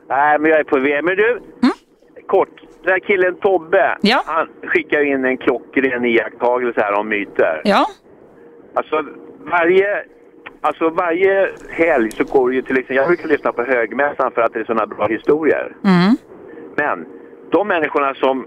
[0.10, 1.03] Nej, men jag är på väg.
[1.03, 1.39] Men du,
[2.27, 2.49] kort.
[2.84, 4.23] Den här killen Tobbe, Ja.
[4.26, 7.61] han skickar in en klockren iakttagelse här om myter.
[7.64, 7.85] Ja.
[8.76, 9.06] Alltså
[9.52, 10.03] varje,
[10.61, 14.41] alltså varje helg så går det ju till exempel, jag brukar lyssna på högmässan för
[14.41, 15.76] att det är sådana bra historier.
[15.84, 16.18] Mm.
[16.76, 17.06] Men
[17.52, 18.45] de människorna som,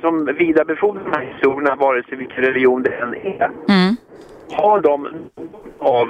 [0.00, 3.96] som vidarebefordrar de här historierna, vare sig vilken religion det än är, Mm.
[4.52, 5.08] har de
[5.78, 6.08] av,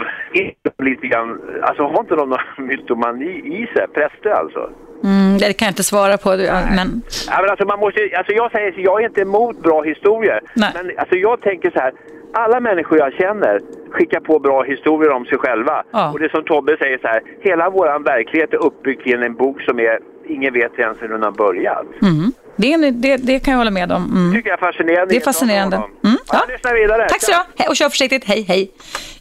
[0.78, 3.30] lite grann, alltså har inte de någon mytomani
[3.62, 3.86] i sig?
[3.94, 4.70] Präster alltså?
[5.04, 8.50] Mm, det kan jag inte svara på, men Ja, men alltså man måste, alltså jag
[8.50, 10.40] säger så, jag är inte emot bra historier.
[10.56, 10.70] Nej.
[10.74, 11.92] Men alltså jag tänker så här,
[12.32, 13.60] alla människor jag känner
[13.90, 15.82] skickar på bra historier om sig själva.
[15.92, 16.12] Ja.
[16.12, 19.62] Och det som Tobbe säger så här, hela vår verklighet är uppbyggd kring en bok
[19.62, 21.86] som är, ingen vet ens hur den har börjat.
[22.02, 22.32] mm.
[22.56, 24.04] Det, det, det kan jag hålla med om.
[24.04, 24.34] Mm.
[24.34, 25.14] tycker jag är fascinerande.
[25.14, 25.76] Det är fascinerande.
[25.76, 25.90] Mm.
[26.04, 26.44] Mm, Ja.
[26.48, 26.52] ja.
[26.54, 27.08] Lyssna vidare.
[27.08, 28.24] Tack så du Och kör försiktigt.
[28.24, 28.70] Hej, hej.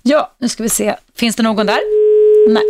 [0.01, 0.95] Ja, nu ska vi se.
[1.17, 1.79] Finns det någon där?
[2.53, 2.63] Nej.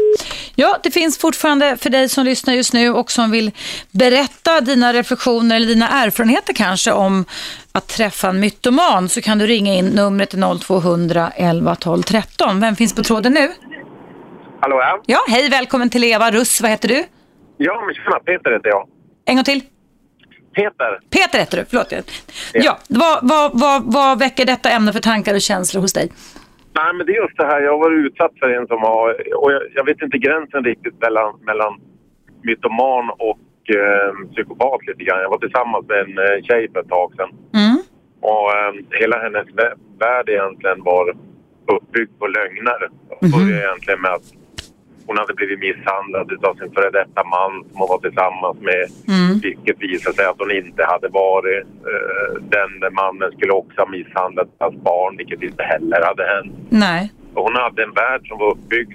[0.55, 3.51] Ja, det finns fortfarande för dig som lyssnar just nu och som vill
[3.91, 7.25] berätta dina reflektioner eller dina erfarenheter kanske om
[7.71, 12.59] att träffa en mytoman så kan du ringa in numret är 0200 11 12 13.
[12.59, 13.51] Vem finns på tråden nu?
[14.61, 15.01] Hallå ja?
[15.05, 16.61] Ja, hej, välkommen till Eva Russ.
[16.61, 17.03] Vad heter du?
[17.57, 18.87] Ja, men tjena, Peter heter jag.
[19.25, 19.61] En gång till.
[20.55, 20.99] Peter.
[21.15, 21.93] Peter heter du, förlåt.
[22.53, 26.07] Ja, vad, vad, vad, vad väcker detta ämne för tankar och känslor hos dig?
[26.77, 27.61] Nej, men det är just det här.
[27.61, 29.09] Jag har varit utsatt för en som har...
[29.41, 31.73] Och jag, jag vet inte gränsen riktigt mellan, mellan
[32.43, 33.39] mytoman och
[33.79, 35.21] eh, psykopat lite grann.
[35.21, 37.31] Jag var tillsammans med en eh, tjej för ett tag sedan.
[37.61, 37.77] Mm.
[38.31, 41.05] Och eh, hela hennes vä- värld egentligen var
[41.75, 42.79] uppbyggd på lögner.
[43.21, 44.27] Det började egentligen med att
[45.07, 48.83] hon hade blivit misshandlad av sin före detta man som hon var tillsammans med.
[49.15, 49.39] Mm.
[49.39, 51.63] Vilket visade sig att hon inte hade varit.
[51.91, 56.53] Eh, den mannen skulle också ha misshandlat hans barn, vilket inte heller hade hänt.
[56.69, 57.11] Nej.
[57.33, 58.93] Och hon hade en värld som var uppbyggd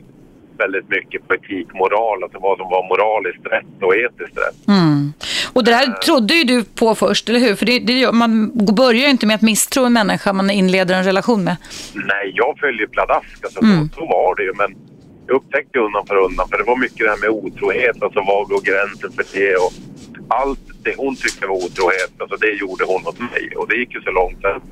[0.59, 4.69] väldigt mycket på etik, moral, alltså vad som var moraliskt rätt och etiskt rätt.
[4.69, 5.13] Mm.
[5.53, 7.55] Och det här trodde ju du på först, eller hur?
[7.55, 11.05] För det, det, man börjar ju inte med att misstro en människa man inleder en
[11.05, 11.57] relation med.
[11.95, 13.89] Nej, jag följde ju pladask, alltså, Mm.
[13.89, 14.53] så, så var det ju.
[14.55, 14.75] Men
[15.31, 18.45] jag upptäckte undan för undan, för det var mycket det här med otrohet, alltså var
[18.51, 19.57] går gränsen för det?
[19.65, 19.73] Och
[20.41, 23.45] allt det hon tyckte var otrohet, alltså det gjorde hon åt mig.
[23.59, 24.63] Och det gick ju så långt att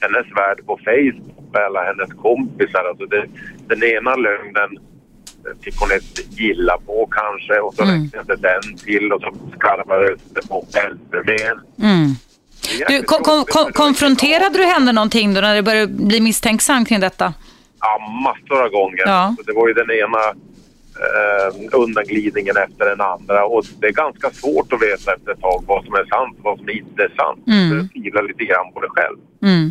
[0.00, 3.24] hennes värld på Facebook med alla hennes kompisar, alltså det,
[3.70, 4.70] den ena lögnen
[5.62, 8.02] fick hon ett gilla på kanske och så Mm.
[8.02, 11.54] inte den till och så skarvades det på ännu mer.
[11.88, 12.14] Mm.
[12.78, 16.20] Det Du, kom, kom, kom, det konfronterade du henne någonting då när du började bli
[16.20, 17.34] misstänksam kring detta?
[18.24, 19.02] Massor av gånger.
[19.06, 19.34] Ja.
[19.36, 20.22] Så det var ju den ena
[21.06, 23.44] eh, undanglidningen efter den andra.
[23.46, 26.44] Och det är ganska svårt att veta efter ett tag vad som är sant och
[26.44, 27.42] vad som inte är sant.
[27.46, 27.70] Mm.
[27.70, 29.18] Du tvivlar lite grann på dig själv.
[29.42, 29.70] Mm.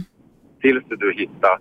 [0.61, 1.57] Tills du hittar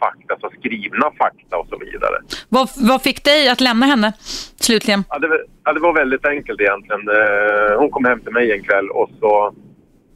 [0.00, 2.16] fakta, så skrivna fakta och så vidare.
[2.48, 4.12] Vad, vad fick dig att lämna henne
[4.56, 5.04] slutligen?
[5.08, 7.08] Ja, det, var- ja, det var väldigt enkelt egentligen.
[7.08, 9.54] Eh, hon kom hem till mig en kväll och så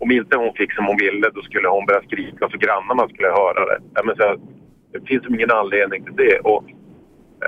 [0.00, 3.28] om inte hon fick som hon ville då skulle hon börja skrika så grannarna skulle
[3.28, 3.78] höra det.
[3.94, 4.38] Ja, men så, här,
[4.94, 6.38] det finns ingen anledning till det.
[6.38, 6.64] Och,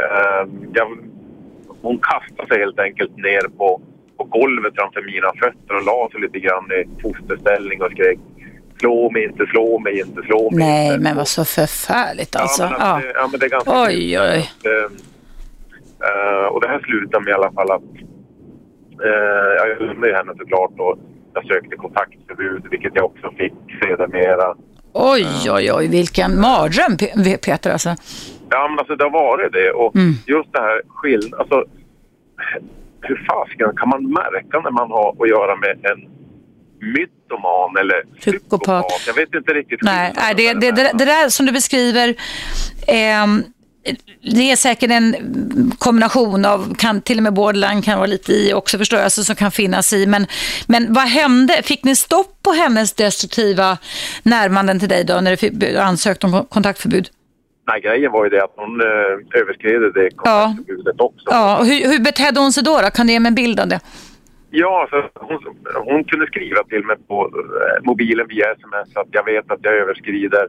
[0.00, 0.98] eh, jag,
[1.82, 3.80] hon kastade sig helt enkelt ner på,
[4.16, 8.18] på golvet framför mina fötter och la sig lite grann i fosterställning och skrek
[8.80, 11.00] slå mig inte, slå mig inte, slå mig Nej, inte.
[11.00, 12.62] men vad så förfärligt alltså.
[12.62, 12.96] Ja, men, Ja.
[13.02, 14.50] det, ja, men det är ganska Oj, oj.
[14.64, 14.88] Eh,
[16.08, 17.82] eh, och det här slutade med i alla fall att
[19.04, 20.98] eh, jag lämnade henne såklart och
[21.34, 23.52] jag sökte kontaktförbud vilket jag också fick
[23.82, 24.54] sedermera.
[24.98, 27.88] Oj, oj, oj, vilken mardröm Pe- Peter alltså.
[28.50, 30.14] Ja men alltså det har varit det och Mm.
[30.26, 31.34] just det här skill...
[31.38, 31.64] Alltså
[33.00, 36.00] hur fasiken kan man märka när man har att göra med en
[36.94, 38.84] mytoman eller psykopat?
[39.06, 39.78] Jag vet inte riktigt.
[39.82, 42.14] Nej, nej det, det, det, det där som du beskriver,
[42.86, 43.42] ehm,
[44.22, 45.14] det är säkert en
[45.78, 49.24] kombination av, kan, till och med borderline kan vara lite i också förstår jag, alltså,
[49.24, 50.06] som kan finnas i.
[50.06, 50.26] Men,
[50.68, 51.62] men vad hände?
[51.62, 53.78] Fick ni stopp på hennes destruktiva
[54.22, 57.08] närmanden till dig då när du ansökte om kontaktförbud?
[57.68, 61.26] Nej, grejen var ju det att hon eh, överskred det kontaktförbudet också.
[61.30, 62.90] Ja, och hur, hur betedde hon sig då, då?
[62.90, 63.80] Kan du ge mig en bild av det?
[64.50, 65.38] Ja, alltså, hon,
[65.84, 69.74] hon kunde skriva till mig på eh, mobilen via sms att jag vet att jag
[69.74, 70.48] överskrider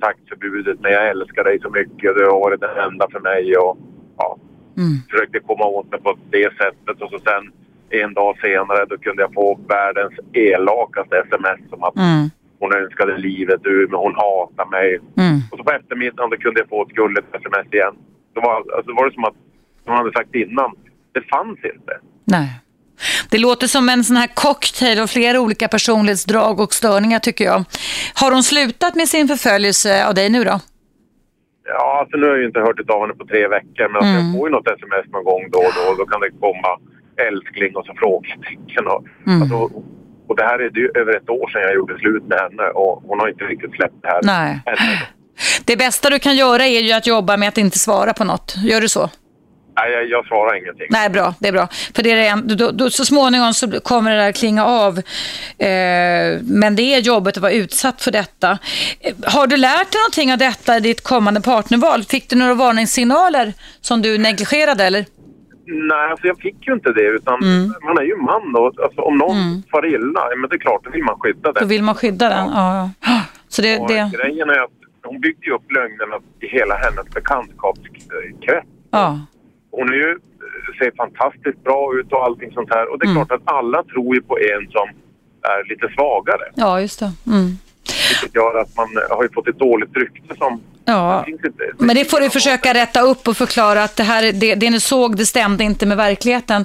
[0.00, 3.56] kontaktförbudet men jag älskar dig så mycket och du har varit den enda för mig
[3.56, 3.78] och
[4.18, 4.38] ja,
[4.78, 4.96] Mm.
[5.10, 7.52] försökte komma åt mig på det sättet och så sen
[7.90, 12.30] en dag senare då kunde jag få världens elakaste sms om att Mm.
[12.58, 14.88] hon önskade livet ur men hon hatar mig.
[15.16, 15.38] Mm.
[15.50, 17.94] Och så på eftermiddagen då kunde jag få ett gulligt sms igen.
[18.34, 19.34] Det var, alltså, var det som att,
[19.84, 20.70] som hon hade sagt innan,
[21.12, 21.98] det fanns inte.
[22.24, 22.48] Nej.
[23.30, 27.64] Det låter som en sån här cocktail av flera olika personlighetsdrag och störningar tycker jag.
[28.14, 30.60] Har hon slutat med sin förföljelse av dig nu då?
[31.68, 34.08] Ja, alltså nu har jag ju inte hört av henne på tre veckor men alltså,
[34.14, 34.26] Mm.
[34.26, 35.94] jag får ju något sms någon gång då och då.
[35.98, 36.70] Då kan det komma
[37.28, 38.84] älskling och så frågetecken.
[38.92, 39.42] Och, Mm.
[39.42, 39.56] alltså,
[40.28, 43.02] och det här är ju över ett år sedan jag gjorde slut med henne och
[43.08, 44.20] hon har inte riktigt släppt det här.
[44.22, 44.60] Nej.
[45.64, 48.54] Det bästa du kan göra är ju att jobba med att inte svara på något.
[48.64, 49.10] Gör du så?
[49.76, 50.86] Nej, jag, jag svarar ingenting.
[50.90, 51.34] Nej, bra.
[51.38, 51.68] Det är bra.
[51.94, 54.98] För det är det en, då, då, så småningom så kommer det där klinga av.
[55.58, 58.58] Eh, men det är jobbigt att vara utsatt för detta.
[59.00, 62.04] Eh, har du lärt dig någonting av detta i ditt kommande partnerval?
[62.04, 65.04] Fick du några varningssignaler som du negligerade eller?
[65.68, 67.74] Nej, alltså jag fick ju inte det utan Mm.
[67.82, 70.90] man är ju man och alltså, om någon far illa, men det är klart, då
[70.90, 71.68] vill man skydda Då den.
[71.68, 72.46] vill man skydda den.
[72.54, 72.90] Ja.
[73.00, 73.20] ja.
[73.48, 74.70] Så det, Och det, Grejen är att
[75.04, 78.66] hon byggde ju upp lögnerna i hela hennes bekantskapskrets.
[78.90, 79.20] ja.
[79.76, 80.18] Är ju,
[80.78, 82.92] ser fantastiskt bra ut och allting sånt här.
[82.92, 83.26] Och det är Mm.
[83.26, 84.88] klart att alla tror ju på en som
[85.42, 86.42] är lite svagare.
[86.54, 87.12] ja, just det.
[87.26, 87.46] Mm.
[88.10, 90.60] Vilket gör att man har ju fått ett dåligt rykte som...
[90.88, 91.26] Ja.
[91.78, 94.80] Men det får du försöka rätta upp och förklara att det, här, det, det ni
[94.80, 96.64] såg, det stämde inte med verkligheten.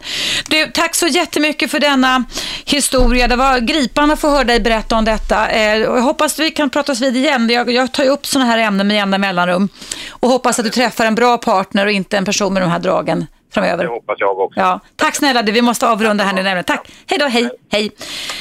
[0.49, 2.23] Du, tack så jättemycket för denna
[2.65, 3.27] historia.
[3.27, 5.49] Det var gripande att få höra dig berätta om detta.
[5.49, 7.49] Eh, jag hoppas att vi kan pratas vid igen.
[7.49, 9.69] Jag, jag tar ju upp sådana här ämnen med jämna mellanrum.
[10.09, 12.79] Och hoppas att du träffar en bra partner och inte en person med de här
[12.79, 13.83] dragen framöver.
[13.83, 14.59] Det hoppas jag också.
[14.59, 16.63] Ja, tack snälla du, vi måste avrunda här nu nämligen.
[16.63, 17.91] Tack, hej då, hej, hej.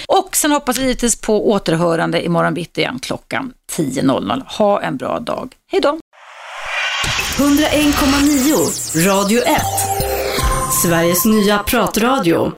[0.08, 4.42] Och sen hoppas vi givetvis på återhörande imorgon bitti igen klockan 10.00.
[4.46, 5.54] Ha en bra dag.
[5.72, 5.98] Hej då.
[7.36, 9.60] 101,9 Radio 1.
[10.82, 12.48] Sveriges nya pratradio.